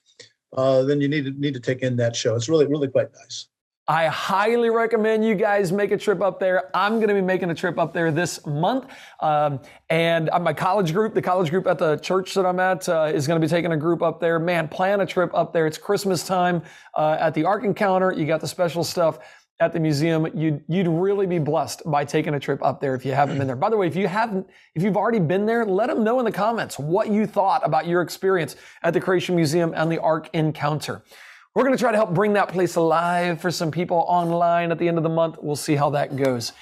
uh, 0.54 0.82
then 0.82 1.00
you 1.02 1.08
need 1.08 1.26
to 1.26 1.32
need 1.32 1.54
to 1.54 1.60
take 1.60 1.84
in 1.84 1.96
that 1.98 2.16
show. 2.16 2.36
It's 2.36 2.50
really 2.50 2.66
really 2.66 2.88
quite 2.88 3.14
nice. 3.14 3.48
I 3.90 4.08
highly 4.08 4.70
recommend 4.70 5.24
you 5.24 5.34
guys 5.34 5.72
make 5.72 5.92
a 5.92 5.98
trip 5.98 6.22
up 6.22 6.42
there. 6.42 6.70
I'm 6.76 6.96
going 6.96 7.08
to 7.08 7.14
be 7.14 7.22
making 7.22 7.52
a 7.52 7.56
trip 7.56 7.80
up 7.80 7.94
there 7.94 8.12
this 8.12 8.46
month. 8.46 8.92
Um, 9.22 9.62
and 9.90 10.30
my 10.42 10.52
college 10.52 10.92
group, 10.92 11.14
the 11.14 11.22
college 11.22 11.50
group 11.50 11.68
at 11.68 11.78
the 11.78 11.96
church 11.96 12.34
that 12.34 12.46
I'm 12.46 12.60
at, 12.60 12.90
uh, 12.90 13.10
is 13.14 13.28
going 13.28 13.40
to 13.40 13.46
be 13.46 13.50
taking 13.50 13.72
a 13.72 13.78
group 13.78 14.02
up 14.02 14.20
there. 14.20 14.40
Man, 14.40 14.68
plan 14.68 15.00
a 15.00 15.06
trip 15.06 15.32
up 15.34 15.54
there. 15.54 15.66
It's 15.66 15.78
Christmas 15.78 16.28
time 16.28 16.64
uh, 16.96 17.16
at 17.18 17.34
the 17.34 17.46
Ark 17.46 17.64
Encounter. 17.64 18.12
You 18.12 18.26
got 18.26 18.42
the 18.42 18.48
special 18.48 18.84
stuff 18.84 19.20
at 19.62 19.72
the 19.72 19.80
museum. 19.80 20.28
You'd, 20.36 20.66
you'd 20.68 20.90
really 20.90 21.26
be 21.26 21.40
blessed 21.40 21.82
by 21.86 22.04
taking 22.04 22.34
a 22.34 22.42
trip 22.42 22.62
up 22.62 22.82
there 22.82 22.94
if 22.94 23.06
you 23.06 23.14
haven't 23.14 23.38
been 23.38 23.48
there. 23.48 23.56
By 23.56 23.70
the 23.70 23.78
way, 23.78 23.88
if 23.88 23.96
you 23.96 24.10
haven't, 24.10 24.50
if 24.76 24.84
you've 24.84 24.98
already 24.98 25.22
been 25.22 25.46
there, 25.46 25.66
let 25.66 25.88
them 25.88 26.04
know 26.04 26.20
in 26.20 26.26
the 26.26 26.32
comments 26.34 26.78
what 26.78 27.08
you 27.08 27.26
thought 27.26 27.66
about 27.66 27.88
your 27.88 28.02
experience 28.02 28.58
at 28.84 28.94
the 28.94 29.00
Creation 29.00 29.34
Museum 29.34 29.74
and 29.78 29.90
the 29.90 30.02
Ark 30.02 30.30
Encounter. 30.34 31.04
We're 31.58 31.64
going 31.64 31.76
to 31.76 31.82
try 31.82 31.90
to 31.90 31.98
help 31.98 32.14
bring 32.14 32.34
that 32.34 32.50
place 32.50 32.76
alive 32.76 33.42
for 33.42 33.50
some 33.50 33.72
people 33.72 34.06
online 34.08 34.72
at 34.72 34.78
the 34.78 34.88
end 34.88 34.98
of 34.98 35.04
the 35.04 35.10
month. 35.10 35.40
We'll 35.42 35.56
see 35.56 35.74
how 35.74 35.90
that 35.90 36.16
goes. 36.16 36.54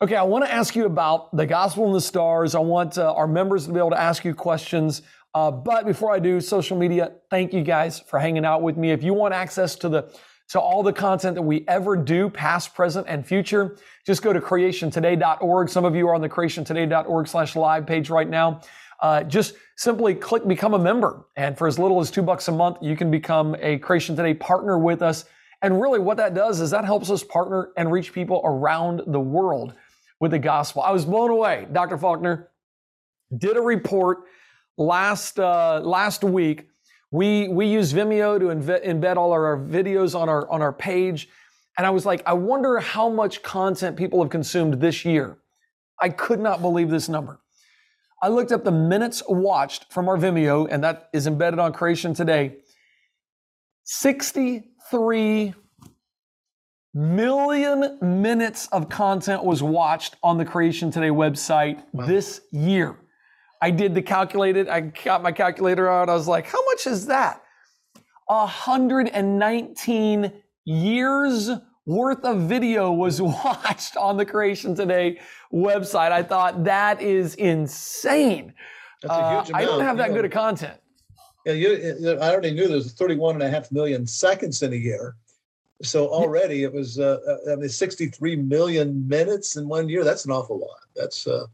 Okay, 0.00 0.16
I 0.16 0.22
want 0.22 0.46
to 0.46 0.50
ask 0.50 0.74
you 0.74 0.86
about 0.86 1.36
the 1.36 1.44
gospel 1.44 1.84
and 1.84 1.94
the 1.94 2.00
stars. 2.00 2.54
I 2.54 2.60
want 2.60 2.96
uh, 2.96 3.12
our 3.12 3.26
members 3.26 3.66
to 3.66 3.72
be 3.74 3.78
able 3.78 3.90
to 3.90 4.00
ask 4.00 4.24
you 4.24 4.34
questions. 4.34 5.02
Uh, 5.34 5.50
but 5.50 5.84
before 5.84 6.14
I 6.14 6.20
do, 6.20 6.40
social 6.40 6.78
media, 6.78 7.12
thank 7.28 7.52
you 7.52 7.62
guys 7.62 8.00
for 8.00 8.18
hanging 8.18 8.46
out 8.46 8.62
with 8.62 8.78
me. 8.78 8.92
If 8.92 9.02
you 9.02 9.12
want 9.12 9.34
access 9.34 9.76
to 9.76 9.90
the 9.90 10.10
to 10.50 10.60
all 10.60 10.82
the 10.82 10.92
content 10.92 11.36
that 11.36 11.42
we 11.42 11.64
ever 11.68 11.96
do, 11.96 12.28
past, 12.28 12.74
present, 12.74 13.06
and 13.08 13.24
future, 13.24 13.76
just 14.04 14.20
go 14.20 14.32
to 14.32 14.40
creationtoday.org. 14.40 15.68
Some 15.68 15.84
of 15.84 15.94
you 15.94 16.08
are 16.08 16.14
on 16.14 16.20
the 16.20 16.28
creationtoday.org 16.28 17.28
slash 17.28 17.54
live 17.54 17.86
page 17.86 18.10
right 18.10 18.28
now. 18.28 18.60
Uh, 19.00 19.22
just 19.22 19.54
simply 19.76 20.14
click 20.14 20.46
become 20.46 20.74
a 20.74 20.78
member. 20.78 21.24
And 21.36 21.56
for 21.56 21.68
as 21.68 21.78
little 21.78 22.00
as 22.00 22.10
two 22.10 22.22
bucks 22.22 22.48
a 22.48 22.52
month, 22.52 22.78
you 22.82 22.96
can 22.96 23.10
become 23.12 23.54
a 23.60 23.78
Creation 23.78 24.16
Today 24.16 24.34
partner 24.34 24.76
with 24.76 25.02
us. 25.02 25.24
And 25.62 25.80
really, 25.80 26.00
what 26.00 26.16
that 26.16 26.34
does 26.34 26.60
is 26.60 26.70
that 26.70 26.84
helps 26.84 27.10
us 27.10 27.22
partner 27.22 27.70
and 27.76 27.90
reach 27.90 28.12
people 28.12 28.40
around 28.44 29.02
the 29.06 29.20
world 29.20 29.74
with 30.18 30.32
the 30.32 30.38
gospel. 30.38 30.82
I 30.82 30.90
was 30.90 31.04
blown 31.04 31.30
away. 31.30 31.68
Dr. 31.72 31.96
Faulkner 31.96 32.50
did 33.36 33.56
a 33.56 33.60
report 33.60 34.18
last 34.76 35.38
uh, 35.38 35.80
last 35.80 36.24
week. 36.24 36.69
We 37.10 37.48
we 37.48 37.66
use 37.66 37.92
Vimeo 37.92 38.38
to 38.38 38.46
embed 38.46 39.16
all 39.16 39.32
our 39.32 39.58
videos 39.58 40.18
on 40.18 40.28
our 40.28 40.48
on 40.48 40.62
our 40.62 40.72
page, 40.72 41.28
and 41.76 41.86
I 41.86 41.90
was 41.90 42.06
like, 42.06 42.22
I 42.26 42.34
wonder 42.34 42.78
how 42.78 43.08
much 43.08 43.42
content 43.42 43.96
people 43.96 44.22
have 44.22 44.30
consumed 44.30 44.80
this 44.80 45.04
year. 45.04 45.38
I 46.00 46.08
could 46.08 46.40
not 46.40 46.62
believe 46.62 46.88
this 46.88 47.08
number. 47.08 47.40
I 48.22 48.28
looked 48.28 48.52
up 48.52 48.64
the 48.64 48.70
minutes 48.70 49.22
watched 49.28 49.92
from 49.92 50.08
our 50.08 50.16
Vimeo, 50.16 50.68
and 50.70 50.84
that 50.84 51.08
is 51.12 51.26
embedded 51.26 51.58
on 51.58 51.72
Creation 51.72 52.14
Today. 52.14 52.56
63 53.84 55.54
million 56.92 57.98
minutes 58.02 58.68
of 58.68 58.88
content 58.88 59.42
was 59.44 59.62
watched 59.62 60.16
on 60.22 60.38
the 60.38 60.44
Creation 60.44 60.90
Today 60.90 61.08
website 61.08 61.82
wow. 61.92 62.06
this 62.06 62.42
year. 62.52 62.96
I 63.60 63.70
did 63.70 63.94
the 63.94 64.02
calculated, 64.02 64.68
I 64.68 64.80
got 64.80 65.22
my 65.22 65.30
calculator 65.32 65.88
out. 65.88 66.08
I 66.08 66.14
was 66.14 66.26
like, 66.26 66.46
how 66.46 66.64
much 66.66 66.86
is 66.86 67.06
that? 67.06 67.42
119 68.26 70.32
years 70.64 71.50
worth 71.84 72.24
of 72.24 72.42
video 72.42 72.92
was 72.92 73.20
watched 73.22 73.96
on 73.96 74.16
the 74.16 74.24
Creation 74.24 74.74
Today 74.74 75.20
website. 75.52 76.12
I 76.12 76.22
thought 76.22 76.64
that 76.64 77.02
is 77.02 77.34
insane. 77.34 78.54
That's 79.02 79.14
a 79.14 79.16
huge 79.16 79.50
amount. 79.50 79.52
Uh, 79.54 79.56
I 79.56 79.64
don't 79.64 79.82
have 79.82 79.96
that 79.98 80.14
good 80.14 80.24
of 80.24 80.30
content. 80.30 80.78
Yeah, 81.44 81.54
you, 81.54 82.18
I 82.20 82.30
already 82.30 82.52
knew 82.52 82.68
there's 82.68 82.92
31 82.92 83.36
and 83.36 83.42
a 83.42 83.50
half 83.50 83.72
million 83.72 84.06
seconds 84.06 84.62
in 84.62 84.72
a 84.72 84.76
year. 84.76 85.16
So 85.82 86.08
already 86.08 86.64
it 86.64 86.72
was, 86.72 86.98
uh, 86.98 87.18
uh 87.26 87.52
I 87.52 87.56
mean, 87.56 87.70
63 87.70 88.36
million 88.36 89.08
minutes 89.08 89.56
in 89.56 89.66
one 89.66 89.88
year. 89.88 90.04
That's 90.04 90.26
an 90.26 90.32
awful 90.32 90.60
lot. 90.60 90.80
That's 90.94 91.26
uh, 91.26 91.46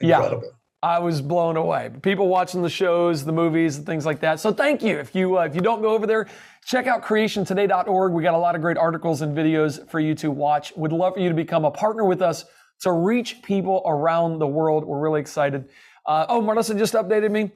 incredible. 0.00 0.42
Yeah. 0.44 0.50
I 0.82 0.98
was 0.98 1.20
blown 1.20 1.56
away. 1.58 1.90
People 2.00 2.28
watching 2.28 2.62
the 2.62 2.70
shows, 2.70 3.24
the 3.24 3.32
movies, 3.32 3.76
and 3.76 3.84
things 3.84 4.06
like 4.06 4.20
that. 4.20 4.40
So 4.40 4.50
thank 4.50 4.82
you. 4.82 4.98
If 4.98 5.14
you 5.14 5.38
uh, 5.38 5.42
if 5.42 5.54
you 5.54 5.60
don't 5.60 5.82
go 5.82 5.90
over 5.90 6.06
there, 6.06 6.26
check 6.64 6.86
out 6.86 7.02
creationtoday.org. 7.02 8.12
We 8.12 8.22
got 8.22 8.34
a 8.34 8.38
lot 8.38 8.54
of 8.54 8.62
great 8.62 8.78
articles 8.78 9.20
and 9.20 9.36
videos 9.36 9.86
for 9.90 10.00
you 10.00 10.14
to 10.16 10.30
watch. 10.30 10.72
We'd 10.76 10.92
love 10.92 11.14
for 11.14 11.20
you 11.20 11.28
to 11.28 11.34
become 11.34 11.66
a 11.66 11.70
partner 11.70 12.04
with 12.04 12.22
us 12.22 12.46
to 12.80 12.92
reach 12.92 13.42
people 13.42 13.82
around 13.84 14.38
the 14.38 14.46
world. 14.46 14.84
We're 14.84 15.00
really 15.00 15.20
excited. 15.20 15.68
Uh, 16.06 16.24
oh, 16.30 16.40
Marissa 16.40 16.76
just 16.78 16.94
updated 16.94 17.30
me. 17.30 17.50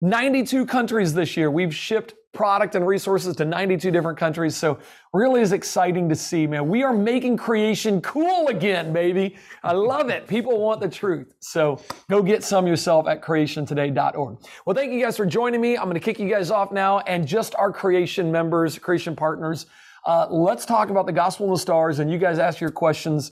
92 0.00 0.66
countries 0.66 1.14
this 1.14 1.36
year. 1.36 1.50
We've 1.50 1.74
shipped 1.74 2.14
product 2.34 2.74
and 2.74 2.86
resources 2.86 3.36
to 3.36 3.44
92 3.44 3.90
different 3.90 4.18
countries. 4.18 4.56
So 4.56 4.78
really 5.12 5.40
is 5.40 5.52
exciting 5.52 6.08
to 6.08 6.16
see, 6.16 6.46
man. 6.46 6.68
We 6.68 6.82
are 6.82 6.92
making 6.92 7.36
creation 7.36 8.00
cool 8.02 8.48
again, 8.48 8.92
baby. 8.92 9.36
I 9.62 9.72
love 9.72 10.10
it. 10.10 10.26
People 10.26 10.58
want 10.58 10.80
the 10.80 10.88
truth. 10.88 11.32
So 11.38 11.80
go 12.10 12.22
get 12.22 12.42
some 12.42 12.66
yourself 12.66 13.06
at 13.06 13.22
creationtoday.org. 13.22 14.38
Well, 14.66 14.74
thank 14.74 14.92
you 14.92 15.00
guys 15.00 15.16
for 15.16 15.24
joining 15.24 15.60
me. 15.60 15.78
I'm 15.78 15.84
going 15.84 15.94
to 15.94 16.00
kick 16.00 16.18
you 16.18 16.28
guys 16.28 16.50
off 16.50 16.72
now 16.72 16.98
and 17.00 17.26
just 17.26 17.54
our 17.54 17.72
creation 17.72 18.32
members, 18.32 18.78
creation 18.78 19.14
partners. 19.14 19.66
Uh, 20.06 20.26
let's 20.28 20.66
talk 20.66 20.90
about 20.90 21.06
the 21.06 21.12
gospel 21.12 21.46
and 21.46 21.54
the 21.54 21.58
stars 21.58 21.98
and 21.98 22.10
you 22.10 22.18
guys 22.18 22.38
ask 22.38 22.60
your 22.60 22.70
questions 22.70 23.22